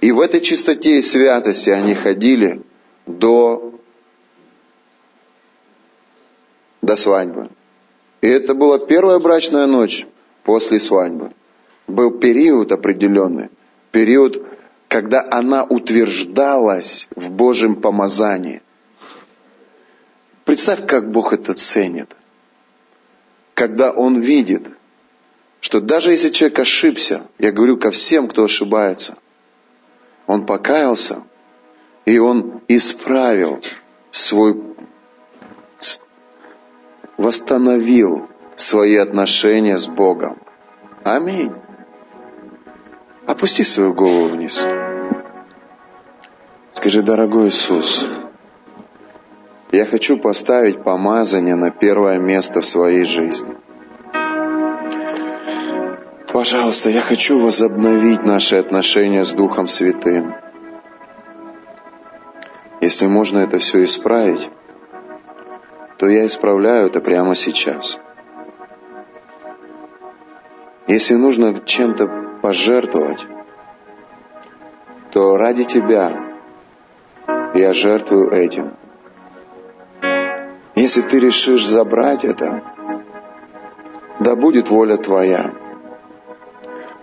И 0.00 0.12
в 0.12 0.20
этой 0.20 0.40
чистоте 0.40 0.96
и 0.96 1.02
святости 1.02 1.70
они 1.70 1.94
ходили 1.94 2.62
до, 3.06 3.65
до 6.86 6.96
свадьбы. 6.96 7.50
И 8.22 8.28
это 8.28 8.54
была 8.54 8.78
первая 8.78 9.18
брачная 9.18 9.66
ночь 9.66 10.06
после 10.44 10.78
свадьбы. 10.78 11.32
Был 11.86 12.18
период 12.18 12.72
определенный, 12.72 13.50
период, 13.90 14.42
когда 14.88 15.26
она 15.30 15.64
утверждалась 15.64 17.08
в 17.14 17.30
Божьем 17.30 17.76
помазании. 17.76 18.62
Представь, 20.44 20.86
как 20.86 21.10
Бог 21.10 21.32
это 21.32 21.54
ценит. 21.54 22.14
Когда 23.54 23.90
Он 23.90 24.20
видит, 24.20 24.66
что 25.60 25.80
даже 25.80 26.12
если 26.12 26.30
человек 26.30 26.58
ошибся, 26.60 27.22
я 27.38 27.52
говорю 27.52 27.76
ко 27.76 27.90
всем, 27.90 28.28
кто 28.28 28.44
ошибается– 28.44 29.16
он 30.26 30.44
покаялся, 30.44 31.22
и 32.04 32.18
он 32.18 32.60
исправил 32.68 33.62
свой, 34.10 34.65
восстановил 37.16 38.28
свои 38.56 38.96
отношения 38.96 39.78
с 39.78 39.86
Богом. 39.86 40.38
Аминь. 41.04 41.52
Опусти 43.26 43.64
свою 43.64 43.94
голову 43.94 44.30
вниз. 44.30 44.64
Скажи, 46.72 47.02
дорогой 47.02 47.48
Иисус, 47.48 48.08
я 49.72 49.84
хочу 49.84 50.18
поставить 50.18 50.82
помазание 50.82 51.56
на 51.56 51.70
первое 51.70 52.18
место 52.18 52.60
в 52.60 52.66
своей 52.66 53.04
жизни. 53.04 53.56
Пожалуйста, 56.32 56.90
я 56.90 57.00
хочу 57.00 57.40
возобновить 57.40 58.22
наши 58.22 58.56
отношения 58.56 59.22
с 59.22 59.32
Духом 59.32 59.66
Святым. 59.66 60.34
Если 62.80 63.06
можно 63.06 63.38
это 63.38 63.58
все 63.58 63.84
исправить, 63.84 64.50
то 65.98 66.08
я 66.08 66.26
исправляю 66.26 66.86
это 66.86 67.00
прямо 67.00 67.34
сейчас. 67.34 67.98
Если 70.86 71.14
нужно 71.14 71.58
чем-то 71.64 72.38
пожертвовать, 72.42 73.26
то 75.10 75.36
ради 75.36 75.64
Тебя 75.64 76.36
я 77.54 77.72
жертвую 77.72 78.30
этим. 78.30 78.74
Если 80.74 81.00
ты 81.00 81.18
решишь 81.18 81.66
забрать 81.66 82.24
это, 82.24 82.62
да 84.20 84.36
будет 84.36 84.68
воля 84.68 84.96
Твоя. 84.98 85.54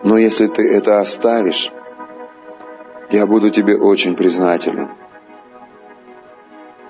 Но 0.04 0.18
если 0.18 0.48
ты 0.48 0.72
это 0.72 1.00
оставишь, 1.00 1.72
я 3.10 3.26
буду 3.26 3.50
тебе 3.50 3.76
очень 3.76 4.16
признателен. 4.16 4.89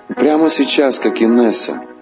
Прямо 0.08 0.50
сейчас, 0.50 0.98
как 0.98 1.22
Инесса. 1.22 1.93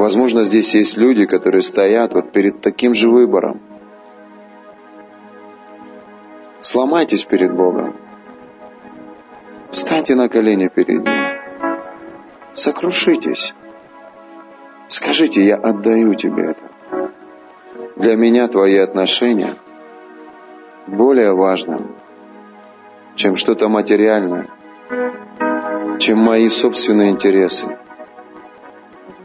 Возможно, 0.00 0.44
здесь 0.44 0.74
есть 0.74 0.96
люди, 0.96 1.26
которые 1.26 1.60
стоят 1.60 2.14
вот 2.14 2.32
перед 2.32 2.62
таким 2.62 2.94
же 2.94 3.10
выбором. 3.10 3.60
Сломайтесь 6.62 7.26
перед 7.26 7.54
Богом. 7.54 7.94
Встаньте 9.70 10.14
на 10.14 10.30
колени 10.30 10.68
перед 10.68 11.04
Ним. 11.04 11.22
Сокрушитесь. 12.54 13.54
Скажите, 14.88 15.44
я 15.44 15.56
отдаю 15.56 16.14
тебе 16.14 16.52
это. 16.52 17.10
Для 17.96 18.16
меня 18.16 18.48
твои 18.48 18.78
отношения 18.78 19.58
более 20.86 21.34
важны, 21.34 21.78
чем 23.16 23.36
что-то 23.36 23.68
материальное, 23.68 24.48
чем 25.98 26.20
мои 26.20 26.48
собственные 26.48 27.10
интересы, 27.10 27.76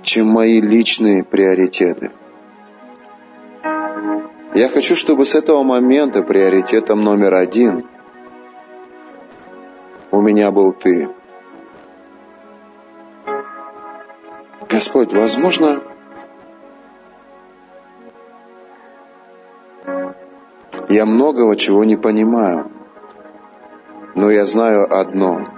чем 0.03 0.27
мои 0.27 0.61
личные 0.61 1.23
приоритеты. 1.23 2.11
Я 4.53 4.69
хочу, 4.69 4.95
чтобы 4.95 5.25
с 5.25 5.35
этого 5.35 5.63
момента 5.63 6.23
приоритетом 6.23 7.03
номер 7.03 7.33
один 7.35 7.85
у 10.11 10.21
меня 10.21 10.49
был 10.51 10.71
Ты. 10.71 11.09
Господь, 14.69 15.11
возможно, 15.11 15.81
я 20.89 21.05
многого 21.05 21.55
чего 21.57 21.83
не 21.83 21.97
понимаю, 21.97 22.71
но 24.15 24.31
я 24.31 24.45
знаю 24.45 24.87
одно. 24.89 25.54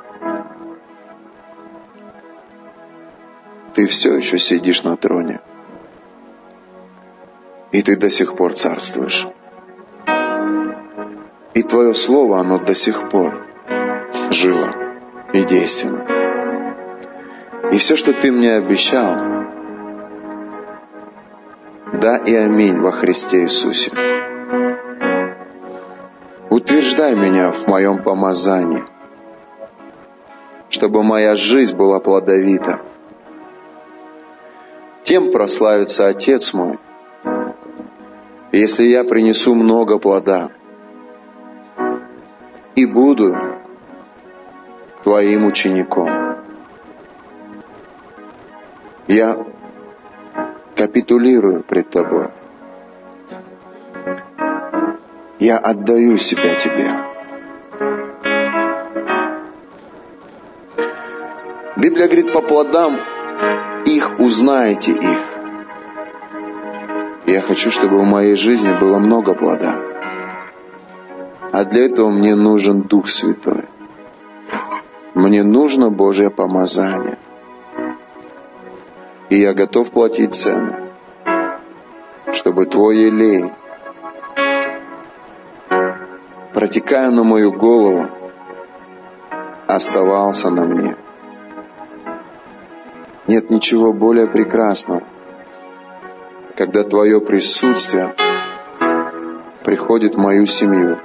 Ты 3.78 3.86
все 3.86 4.18
еще 4.18 4.40
сидишь 4.40 4.82
на 4.82 4.98
троне. 4.98 5.40
И 7.72 7.84
ты 7.84 7.96
до 7.96 8.10
сих 8.10 8.36
пор 8.36 8.56
царствуешь. 8.56 9.28
И 11.54 11.62
твое 11.62 11.94
слово, 11.94 12.40
оно 12.40 12.58
до 12.58 12.74
сих 12.74 13.08
пор 13.12 13.46
живо 14.32 14.74
и 15.32 15.44
действенно. 15.44 16.04
И 17.72 17.78
все, 17.78 17.96
что 17.96 18.14
Ты 18.14 18.32
мне 18.32 18.54
обещал, 18.54 19.14
да 22.02 22.18
и 22.18 22.34
аминь 22.34 22.80
во 22.80 22.94
Христе 22.94 23.44
Иисусе. 23.44 23.92
Утверждай 26.50 27.14
меня 27.14 27.52
в 27.52 27.68
моем 27.68 28.02
помазании, 28.02 28.84
чтобы 30.70 31.04
моя 31.04 31.36
жизнь 31.36 31.78
была 31.78 32.00
плодовита. 32.00 32.82
Тем 35.08 35.32
прославится 35.32 36.08
Отец 36.08 36.54
мой, 36.54 36.80
если 38.52 38.84
я 38.84 39.06
принесу 39.06 39.56
много 39.56 40.00
плода 40.00 40.52
и 42.76 42.86
буду 42.86 43.34
Твоим 45.04 45.46
учеником. 45.46 46.10
Я 49.08 49.46
капитулирую 50.76 51.64
пред 51.64 51.90
Тобой. 51.90 52.28
Я 55.40 55.58
отдаю 55.58 56.18
себя 56.18 56.56
Тебе. 56.56 56.92
Библия 61.78 62.08
говорит, 62.08 62.34
по 62.34 62.42
плодам 62.42 63.00
узнаете 64.20 64.92
их. 64.94 65.20
Я 67.26 67.42
хочу, 67.42 67.72
чтобы 67.72 68.02
в 68.02 68.06
моей 68.06 68.36
жизни 68.36 68.72
было 68.80 69.00
много 69.00 69.34
плода. 69.34 69.76
А 71.52 71.64
для 71.66 71.86
этого 71.86 72.10
мне 72.10 72.36
нужен 72.36 72.82
Дух 72.82 73.08
Святой. 73.08 73.66
Мне 75.14 75.44
нужно 75.44 75.90
Божье 75.90 76.30
помазание 76.30 77.18
и 79.30 79.36
я 79.36 79.54
готов 79.54 79.92
платить 79.92 80.34
цену, 80.34 80.76
чтобы 82.32 82.66
Твой 82.66 82.98
елей, 82.98 83.52
протекая 86.54 87.12
на 87.12 87.24
мою 87.24 87.52
голову, 87.52 88.08
оставался 89.68 90.50
на 90.50 90.66
мне. 90.66 90.96
Нет 93.28 93.50
ничего 93.50 93.92
более 93.92 94.26
прекрасного, 94.28 95.04
когда 96.56 96.84
Твое 96.84 97.20
присутствие 97.20 98.16
приходит 99.66 100.16
в 100.16 100.20
мою 100.20 100.46
семью. 100.46 100.98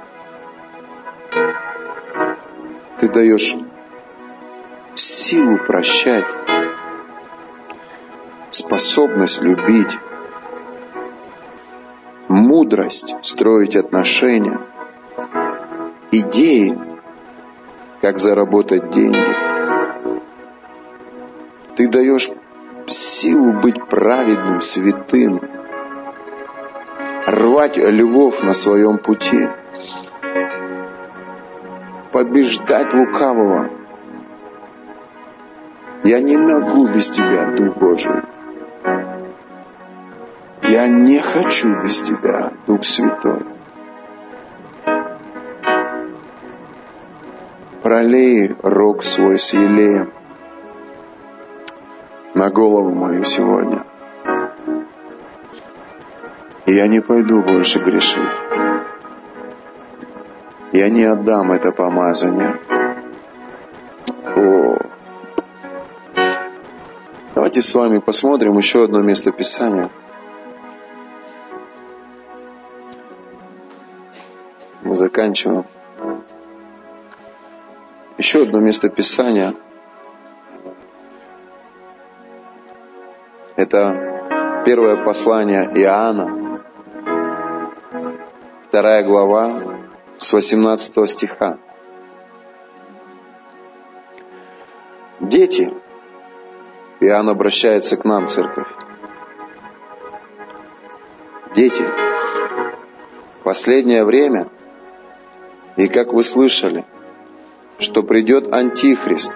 Ты 2.99 3.09
даешь 3.09 3.53
силу 4.95 5.57
прощать, 5.67 6.25
способность 8.51 9.41
любить, 9.41 9.97
мудрость 12.29 13.15
строить 13.23 13.75
отношения, 13.75 14.61
идеи, 16.11 16.79
как 18.01 18.17
заработать 18.17 18.91
деньги. 18.91 19.52
Даешь 21.93 22.27
силу 22.87 23.61
быть 23.61 23.87
праведным, 23.87 24.61
святым, 24.61 25.39
рвать 27.27 27.77
львов 27.77 28.41
на 28.41 28.55
своем 28.55 28.97
пути, 28.97 29.47
побеждать 32.11 32.91
лукавого. 32.95 33.69
Я 36.03 36.19
не 36.19 36.35
могу 36.35 36.87
без 36.91 37.09
Тебя, 37.09 37.45
Дух 37.55 37.77
Божий. 37.77 38.23
Я 40.63 40.87
не 40.87 41.19
хочу 41.19 41.79
без 41.83 42.01
Тебя, 42.01 42.53
Дух 42.65 42.83
Святой. 42.83 43.45
Пролей 47.83 48.55
рог 48.63 49.03
свой 49.03 49.37
с 49.37 49.53
елеем 49.53 50.11
на 52.43 52.49
голову 52.49 52.93
мою 52.93 53.23
сегодня. 53.23 53.85
И 56.65 56.73
я 56.73 56.87
не 56.87 56.99
пойду 56.99 57.41
больше 57.41 57.79
грешить. 57.79 58.33
Я 60.73 60.89
не 60.89 61.05
отдам 61.05 61.53
это 61.53 61.71
помазание. 61.71 62.59
О. 64.35 64.77
Давайте 67.33 67.61
с 67.61 67.73
вами 67.73 67.99
посмотрим 67.99 68.57
еще 68.57 68.83
одно 68.83 69.01
место 69.01 69.31
Писания– 69.31 69.89
мы 74.83 74.95
заканчиваем. 74.97 75.65
Еще 78.17 78.43
одно 78.43 78.59
место 78.59 78.89
Писания. 78.89 79.55
Это 83.63 84.61
первое 84.65 85.05
послание 85.05 85.63
Иоанна, 85.75 86.61
вторая 88.67 89.03
глава 89.03 89.77
с 90.17 90.33
18 90.33 91.09
стиха. 91.09 91.57
Дети, 95.21 95.73
Иоанн 96.99 97.29
обращается 97.29 97.95
к 97.95 98.03
нам, 98.03 98.27
церковь. 98.27 98.67
Дети, 101.55 101.85
последнее 103.45 104.03
время– 104.03 104.49
и 105.77 105.87
как 105.87 106.11
вы 106.11 106.25
слышали, 106.25 106.83
что 107.79 108.03
придет 108.03 108.53
Антихрист, 108.53 109.31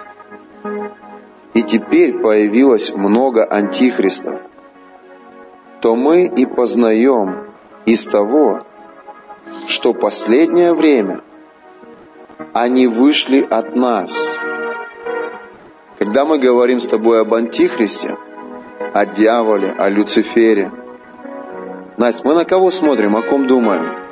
теперь 1.68 2.18
появилось 2.20 2.94
много 2.96 3.44
антихристов, 3.44 4.40
то 5.80 5.94
мы 5.94 6.26
и 6.26 6.46
познаем 6.46 7.52
из 7.86 8.04
того, 8.04 8.66
что 9.66 9.94
последнее 9.94 10.74
время 10.74 11.22
они 12.52 12.86
вышли 12.86 13.40
от 13.40 13.76
нас. 13.76 14.38
Когда 15.98 16.24
мы 16.24 16.38
говорим 16.38 16.80
с 16.80 16.86
тобой 16.86 17.20
об 17.20 17.34
антихристе, 17.34 18.16
о 18.94 19.06
дьяволе, 19.06 19.72
о 19.78 19.88
Люцифере, 19.88 20.72
Настя, 21.96 22.22
мы 22.24 22.34
на 22.34 22.44
кого 22.44 22.70
смотрим, 22.70 23.16
о 23.16 23.22
ком 23.22 23.46
думаем? 23.46 24.08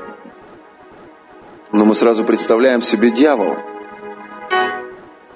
но 1.76 1.84
мы 1.84 1.94
сразу 1.94 2.24
представляем 2.24 2.80
себе 2.80 3.10
дьявола. 3.10 3.58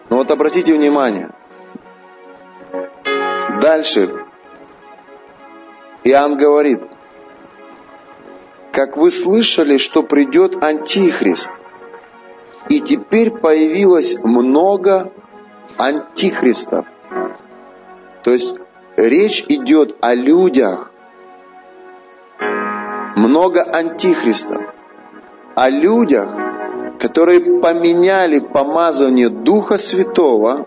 Но 0.09 0.17
вот 0.17 0.31
обратите 0.31 0.73
внимание, 0.73 1.31
дальше 3.61 4.27
Иоанн 6.05 6.39
говорит, 6.39 6.81
как 8.73 8.97
вы 8.97 9.11
слышали, 9.11 9.77
что 9.77 10.03
придет 10.03 10.63
Антихрист, 10.63 11.51
И 12.69 12.81
теперь 12.81 13.31
появилось 13.33 14.23
много 14.25 15.13
антихристов. 15.77 16.87
То 18.23 18.31
есть 18.31 18.55
речь 18.97 19.45
идет 19.49 19.97
о 20.01 20.15
людях. 20.15 20.91
Много 23.17 23.63
антихристов. 23.63 24.63
О 25.55 25.69
людях, 25.69 26.29
которые 27.01 27.61
поменяли 27.61 28.39
помазание 28.39 29.29
Духа 29.29 29.77
Святого 29.77 30.67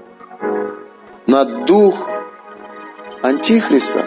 на 1.26 1.46
Дух 1.66 2.13
Антихриста. 3.24 4.06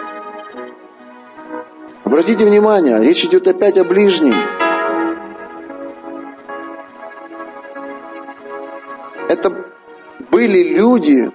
Обратите 2.04 2.44
внимание, 2.44 3.02
речь 3.02 3.24
идет 3.24 3.48
опять 3.48 3.78
о 3.78 3.84
ближнем. 3.84 4.34
Это 9.30 9.72
были 10.30 10.74
люди, 10.74 11.32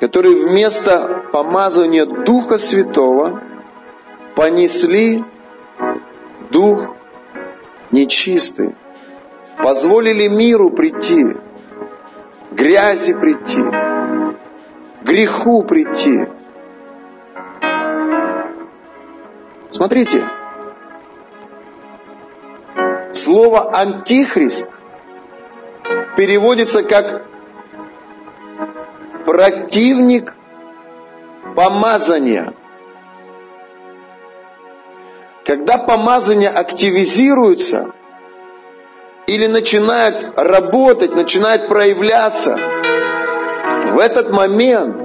которые 0.00 0.44
вместо 0.46 1.30
помазания 1.32 2.04
Духа 2.04 2.58
Святого 2.58 3.42
понесли 4.36 5.24
Дух 6.50 6.94
нечистый, 7.90 8.74
позволили 9.56 10.28
миру 10.28 10.70
прийти, 10.70 11.24
грязи 12.50 13.18
прийти, 13.18 13.62
греху 15.02 15.62
прийти. 15.62 16.26
Смотрите, 19.72 20.28
слово 23.14 23.74
«антихрист» 23.74 24.70
переводится 26.14 26.82
как 26.82 27.24
противник 29.24 30.34
помазания. 31.56 32.52
Когда 35.46 35.78
помазание 35.78 36.50
активизируется 36.50 37.92
или 39.26 39.46
начинает 39.46 40.38
работать, 40.38 41.14
начинает 41.14 41.68
проявляться, 41.68 42.54
в 43.94 43.98
этот 43.98 44.30
момент, 44.32 44.98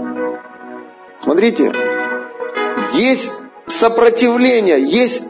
смотрите, 1.21 1.71
есть 2.91 3.46
сопротивление, 3.67 4.81
есть 4.81 5.29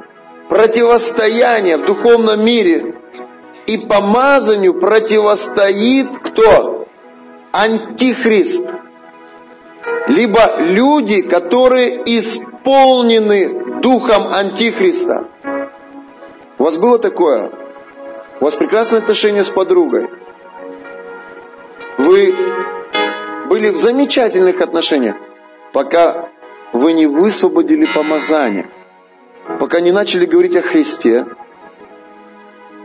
противостояние 0.50 1.78
в 1.78 1.86
духовном 1.86 2.46
мире. 2.46 2.96
И 3.66 3.78
помазанию 3.80 4.80
противостоит 4.80 6.18
кто? 6.20 6.88
Антихрист. 7.52 8.70
Либо 10.08 10.62
люди, 10.62 11.22
которые 11.22 12.02
исполнены 12.06 13.82
духом 13.82 14.32
Антихриста. 14.32 15.28
У 16.58 16.64
вас 16.64 16.78
было 16.78 16.98
такое? 16.98 17.52
У 18.40 18.46
вас 18.46 18.56
прекрасные 18.56 19.00
отношения 19.00 19.44
с 19.44 19.50
подругой. 19.50 20.10
Вы 21.98 22.34
были 23.50 23.70
в 23.70 23.78
замечательных 23.78 24.62
отношениях, 24.62 25.16
пока 25.74 26.30
вы 26.74 26.94
не 26.94 27.06
высвободили 27.06 27.86
помазание, 27.94 28.70
пока 29.60 29.80
не 29.80 29.92
начали 29.92 30.26
говорить 30.26 30.56
о 30.56 30.62
Христе. 30.62 31.26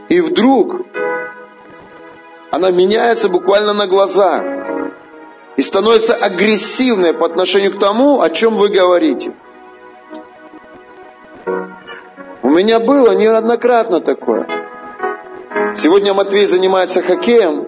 И 0.09 0.21
вдруг 0.21 0.87
она 2.51 2.71
меняется 2.71 3.29
буквально 3.29 3.73
на 3.73 3.87
глазах 3.87 4.45
и 5.57 5.63
становится 5.63 6.15
агрессивной 6.15 7.15
по 7.15 7.27
отношению 7.27 7.73
к 7.73 7.79
тому, 7.79 8.21
о 8.21 8.31
чем 8.31 8.55
вы 8.55 8.69
говорите. 8.69 9.33
У 12.43 12.51
меня 12.51 12.81
было 12.81 13.13
неоднократно 13.13 14.01
такое. 14.01 14.47
Сегодня 15.75 16.13
Матвей 16.13 16.45
занимается 16.45 17.01
хоккеем, 17.01 17.67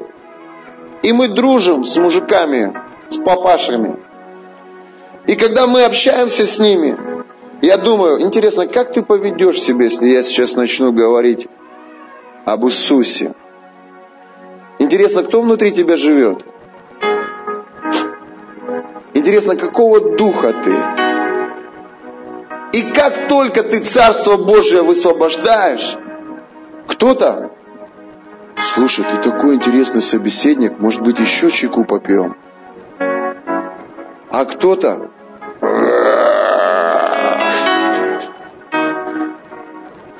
и 1.03 1.13
мы 1.13 1.29
дружим 1.29 1.85
с 1.85 1.97
мужиками, 1.97 2.75
с 3.09 3.17
папашами. 3.17 3.99
И 5.27 5.37
когда 5.37 5.67
мы 5.67 5.85
общаемся 5.85 6.47
с 6.47 6.59
ними, 6.59 6.99
я 7.63 7.79
думаю, 7.79 8.21
интересно, 8.21 8.67
как 8.67 8.93
ты 8.93 9.03
поведешь 9.03 9.61
себя, 9.61 9.85
если 9.85 10.11
я 10.11 10.23
сейчас 10.23 10.55
начну 10.55 10.93
говорить 10.93 11.49
об 12.45 12.67
Иисусе? 12.67 13.35
Интересно, 14.79 15.23
кто 15.23 15.41
внутри 15.41 15.73
тебя 15.73 15.97
живет? 15.97 16.45
Интересно, 19.15 19.57
какого 19.57 20.17
духа 20.17 20.53
ты? 20.53 20.77
И 22.79 22.83
как 22.93 23.29
только 23.29 23.63
ты 23.63 23.81
Царство 23.81 24.37
Божие 24.37 24.83
высвобождаешь, 24.83 25.97
кто-то, 26.87 27.53
слушай, 28.61 29.07
ты 29.11 29.17
такой 29.31 29.55
интересный 29.55 30.03
собеседник, 30.03 30.79
может 30.79 31.01
быть, 31.01 31.19
еще 31.19 31.51
чайку 31.51 31.85
попьем? 31.85 32.37
А 32.99 34.45
кто-то, 34.45 35.13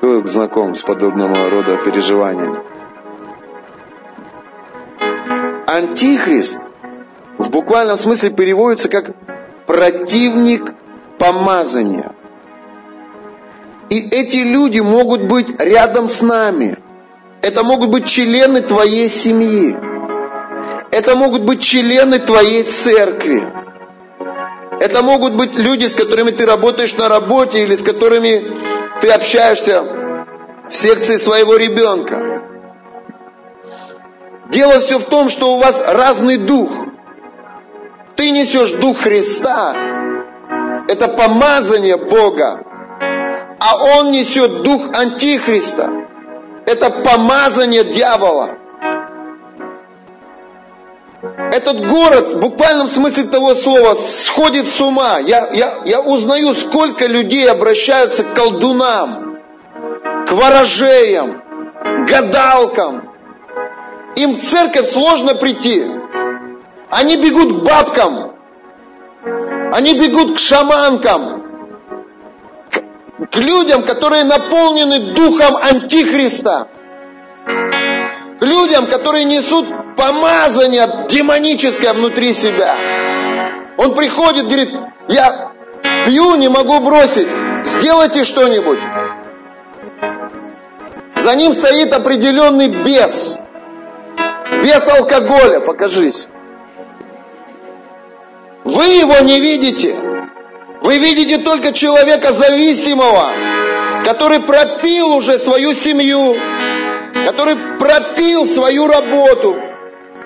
кто 0.05 0.23
знаком 0.27 0.75
с 0.75 0.83
подобного 0.83 1.49
рода 1.49 1.79
переживаниями? 1.83 2.59
Антихрист 5.67 6.69
в 7.39 7.49
буквальном 7.49 7.97
смысле 7.97 8.29
переводится 8.29 8.91
как 8.91 9.13
противник 9.67 10.75
помазания. 11.17 12.15
И 13.89 13.99
эти 14.11 14.37
люди 14.45 14.81
могут 14.81 15.23
быть 15.23 15.59
рядом 15.59 16.07
с 16.07 16.21
нами. 16.21 16.77
Это 17.41 17.65
могут 17.65 17.89
быть 17.89 18.05
члены 18.07 18.61
твоей 18.61 19.09
семьи. 19.09 19.75
Это 20.91 21.17
могут 21.17 21.47
быть 21.47 21.63
члены 21.63 22.19
твоей 22.19 22.65
церкви. 22.65 23.51
Это 24.81 25.01
могут 25.01 25.35
быть 25.35 25.55
люди, 25.55 25.87
с 25.87 25.95
которыми 25.95 26.29
ты 26.29 26.45
работаешь 26.45 26.95
на 26.95 27.09
работе 27.09 27.63
или 27.63 27.75
с 27.75 27.83
которыми 27.83 28.65
ты 29.01 29.09
общаешься 29.09 29.94
в 30.71 30.77
секции 30.77 31.17
своего 31.17 31.57
ребенка. 31.57 32.35
Дело 34.51 34.79
все 34.81 34.99
в 34.99 35.05
том, 35.05 35.29
что 35.29 35.55
у 35.55 35.59
вас 35.59 35.83
разный 35.87 36.37
дух. 36.37 36.71
Ты 38.17 38.31
несешь 38.31 38.73
дух 38.73 38.99
Христа. 38.99 39.75
Это 40.89 41.09
помазание 41.09 41.97
Бога. 41.97 42.63
А 43.59 43.99
он 43.99 44.11
несет 44.11 44.63
дух 44.63 44.83
Антихриста. 44.95 45.91
Это 46.67 46.91
помазание 46.91 47.85
дьявола. 47.85 48.59
Этот 51.53 51.87
город, 51.89 52.35
в 52.35 52.39
буквальном 52.41 52.87
смысле 52.87 53.25
того 53.25 53.55
слова, 53.55 53.95
сходит 53.95 54.69
с 54.69 54.81
ума. 54.81 55.19
Я, 55.19 55.51
я, 55.53 55.83
я 55.85 56.01
узнаю, 56.01 56.53
сколько 56.55 57.07
людей 57.07 57.49
обращаются 57.49 58.25
к 58.25 58.35
колдунам, 58.35 59.24
ворожеям, 60.35 61.43
гадалкам. 62.07 63.11
Им 64.17 64.35
в 64.35 64.43
церковь 64.43 64.89
сложно 64.91 65.35
прийти. 65.35 65.85
Они 66.91 67.17
бегут 67.17 67.61
к 67.61 67.65
бабкам. 67.65 68.35
Они 69.73 69.99
бегут 69.99 70.37
к 70.37 70.39
шаманкам. 70.39 71.43
К, 72.71 73.27
к 73.31 73.37
людям, 73.37 73.83
которые 73.83 74.25
наполнены 74.25 75.13
духом 75.15 75.57
Антихриста. 75.57 76.69
К 78.39 78.43
людям, 78.43 78.87
которые 78.87 79.25
несут 79.25 79.67
помазание 79.97 81.07
демоническое 81.09 81.93
внутри 81.93 82.33
себя. 82.33 82.77
Он 83.77 83.95
приходит, 83.95 84.47
говорит, 84.47 84.71
я 85.09 85.53
пью, 86.07 86.37
не 86.37 86.49
могу 86.49 86.81
бросить, 86.81 87.29
сделайте 87.65 88.25
что-нибудь. 88.25 88.79
За 91.17 91.35
ним 91.37 91.53
стоит 91.53 91.93
определенный 91.93 92.69
бес. 92.83 93.39
Без 94.63 94.89
алкоголя, 94.89 95.61
покажись. 95.61 96.29
Вы 98.65 98.85
его 98.85 99.19
не 99.21 99.41
видите. 99.41 99.97
Вы 100.83 100.99
видите 100.99 101.39
только 101.39 101.73
человека 101.73 102.33
зависимого, 102.33 103.31
который 104.05 104.41
пропил 104.41 105.15
уже 105.15 105.39
свою 105.39 105.75
семью, 105.75 106.35
который 107.27 107.57
пропил 107.79 108.47
свою 108.47 108.87
работу, 108.87 109.57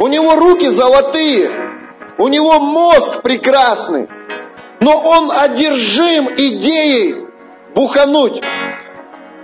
у 0.01 0.07
него 0.09 0.37
руки 0.37 0.69
золотые, 0.69 1.51
у 2.19 2.29
него 2.29 2.59
мозг 2.59 3.23
прекрасный, 3.23 4.09
но 4.81 5.01
он 5.01 5.31
одержим 5.31 6.29
идеей 6.35 7.27
бухануть. 7.75 8.43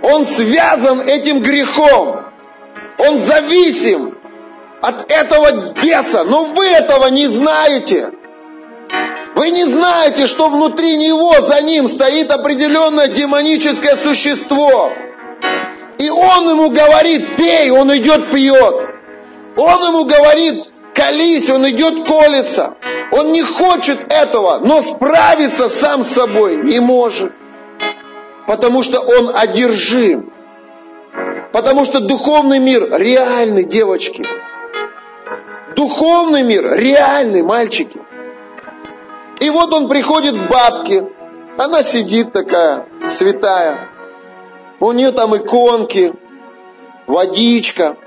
Он 0.05 0.25
связан 0.27 1.01
этим 1.01 1.39
грехом. 1.39 2.25
Он 2.99 3.19
зависим. 3.19 4.17
от 4.81 5.11
этого 5.11 5.73
беса, 5.81 6.23
но 6.25 6.43
вы 6.53 6.67
этого 6.67 7.07
не 7.07 7.25
знаете. 7.25 8.11
Вы 9.35 9.49
не 9.49 9.65
знаете, 9.65 10.27
что 10.27 10.49
внутри 10.49 10.95
него, 10.97 11.41
за 11.41 11.61
ним 11.63 11.87
стоит 11.87 12.31
определенное 12.31 13.07
демоническое 13.07 13.95
существо. 13.95 14.91
И 15.97 16.09
он 16.09 16.49
ему 16.49 16.69
говорит, 16.69 17.35
пей, 17.35 17.71
он 17.71 17.95
идет 17.97 18.29
пьет. 18.29 18.75
Он 19.57 19.87
ему 19.87 20.05
говорит, 20.05 20.65
колись, 20.93 21.49
он 21.49 21.67
идет 21.67 22.07
колется. 22.07 22.75
Он 23.11 23.31
не 23.31 23.41
хочет 23.41 23.99
этого, 24.11 24.59
но 24.63 24.83
справиться 24.83 25.67
сам 25.67 26.03
с 26.03 26.09
собой 26.09 26.57
не 26.57 26.79
может. 26.79 27.33
Потому 28.47 28.83
что 28.83 28.99
он 28.99 29.35
одержим. 29.35 30.31
Потому 31.51 31.85
что 31.85 31.99
духовный 31.99 32.59
мир 32.59 32.89
реальный, 32.99 33.63
девочки. 33.63 34.25
Духовный 35.75 36.43
мир 36.43 36.75
реальный, 36.77 37.41
мальчики. 37.41 38.01
И 39.39 39.49
вот 39.49 39.73
он 39.73 39.89
приходит 39.89 40.37
к 40.37 40.49
бабке. 40.49 41.07
Она 41.57 41.83
сидит 41.83 42.33
такая, 42.33 42.87
святая. 43.05 43.89
У 44.79 44.91
нее 44.91 45.11
там 45.11 45.35
иконки, 45.35 46.13
водичка. 47.07 47.97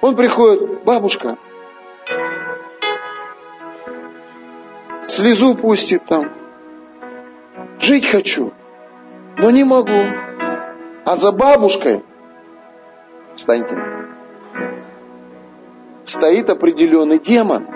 Он 0.00 0.16
приходит, 0.16 0.84
бабушка, 0.84 1.38
слезу 5.02 5.54
пустит 5.54 6.04
там. 6.06 6.32
Жить 7.78 8.06
хочу, 8.06 8.52
но 9.36 9.50
не 9.50 9.64
могу. 9.64 10.00
А 11.04 11.16
за 11.16 11.32
бабушкой, 11.32 12.02
встаньте, 13.34 13.76
стоит 16.04 16.48
определенный 16.50 17.18
демон. 17.18 17.66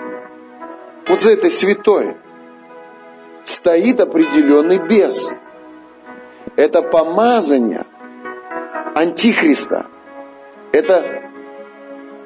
Вот 1.07 1.21
за 1.21 1.33
этой 1.33 1.49
святой 1.49 2.17
стоит 3.43 3.99
определенный 4.01 4.77
бес. 4.77 5.33
Это 6.55 6.81
помазание 6.81 7.85
антихриста. 8.95 9.87
Это 10.71 11.23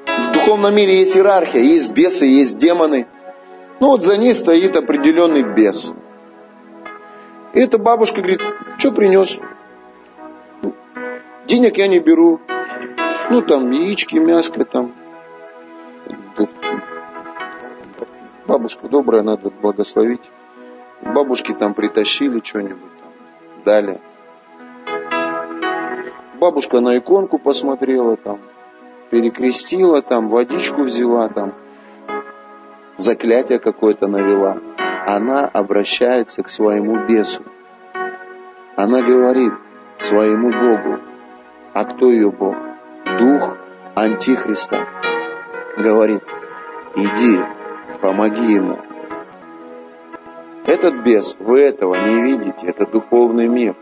в 0.05 0.31
духовном 0.31 0.75
мире 0.75 0.99
есть 0.99 1.15
иерархия, 1.15 1.61
есть 1.61 1.91
бесы, 1.91 2.25
есть 2.25 2.57
демоны. 2.57 3.07
Ну 3.79 3.87
вот 3.87 4.03
за 4.03 4.17
ней 4.17 4.33
стоит 4.33 4.75
определенный 4.75 5.43
бес. 5.43 5.95
И 7.53 7.59
эта 7.59 7.77
бабушка 7.77 8.21
говорит, 8.21 8.41
что 8.77 8.91
принес? 8.91 9.39
Денег 11.45 11.77
я 11.77 11.87
не 11.87 11.99
беру. 11.99 12.41
Ну 13.29 13.41
там 13.41 13.69
яички, 13.71 14.15
мяско 14.15 14.65
там. 14.65 14.93
Бабушка 18.47 18.87
добрая, 18.87 19.23
надо 19.23 19.49
благословить. 19.49 20.21
Бабушки 21.01 21.53
там 21.53 21.73
притащили 21.73 22.41
что-нибудь, 22.43 22.91
дали. 23.65 24.01
Бабушка 26.39 26.79
на 26.79 26.97
иконку 26.97 27.37
посмотрела 27.37 28.17
там, 28.17 28.39
перекрестила 29.09 30.01
там, 30.01 30.29
водичку 30.29 30.83
взяла 30.83 31.29
там, 31.29 31.53
заклятие 32.97 33.59
какое-то 33.59 34.07
навела. 34.07 34.57
Она 35.05 35.45
обращается 35.45 36.43
к 36.43 36.49
своему 36.49 37.05
бесу. 37.05 37.43
Она 38.77 39.01
говорит 39.01 39.51
своему 39.97 40.49
Богу. 40.49 40.99
А 41.73 41.83
кто 41.83 42.09
ее 42.09 42.31
Бог? 42.31 42.55
Дух 43.19 43.57
Антихриста. 43.95 44.87
Говорит, 45.77 46.23
иди, 46.95 47.41
помоги 48.01 48.53
ему. 48.53 48.79
Этот 50.65 51.03
бес, 51.03 51.35
вы 51.39 51.59
этого 51.59 51.95
не 51.95 52.21
видите, 52.21 52.67
это 52.67 52.87
духовный 52.87 53.49
мир. 53.49 53.75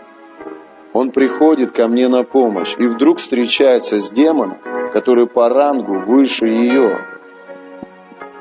Он 0.93 1.11
приходит 1.11 1.71
ко 1.71 1.87
мне 1.87 2.07
на 2.07 2.23
помощь 2.23 2.75
и 2.77 2.87
вдруг 2.87 3.19
встречается 3.19 3.97
с 3.97 4.09
демоном, 4.09 4.57
который 4.91 5.27
по 5.27 5.49
рангу 5.49 5.99
выше 5.99 6.47
ее. 6.47 7.05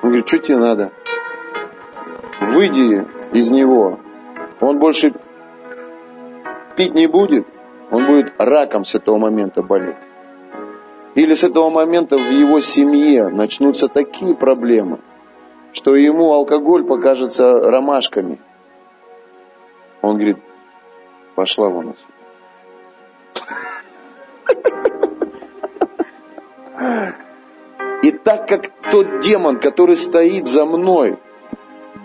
Он 0.03 0.09
говорит, 0.09 0.27
что 0.27 0.39
тебе 0.39 0.57
надо? 0.57 0.93
Выйди 2.41 3.07
из 3.33 3.51
него. 3.51 4.01
Он 4.61 4.79
больше 4.79 5.13
пить 6.77 6.95
не 6.95 7.07
будет, 7.07 7.47
он 7.91 8.07
будет 8.07 8.33
раком 8.39 8.85
с 8.85 8.95
этого 8.95 9.19
момента 9.19 9.63
болеть. 9.63 9.97
Или 11.15 11.35
с 11.35 11.45
этого 11.45 11.71
момента 11.71 12.17
в 12.17 12.31
его 12.31 12.61
семье 12.61 13.29
начнутся 13.29 13.89
такие 13.89 14.35
проблемы, 14.35 15.01
что 15.73 15.97
ему 15.97 16.33
алкоголь 16.33 16.85
покажется 16.85 17.53
ромашками. 17.53 18.41
Он 20.03 20.15
говорит, 20.15 20.39
пошла 21.35 21.69
вон 21.69 21.91
отсюда. 21.91 22.21
И 28.03 28.13
так 28.13 28.49
как 28.49 28.71
тот 28.91 29.21
демон, 29.21 29.61
который 29.61 29.97
стоит 29.97 30.47
за 30.47 30.65
мной, 30.65 31.19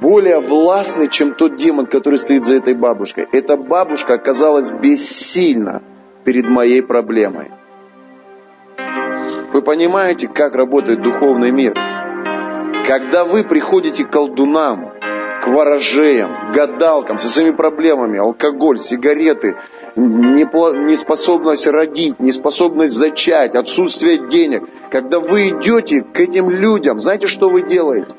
более 0.02 0.40
властный, 0.40 1.10
чем 1.10 1.34
тот 1.34 1.56
демон, 1.56 1.86
который 1.86 2.18
стоит 2.18 2.46
за 2.46 2.56
этой 2.56 2.74
бабушкой, 2.74 3.28
эта 3.32 3.58
бабушка 3.58 4.16
оказалась 4.16 4.72
бессильна 4.72 5.82
перед 6.24 6.46
моей 6.46 6.82
проблемой. 6.82 7.52
Вы 9.54 9.62
понимаете, 9.62 10.28
как 10.28 10.54
работает 10.54 11.02
духовный 11.02 11.52
мир? 11.52 11.74
Когда 12.86 13.24
вы 13.26 13.44
приходите 13.44 14.04
к 14.04 14.12
колдунам, 14.12 14.92
к 15.42 15.48
ворожеям, 15.48 16.52
гадалкам 16.54 17.20
со 17.20 17.30
своими 17.30 17.56
проблемами, 17.56 18.20
алкоголь, 18.20 18.80
сигареты, 18.80 19.56
неспособность 19.96 21.68
родить, 21.68 22.20
неспособность 22.20 22.94
зачать, 22.94 23.56
отсутствие 23.56 24.28
денег. 24.28 24.64
Когда 24.92 25.20
вы 25.20 25.50
идете 25.50 26.02
к 26.02 26.20
этим 26.20 26.50
людям, 26.50 27.00
знаете, 27.00 27.28
что 27.28 27.50
вы 27.50 27.62
делаете? 27.62 28.14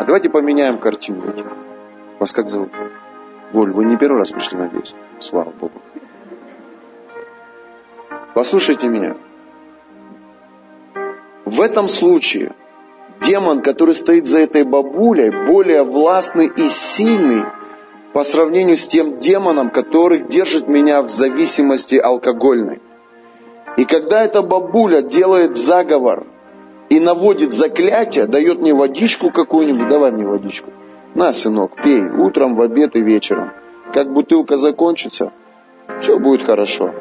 А 0.00 0.04
давайте 0.04 0.30
поменяем 0.30 0.78
картину. 0.78 1.22
Вас 2.18 2.32
как 2.32 2.48
зовут? 2.48 2.70
Воль, 3.52 3.70
вы 3.70 3.84
не 3.84 3.98
первый 3.98 4.16
раз 4.16 4.30
пришли, 4.30 4.56
надеюсь. 4.56 4.94
Слава 5.18 5.50
Богу. 5.50 5.74
Послушайте 8.32 8.88
меня. 8.88 9.14
В 11.44 11.60
этом 11.60 11.86
случае 11.86 12.54
демон, 13.20 13.60
который 13.60 13.92
стоит 13.92 14.24
за 14.24 14.38
этой 14.38 14.64
бабулей, 14.64 15.46
более 15.46 15.82
властный 15.82 16.46
и 16.46 16.70
сильный 16.70 17.44
по 18.14 18.24
сравнению 18.24 18.78
с 18.78 18.88
тем 18.88 19.20
демоном, 19.20 19.68
который 19.68 20.26
держит 20.26 20.66
меня 20.66 21.02
в 21.02 21.10
зависимости 21.10 21.96
алкогольной. 21.96 22.80
И 23.76 23.84
когда 23.84 24.24
эта 24.24 24.40
бабуля 24.40 25.02
делает 25.02 25.56
заговор 25.56 26.26
и 26.90 26.98
наводит 26.98 27.52
заклятие, 27.52 28.26
дает 28.26 28.60
мне 28.60 28.74
водичку 28.74 29.30
какую-нибудь, 29.30 29.88
давай 29.88 30.10
мне 30.10 30.26
водичку. 30.26 30.70
На, 31.14 31.32
сынок, 31.32 31.76
пей, 31.82 32.02
утром, 32.02 32.56
в 32.56 32.60
обед 32.60 32.96
и 32.96 33.00
вечером. 33.00 33.52
Как 33.94 34.12
бутылка 34.12 34.56
закончится, 34.56 35.32
все 36.00 36.18
будет 36.18 36.42
хорошо. 36.42 36.92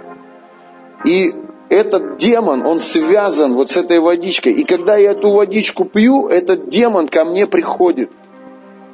И 1.05 1.33
этот 1.69 2.17
демон, 2.17 2.65
он 2.65 2.79
связан 2.79 3.53
вот 3.53 3.71
с 3.71 3.77
этой 3.77 3.99
водичкой. 3.99 4.53
И 4.53 4.63
когда 4.63 4.95
я 4.95 5.11
эту 5.11 5.31
водичку 5.31 5.85
пью, 5.85 6.27
этот 6.27 6.69
демон 6.69 7.07
ко 7.07 7.25
мне 7.25 7.47
приходит. 7.47 8.11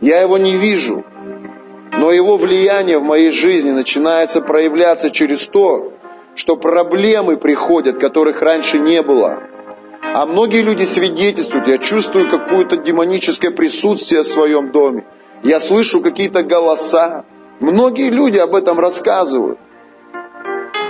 Я 0.01 0.21
его 0.21 0.37
не 0.37 0.55
вижу. 0.55 1.03
Но 1.91 2.11
его 2.11 2.37
влияние 2.37 2.99
в 2.99 3.03
моей 3.03 3.31
жизни 3.31 3.71
начинается 3.71 4.41
проявляться 4.41 5.11
через 5.11 5.47
то, 5.47 5.93
что 6.35 6.57
проблемы 6.57 7.37
приходят, 7.37 7.97
которых 7.97 8.41
раньше 8.41 8.77
не 8.79 9.01
было. 9.01 9.39
А 10.15 10.25
многие 10.25 10.61
люди 10.61 10.85
свидетельствуют, 10.85 11.67
я 11.67 11.77
чувствую 11.77 12.29
какое-то 12.29 12.77
демоническое 12.77 13.51
присутствие 13.51 14.21
в 14.21 14.27
своем 14.27 14.71
доме. 14.71 15.05
Я 15.43 15.59
слышу 15.59 15.99
какие-то 16.01 16.41
голоса. 16.41 17.25
Многие 17.59 18.09
люди 18.09 18.37
об 18.37 18.55
этом 18.55 18.79
рассказывают. 18.79 19.59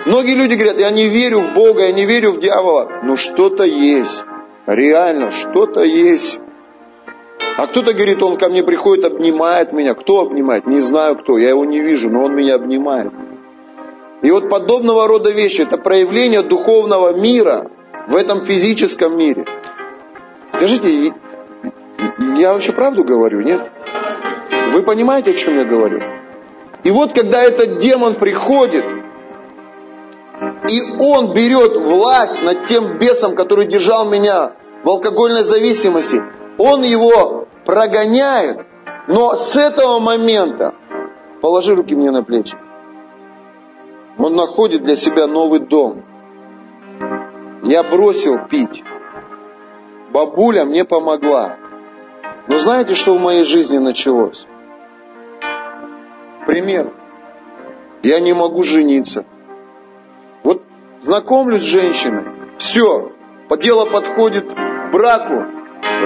Многие 0.05 0.35
люди 0.35 0.53
говорят, 0.53 0.79
я 0.79 0.91
не 0.91 1.07
верю 1.07 1.39
в 1.39 1.53
Бога, 1.55 1.85
я 1.85 1.91
не 1.91 2.05
верю 2.05 2.33
в 2.33 2.39
дьявола. 2.39 3.01
Но 3.01 3.15
что-то 3.15 3.63
есть. 3.63 4.23
Реально, 4.67 5.31
что-то 5.31 5.81
есть. 5.81 6.41
А 7.57 7.65
кто-то 7.65 7.95
говорит, 7.95 8.21
он 8.21 8.37
ко 8.37 8.47
мне 8.47 8.61
приходит, 8.61 9.05
обнимает 9.05 9.73
меня. 9.73 9.95
Кто 9.95 10.19
обнимает? 10.19 10.67
Не 10.67 10.81
знаю 10.81 11.17
кто, 11.17 11.39
я 11.39 11.49
его 11.49 11.65
не 11.65 11.79
вижу, 11.79 12.11
но 12.11 12.25
он 12.25 12.35
меня 12.35 12.53
обнимает. 12.53 13.11
И 14.21 14.29
вот 14.29 14.51
подобного 14.51 15.07
рода 15.07 15.31
вещи, 15.31 15.61
это 15.61 15.79
проявление 15.79 16.43
духовного 16.43 17.13
мира 17.13 17.71
в 18.07 18.15
этом 18.15 18.43
физическом 18.45 19.17
мире. 19.17 19.45
Скажите, 20.51 21.13
я 22.37 22.53
вообще 22.53 22.71
правду 22.71 23.03
говорю, 23.03 23.41
нет? 23.41 23.71
Вы 24.71 24.83
понимаете, 24.83 25.31
о 25.31 25.33
чем 25.33 25.57
я 25.57 25.65
говорю? 25.65 26.01
И 26.83 26.91
вот 26.91 27.13
когда 27.13 27.41
этот 27.41 27.79
демон 27.79 28.15
приходит, 28.15 28.85
и 30.69 30.81
он 30.99 31.33
берет 31.33 31.77
власть 31.77 32.41
над 32.43 32.65
тем 32.65 32.97
бесом, 32.97 33.35
который 33.35 33.65
держал 33.67 34.09
меня 34.09 34.53
в 34.83 34.89
алкогольной 34.89 35.43
зависимости, 35.43 36.21
он 36.57 36.83
его 36.83 37.47
прогоняет, 37.65 38.65
но 39.07 39.35
с 39.35 39.55
этого 39.55 39.99
момента, 39.99 40.73
положи 41.41 41.75
руки 41.75 41.95
мне 41.95 42.11
на 42.11 42.23
плечи, 42.23 42.55
он 44.17 44.35
находит 44.35 44.83
для 44.83 44.95
себя 44.95 45.27
новый 45.27 45.59
дом. 45.59 46.03
Я 47.65 47.81
бросил 47.81 48.37
пить. 48.47 48.83
Бабуля 50.11 50.65
мне 50.65 50.85
помогла. 50.85 51.57
Но 52.47 52.59
знаете, 52.59 52.93
что 52.93 53.15
в 53.15 53.21
моей 53.21 53.43
жизни 53.43 53.79
началось? 53.79 54.45
Пример. 56.45 56.93
Я 58.03 58.19
не 58.19 58.33
могу 58.33 58.61
жениться. 58.61 59.25
Вот 60.43 60.61
знакомлюсь 61.01 61.63
с 61.63 61.65
женщиной, 61.65 62.25
все, 62.59 63.11
дело 63.59 63.89
подходит 63.89 64.45
к 64.47 64.91
браку, 64.91 65.45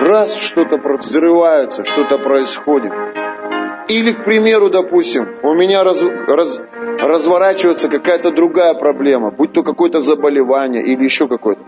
раз 0.05 0.37
что-то 0.37 0.77
взрывается, 0.77 1.83
что-то 1.83 2.19
происходит. 2.19 2.93
Или, 3.89 4.11
к 4.11 4.23
примеру, 4.23 4.69
допустим, 4.69 5.27
у 5.41 5.55
меня 5.55 5.83
раз, 5.83 6.03
раз, 6.03 6.61
разворачивается 6.99 7.89
какая-то 7.89 8.29
другая 8.29 8.75
проблема, 8.75 9.31
будь 9.31 9.51
то 9.51 9.63
какое-то 9.63 9.99
заболевание 9.99 10.83
или 10.83 11.03
еще 11.03 11.27
какое-то. 11.27 11.63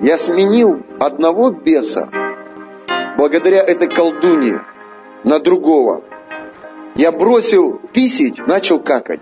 Я 0.00 0.16
сменил 0.16 0.82
одного 0.98 1.50
беса 1.50 2.08
благодаря 3.18 3.62
этой 3.62 3.88
колдунье 3.88 4.64
на 5.22 5.38
другого. 5.38 6.02
Я 6.94 7.12
бросил 7.12 7.78
писить, 7.92 8.38
начал 8.38 8.80
какать. 8.80 9.20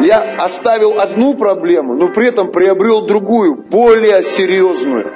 Я 0.00 0.34
оставил 0.36 0.98
одну 0.98 1.34
проблему, 1.34 1.94
но 1.94 2.08
при 2.08 2.28
этом 2.28 2.50
приобрел 2.50 3.06
другую, 3.06 3.54
более 3.54 4.22
серьезную. 4.24 5.12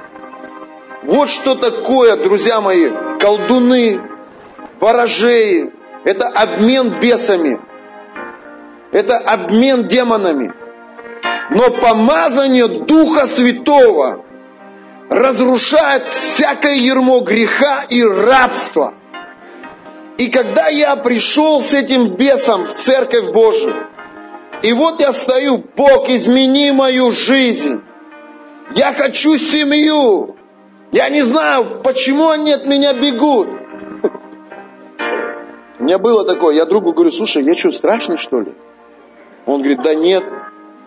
Вот 1.02 1.28
что 1.28 1.56
такое, 1.56 2.16
друзья 2.16 2.60
мои, 2.60 2.88
колдуны, 3.18 4.00
ворожеи. 4.82 5.72
Это 6.04 6.26
обмен 6.26 6.98
бесами. 7.00 7.60
Это 8.90 9.16
обмен 9.16 9.86
демонами. 9.86 10.52
Но 11.50 11.70
помазание 11.70 12.66
Духа 12.66 13.26
Святого 13.26 14.24
разрушает 15.08 16.06
всякое 16.06 16.74
ермо 16.74 17.20
греха 17.20 17.84
и 17.88 18.02
рабства. 18.02 18.94
И 20.18 20.28
когда 20.28 20.66
я 20.66 20.96
пришел 20.96 21.62
с 21.62 21.72
этим 21.74 22.16
бесом 22.16 22.66
в 22.66 22.74
Церковь 22.74 23.32
Божию, 23.32 23.86
и 24.62 24.72
вот 24.72 25.00
я 25.00 25.12
стою, 25.12 25.64
Бог, 25.76 26.08
измени 26.08 26.72
мою 26.72 27.10
жизнь. 27.10 27.82
Я 28.74 28.92
хочу 28.92 29.36
семью. 29.36 30.36
Я 30.92 31.08
не 31.08 31.22
знаю, 31.22 31.82
почему 31.82 32.30
они 32.30 32.52
от 32.52 32.66
меня 32.66 32.94
бегут. 32.94 33.61
У 35.78 35.84
меня 35.84 35.98
было 35.98 36.24
такое, 36.24 36.54
я 36.54 36.64
другу 36.64 36.92
говорю, 36.92 37.10
слушай, 37.10 37.42
я 37.42 37.54
что, 37.54 37.70
страшный 37.70 38.16
что 38.16 38.40
ли? 38.40 38.52
Он 39.46 39.58
говорит, 39.58 39.82
да 39.82 39.94
нет. 39.94 40.24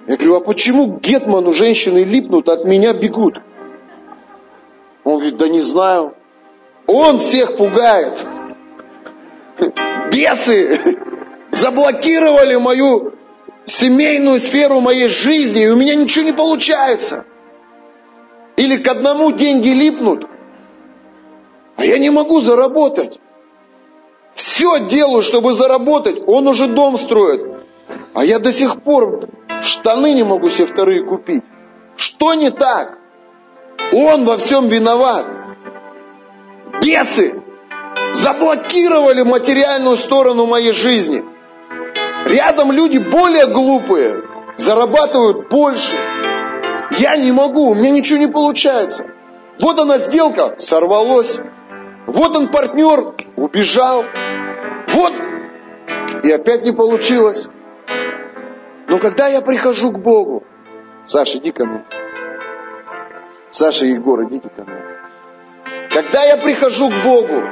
Я 0.08 0.18
говорю, 0.18 0.36
а 0.36 0.40
почему 0.40 1.00
Гетману 1.00 1.52
женщины 1.52 2.04
липнут, 2.04 2.48
от 2.50 2.66
меня 2.66 2.94
бегут? 2.94 3.38
Он 5.04 5.16
говорит, 5.16 5.38
да 5.38 5.48
не 5.48 5.62
знаю. 5.62 6.16
Он 6.88 7.18
всех 7.18 7.58
пугает. 7.58 8.26
Бесы 10.12 10.80
заблокировали 11.52 12.56
мою 12.56 13.14
семейную 13.64 14.40
сферу 14.40 14.80
моей 14.80 15.08
жизни, 15.08 15.64
и 15.64 15.68
у 15.68 15.76
меня 15.76 15.96
ничего 15.96 16.26
не 16.26 16.34
получается. 16.34 17.26
Или 18.56 18.78
к 18.78 18.88
одному 18.88 19.32
деньги 19.32 19.70
липнут, 19.70 20.30
а 21.76 21.86
я 21.86 21.98
не 21.98 22.10
могу 22.10 22.40
заработать. 22.42 23.20
Все 24.36 24.82
делаю, 24.82 25.24
чтобы 25.24 25.54
заработать. 25.54 26.22
Он 26.28 26.48
уже 26.48 26.68
дом 26.68 26.98
строит. 26.98 27.42
А 28.14 28.24
я 28.24 28.40
до 28.40 28.52
сих 28.52 28.84
пор 28.84 29.30
штаны 29.62 30.14
не 30.14 30.24
могу 30.24 30.50
себе 30.50 30.68
вторые 30.68 31.04
купить. 31.04 31.44
Что 31.96 32.34
не 32.34 32.52
так? 32.52 32.98
Он 33.94 34.26
во 34.26 34.38
всем 34.38 34.68
виноват. 34.68 35.26
Бесы 36.82 37.42
заблокировали 38.14 39.22
материальную 39.22 39.96
сторону 39.96 40.46
моей 40.46 40.74
жизни. 40.74 41.24
Рядом 42.26 42.72
люди 42.72 42.98
более 42.98 43.48
глупые, 43.48 44.24
зарабатывают 44.58 45.50
больше. 45.50 45.94
Я 46.98 47.16
не 47.16 47.32
могу, 47.32 47.70
у 47.70 47.76
меня 47.76 47.92
ничего 47.92 48.20
не 48.20 48.28
получается. 48.28 49.06
Вот 49.62 49.80
она 49.80 49.98
сделка, 49.98 50.56
сорвалось. 50.58 51.40
Вот 52.08 52.38
он 52.38 52.48
партнер, 52.50 53.14
убежал. 53.36 54.06
Вот, 54.90 55.14
и 56.24 56.32
опять 56.32 56.64
не 56.64 56.72
получилось. 56.72 57.48
Но 58.88 59.00
когда 59.00 59.28
я 59.28 59.42
прихожу 59.42 59.92
к 59.92 60.00
Богу, 60.00 60.44
Саша, 61.04 61.38
иди 61.38 61.52
ко 61.52 61.66
мне. 61.66 61.86
Саша 63.50 63.86
и 63.86 63.92
Егор, 63.92 64.24
идите 64.26 64.50
ко 64.50 64.64
мне. 64.64 64.82
Когда 65.90 66.24
я 66.24 66.38
прихожу 66.38 66.90
к 66.90 67.04
Богу, 67.04 67.44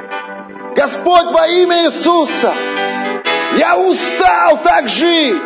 Господь 0.76 1.32
во 1.32 1.46
имя 1.48 1.84
Иисуса, 1.84 2.52
я 3.56 3.78
устал 3.78 4.62
так 4.62 4.88
жить. 4.88 5.40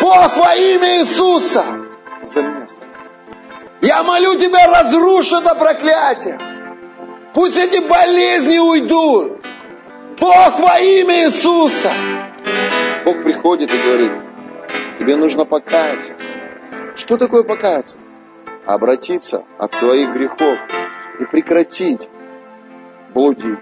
Бог 0.00 0.36
во 0.36 0.54
имя 0.54 1.00
Иисуса. 1.00 1.64
Я 3.82 4.02
молю 4.02 4.34
тебя, 4.34 4.66
разруши 4.66 5.36
это 5.36 5.54
проклятие. 5.54 6.49
Пусть 7.34 7.58
эти 7.58 7.86
болезни 7.86 8.58
уйдут. 8.58 9.40
Бог 10.18 10.60
во 10.60 10.78
имя 10.80 11.24
Иисуса. 11.24 11.90
Бог 13.04 13.22
приходит 13.22 13.72
и 13.72 13.78
говорит, 13.78 14.12
тебе 14.98 15.16
нужно 15.16 15.44
покаяться. 15.44 16.14
Что 16.96 17.16
такое 17.16 17.42
покаяться? 17.42 17.96
Обратиться 18.66 19.44
от 19.58 19.72
своих 19.72 20.10
грехов 20.10 20.58
и 21.18 21.24
прекратить 21.24 22.08
блудить. 23.14 23.58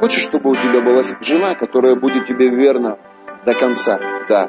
Хочешь, 0.00 0.22
чтобы 0.22 0.50
у 0.50 0.54
тебя 0.54 0.80
была 0.80 1.02
жена, 1.20 1.54
которая 1.54 1.96
будет 1.96 2.26
тебе 2.26 2.48
верна 2.48 2.98
до 3.44 3.54
конца? 3.54 3.98
Да. 4.28 4.48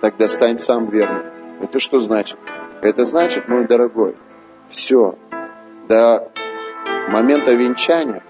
Тогда 0.00 0.28
стань 0.28 0.56
сам 0.56 0.88
верным. 0.88 1.24
Это 1.60 1.78
что 1.78 2.00
значит? 2.00 2.38
Это 2.82 3.04
значит, 3.04 3.48
мой 3.48 3.66
дорогой, 3.66 4.16
все. 4.68 5.18
До 5.88 6.30
момента 7.08 7.52
венчания 7.52 8.22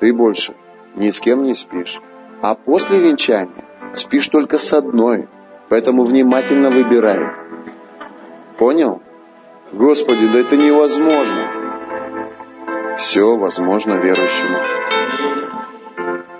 ты 0.00 0.12
больше 0.12 0.54
ни 0.94 1.10
с 1.10 1.20
кем 1.20 1.44
не 1.44 1.54
спишь. 1.54 2.00
А 2.40 2.54
после 2.54 2.98
венчания 2.98 3.64
спишь 3.92 4.28
только 4.28 4.58
с 4.58 4.72
одной. 4.72 5.28
Поэтому 5.68 6.04
внимательно 6.04 6.70
выбирай. 6.70 7.20
Понял? 8.58 9.00
Господи, 9.72 10.26
да 10.26 10.40
это 10.40 10.56
невозможно. 10.56 11.48
Все 12.98 13.36
возможно 13.38 13.94
верующему. 13.94 14.58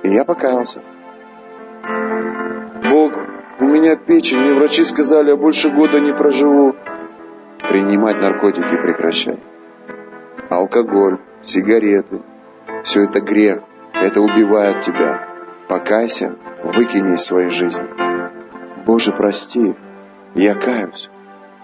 И 0.02 0.09
я 0.10 0.24
покаялся. 0.24 0.82
Бог, 2.90 3.12
у 3.60 3.64
меня 3.64 3.97
печень, 3.97 4.40
мне 4.40 4.55
врачи 4.55 4.85
сказали, 4.85 5.31
я 5.31 5.36
больше 5.36 5.70
года 5.70 6.01
не 6.01 6.12
проживу. 6.12 6.74
Принимать 7.69 8.20
наркотики 8.20 8.77
прекращай. 8.82 9.39
Алкоголь, 10.51 11.19
сигареты, 11.43 12.23
все 12.85 13.05
это 13.05 13.20
грех, 13.20 13.62
это 13.94 14.20
убивает 14.20 14.81
тебя. 14.81 15.28
Покайся, 15.69 16.36
выкини 16.64 17.14
из 17.14 17.23
своей 17.23 17.48
жизни. 17.48 17.86
Боже, 18.85 19.12
прости, 19.12 19.74
я 20.35 20.55
каюсь. 20.55 21.09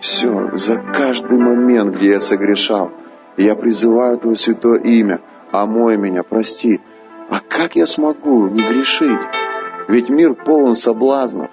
Все, 0.01 0.51
за 0.55 0.77
каждый 0.77 1.39
момент, 1.39 1.97
где 1.97 2.11
я 2.11 2.21
согрешал, 2.21 2.93
я 3.37 3.57
призываю 3.57 4.19
Твое 4.19 4.37
святое 4.37 4.79
имя, 4.81 5.21
омой 5.51 5.97
меня, 5.97 6.23
прости, 6.23 6.81
а 7.31 7.41
как 7.41 7.77
я 7.77 7.87
смогу 7.87 8.49
не 8.49 8.63
грешить? 8.63 9.19
Ведь 9.89 10.09
мир 10.09 10.35
полон 10.35 10.75
соблазнов. 10.75 11.51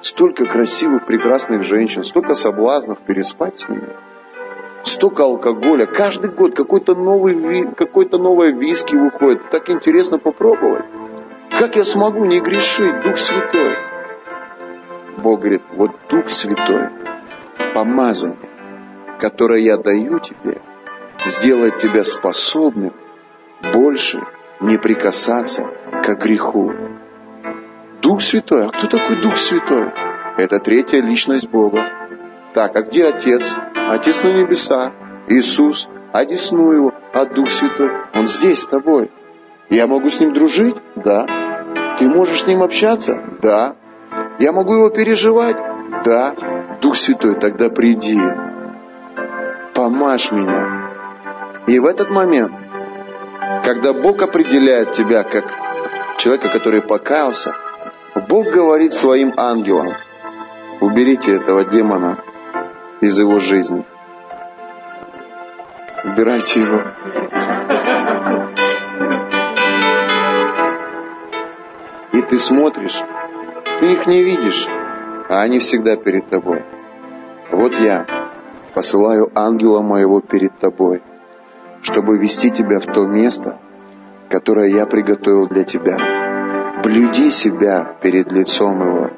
Столько 0.00 0.46
красивых, 0.46 1.06
прекрасных 1.06 1.62
женщин, 1.62 2.04
столько 2.04 2.34
соблазнов 2.34 2.98
переспать 3.00 3.58
с 3.58 3.68
ними. 3.68 3.88
Столько 4.84 5.24
алкоголя. 5.24 5.86
Каждый 5.86 6.30
год 6.30 6.54
какой-то 6.54 6.94
новый, 6.94 7.74
какой-то 7.74 8.18
новое 8.18 8.52
виски 8.52 8.94
выходит. 8.94 9.50
Так 9.50 9.68
интересно 9.70 10.18
попробовать. 10.18 10.84
Как 11.50 11.76
я 11.76 11.84
смогу 11.84 12.24
не 12.24 12.40
грешить? 12.40 13.02
Дух 13.02 13.18
Святой. 13.18 13.76
Бог 15.18 15.40
говорит, 15.40 15.62
вот 15.74 15.90
Дух 16.08 16.28
Святой, 16.28 16.90
помазание, 17.74 18.38
которое 19.18 19.60
я 19.60 19.76
даю 19.76 20.20
тебе, 20.20 20.60
сделает 21.24 21.78
тебя 21.78 22.04
способным 22.04 22.92
больше 23.72 24.24
не 24.60 24.78
прикасаться 24.78 25.68
к 26.04 26.14
греху. 26.14 26.72
Дух 28.00 28.22
Святой. 28.22 28.66
А 28.66 28.68
кто 28.68 28.86
такой 28.86 29.20
Дух 29.20 29.36
Святой? 29.36 29.90
Это 30.36 30.60
третья 30.60 31.00
личность 31.00 31.48
Бога. 31.50 31.97
Так, 32.58 32.74
а 32.74 32.82
где 32.82 33.06
Отец? 33.06 33.54
Отец 33.88 34.24
на 34.24 34.32
небесах. 34.32 34.92
Иисус, 35.28 35.88
одесну 36.12 36.72
Его, 36.72 36.92
а 37.14 37.24
Дух 37.24 37.50
Святой, 37.50 37.88
Он 38.12 38.26
здесь 38.26 38.62
с 38.62 38.66
тобой. 38.66 39.12
Я 39.70 39.86
могу 39.86 40.10
с 40.10 40.18
Ним 40.18 40.34
дружить? 40.34 40.74
Да. 40.96 41.24
Ты 42.00 42.08
можешь 42.08 42.40
с 42.40 42.46
Ним 42.48 42.64
общаться? 42.64 43.14
Да. 43.40 43.76
Я 44.40 44.50
могу 44.50 44.74
Его 44.74 44.90
переживать? 44.90 45.56
Да. 46.04 46.34
Дух 46.82 46.96
Святой, 46.96 47.36
тогда 47.38 47.70
приди. 47.70 48.20
Помажь 49.72 50.32
меня. 50.32 50.90
И 51.68 51.78
в 51.78 51.86
этот 51.86 52.10
момент, 52.10 52.50
когда 53.62 53.92
Бог 53.92 54.20
определяет 54.20 54.90
тебя 54.90 55.22
как 55.22 55.44
человека, 56.16 56.48
который 56.48 56.82
покаялся, 56.82 57.54
Бог 58.28 58.46
говорит 58.46 58.92
своим 58.92 59.32
ангелам, 59.36 59.92
уберите 60.80 61.36
этого 61.36 61.64
демона 61.64 62.18
из 63.00 63.18
его 63.18 63.38
жизни. 63.38 63.84
Убирайте 66.04 66.60
его. 66.60 66.82
И 72.12 72.22
ты 72.22 72.38
смотришь, 72.38 73.00
ты 73.80 73.92
их 73.92 74.06
не 74.06 74.22
видишь, 74.22 74.66
а 75.28 75.42
они 75.42 75.60
всегда 75.60 75.96
перед 75.96 76.28
тобой. 76.28 76.64
Вот 77.52 77.74
я 77.78 78.06
посылаю 78.74 79.30
ангела 79.34 79.80
моего 79.82 80.20
перед 80.20 80.58
тобой, 80.58 81.02
чтобы 81.82 82.18
вести 82.18 82.50
тебя 82.50 82.80
в 82.80 82.86
то 82.86 83.06
место, 83.06 83.58
которое 84.28 84.70
я 84.70 84.86
приготовил 84.86 85.48
для 85.48 85.64
тебя. 85.64 85.96
Блюди 86.82 87.30
себя 87.30 87.96
перед 88.02 88.30
лицом 88.32 88.80
его, 88.80 89.10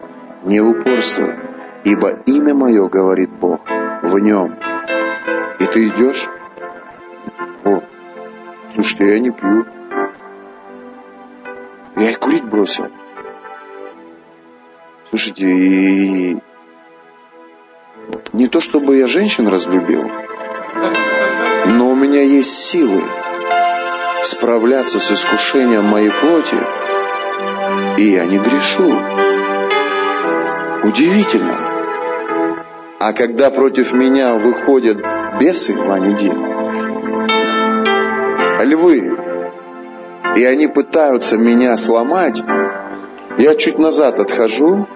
не 0.45 0.61
упорствуй, 0.61 1.50
ибо 1.85 2.11
имя 2.27 2.55
мое, 2.55 2.89
говорит 2.89 3.31
Бог, 3.31 3.61
в 4.03 4.19
нем. 4.19 4.57
И 5.59 5.67
ты 5.67 5.89
идешь? 5.89 6.29
О, 7.65 7.81
слушайте, 8.71 9.09
я 9.09 9.19
не 9.19 9.31
пью. 9.31 9.67
Я 11.97 12.11
и 12.11 12.15
курить 12.15 12.45
бросил. 12.45 12.89
Слушайте, 15.11 15.45
и 15.45 16.39
не 18.33 18.49
то 18.49 18.61
чтобы 18.61 18.97
я 18.97 19.07
женщин 19.07 19.49
разлюбил, 19.49 20.05
но 21.67 21.91
у 21.91 21.95
меня 21.97 22.23
есть 22.23 22.55
силы 22.55 23.03
справляться 24.23 25.01
с 25.01 25.11
искушением 25.11 25.85
моей 25.85 26.11
плоти, 26.11 26.57
и 27.99 28.13
я 28.13 28.25
не 28.25 28.39
грешу. 28.39 28.93
Удивительно. 30.85 31.70
А 33.03 33.15
когда 33.15 33.51
против 33.51 33.95
меня 33.95 34.35
выходят 34.35 34.99
бесы, 35.41 35.73
ваниди, 35.73 36.31
львы, 38.63 39.17
и 40.37 40.45
они 40.45 40.67
пытаются 40.67 41.39
меня 41.39 41.79
сломать, 41.79 42.43
я 43.39 43.55
чуть 43.55 43.79
назад 43.79 44.19
отхожу 44.19 44.87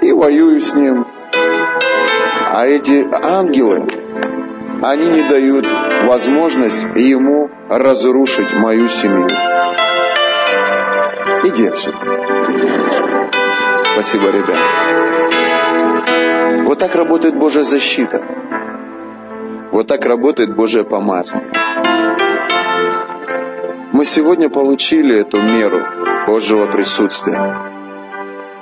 и 0.00 0.10
воюю 0.10 0.58
с 0.58 0.72
ним. 0.72 1.06
А 2.54 2.66
эти 2.66 3.06
ангелы, 3.12 3.86
они 4.80 5.06
не 5.06 5.28
дают 5.28 5.66
возможность 6.04 6.82
ему 6.96 7.50
разрушить 7.68 8.54
мою 8.54 8.88
семью. 8.88 9.28
Иди 11.44 11.66
отсюда. 11.66 13.21
Спасибо, 13.92 14.30
ребят. 14.30 14.58
Вот 16.66 16.78
так 16.78 16.94
работает 16.94 17.36
Божья 17.36 17.62
защита. 17.62 18.22
Вот 19.70 19.86
так 19.86 20.04
работает 20.06 20.54
Божье 20.54 20.84
помазание. 20.84 21.50
Мы 23.92 24.04
сегодня 24.04 24.48
получили 24.48 25.20
эту 25.20 25.40
меру 25.40 25.84
Божьего 26.26 26.66
присутствия. 26.66 27.56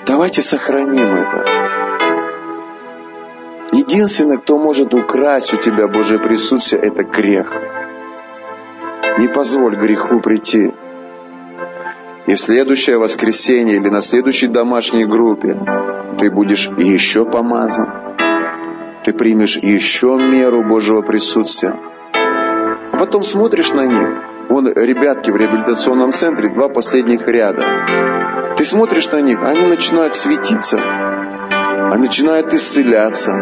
Давайте 0.07 0.43
сохраним 0.43 1.15
это. 1.15 1.45
Единственное, 3.73 4.39
кто 4.39 4.59
может 4.59 4.93
украсть 4.93 5.55
у 5.55 5.57
тебя 5.57 5.87
Божье 5.87 6.19
присутствие, 6.19 6.83
это 6.83 7.05
грех. 7.05 7.53
Не 9.19 9.29
позволь 9.29 9.77
греху 9.77 10.21
прийти. 10.21 10.73
И 12.27 12.35
в 12.35 12.41
следующее 12.41 12.99
воскресенье 12.99 13.77
или 13.77 13.89
на 13.89 14.01
следующей 14.01 14.49
домашней 14.49 15.05
группе 15.05 15.57
ты 16.19 16.31
будешь 16.31 16.69
еще 16.79 17.25
помазан. 17.25 17.89
Ты 19.03 19.13
примешь 19.13 19.57
еще 19.57 20.19
меру 20.19 20.63
Божьего 20.69 21.01
присутствия. 21.03 21.75
А 22.13 22.97
потом 22.99 23.25
смотришь 23.25 23.73
на 23.73 23.87
них. 23.87 24.09
Вон 24.51 24.69
ребятки 24.69 25.31
в 25.31 25.37
реабилитационном 25.37 26.13
центре, 26.13 26.49
два 26.49 26.69
последних 26.69 27.27
ряда. 27.27 28.55
Ты 28.57 28.65
смотришь 28.65 29.11
на 29.11 29.21
них, 29.21 29.39
они 29.41 29.67
начинают 29.67 30.15
светиться. 30.15 30.79
Они 30.79 32.03
начинают 32.03 32.53
исцеляться. 32.53 33.33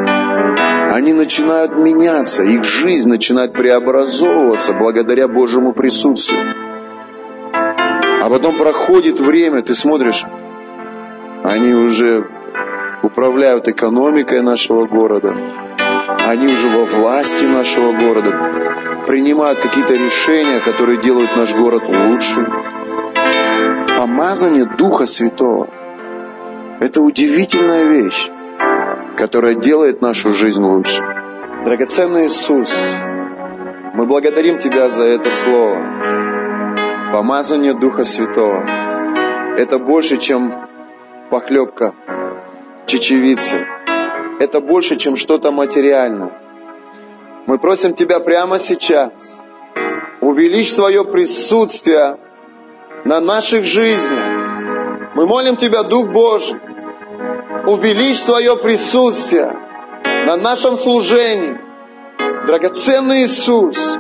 Они 0.93 1.13
начинают 1.13 1.77
меняться. 1.77 2.43
Их 2.45 2.65
жизнь 2.65 3.09
начинает 3.09 3.53
преобразовываться 3.53 4.73
благодаря 4.75 5.29
Божьему 5.29 5.73
присутствию. 5.73 6.68
А 8.29 8.31
потом 8.31 8.59
проходит 8.59 9.19
время, 9.19 9.63
ты 9.63 9.73
смотришь, 9.73 10.23
они 11.45 11.73
уже 11.73 12.29
управляют 13.03 13.67
экономикой 13.69 14.43
нашего 14.43 14.87
города, 14.87 15.35
они 16.27 16.49
уже 16.49 16.69
во 16.69 16.85
власти 16.85 17.45
нашего 17.45 17.95
города, 17.95 19.07
принимают 19.07 19.61
какие-то 19.61 19.95
решения, 19.95 20.61
которые 20.61 21.01
делают 21.01 21.35
наш 21.37 21.55
город 21.55 21.85
лучше. 21.89 22.47
Помазание 23.97 24.67
Духа 24.77 25.07
Святого– 25.07 25.71
это 26.81 27.01
удивительная 27.01 27.87
вещь, 27.87 28.29
которая 29.17 29.55
делает 29.55 30.03
нашу 30.03 30.35
жизнь 30.35 30.63
лучше. 30.63 31.03
Драгоценный 31.65 32.27
Иисус, 32.27 32.77
мы 33.95 34.05
благодарим 34.05 34.59
Тебя 34.59 34.91
за 34.91 35.05
это 35.05 35.31
слово. 35.31 36.18
Помазание 37.13 37.73
Духа 37.73 38.05
Святого– 38.05 38.67
это 39.57 39.79
больше, 39.79 40.19
чем 40.19 40.69
похлебка 41.31 41.95
чечевицы. 42.87 43.67
Это 44.41 44.61
больше, 44.61 44.97
чем 44.97 45.17
что-то 45.17 45.51
материальное. 45.51 46.33
Мы 47.47 47.59
просим 47.59 47.95
Тебя 47.95 48.21
прямо 48.21 48.59
сейчас, 48.59 49.41
увеличь 50.21 50.71
свое 50.71 51.03
присутствие 51.03 52.19
на 53.05 53.21
наших 53.21 53.65
жизнях. 53.65 55.15
Мы 55.15 55.27
молим 55.27 55.57
Тебя, 55.57 55.85
Дух 55.85 56.11
Божий, 56.11 56.61
увеличь 57.67 58.19
свое 58.19 58.55
присутствие 58.57 59.51
на 60.27 60.37
нашем 60.37 60.77
служении. 60.77 61.59
Драгоценный 62.47 63.25
Иисус, 63.25 63.97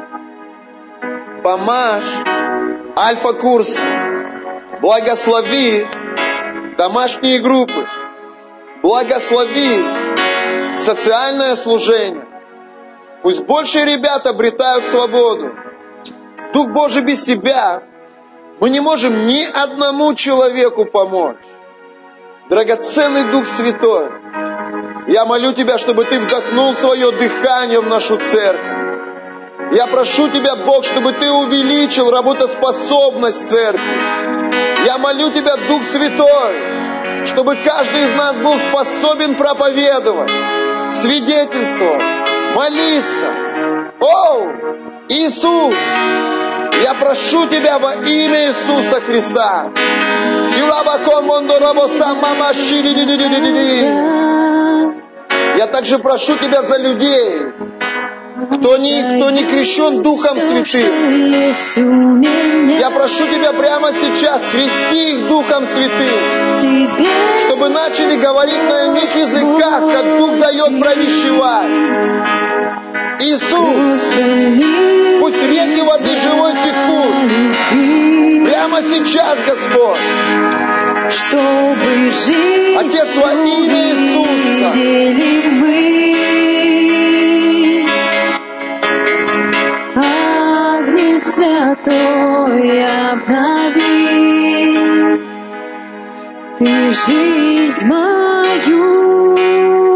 помажь 1.43 2.38
Альфа-курс, 2.99 3.81
благослови 4.81 5.87
домашние 6.77 7.39
группы, 7.39 7.87
благослови 8.83 9.85
социальное 10.77 11.55
служение. 11.55 12.27
Пусть 13.23 13.45
больше 13.45 13.85
ребят 13.85 14.27
обретают 14.27 14.87
свободу. 14.87 15.53
Дух 16.53 16.70
Божий 16.70 17.05
без 17.05 17.23
Тебя 17.23 17.85
мы 18.59 18.69
не 18.69 18.81
можем 18.81 19.23
ни 19.23 19.45
одному 19.45 20.12
человеку 20.15 20.85
помочь. 20.85 21.37
Драгоценный 22.51 23.31
Дух 23.31 23.47
Святой, 23.47 24.11
я 25.07 25.25
молю 25.25 25.53
Тебя, 25.53 25.79
чтобы 25.79 26.05
Ты 26.05 26.19
вдохнул 26.19 26.75
свое 26.75 27.12
дыхание 27.12 27.81
в 27.81 27.87
нашу 27.87 28.16
церковь. 28.16 28.78
Я 29.73 29.86
прошу 29.86 30.28
Тебя, 30.28 30.57
Бог, 30.57 30.85
чтобы 30.85 31.12
Ты 31.12 31.31
увеличил 31.31 32.11
работоспособность 32.11 33.51
церкви. 33.51 34.86
Я 34.86 34.97
молю 34.99 35.31
Тебя, 35.31 35.57
Дух 35.57 35.82
Святой, 35.85 37.27
чтобы 37.27 37.57
каждый 37.57 38.03
из 38.03 38.16
нас 38.16 38.36
был 38.39 38.55
способен 38.55 39.36
проповедовать, 39.36 40.31
свидетельствовать, 40.90 42.03
молиться. 42.55 43.28
О, 44.01 44.47
Иисус, 45.11 45.74
я 46.82 46.95
прошу 46.95 47.47
Тебя 47.49 47.78
во 47.78 47.95
имя 47.95 48.49
Иисуса 48.49 49.01
Христа. 49.03 49.70
Я 55.57 55.66
также 55.66 55.99
прошу 55.99 56.36
Тебя 56.36 56.62
за 56.62 56.78
людей, 56.78 57.43
Кто 58.39 58.77
не, 58.77 59.02
кто 59.02 59.31
не 59.32 59.43
крещен 59.43 60.01
Духом 60.02 60.39
Святым, 60.39 62.20
я 62.78 62.90
прошу 62.90 63.27
Тебя 63.27 63.52
прямо 63.52 63.90
сейчас, 63.93 64.43
крести 64.52 65.15
их 65.15 65.27
Духом 65.27 65.65
Святым, 65.66 66.06
чтобы 67.40 67.69
начали 67.69 68.15
говорить 68.16 68.62
на 68.62 68.86
иных 68.86 69.16
языках, 69.16 69.90
как 69.93 70.19
Дух 70.19 70.39
дает 70.39 70.81
провещевать. 70.81 71.73
Иисус, 73.23 74.15
пусть 75.20 75.43
реки 75.43 75.82
воды 75.82 76.16
живой 76.16 76.52
текут. 76.62 77.15
Прямо 78.47 78.82
сейчас, 78.82 79.36
Господь. 79.48 79.98
Чтобы 81.10 82.10
жить 82.12 82.77
Отец, 82.77 83.16
во 83.16 83.32
имя 83.32 83.82
Иисуса. 83.90 84.74
мы. 85.60 86.18
Святой 91.29 92.83
обнови 93.13 94.79
ты 96.59 96.93
жизнь 96.93 97.87
мою. 97.87 99.88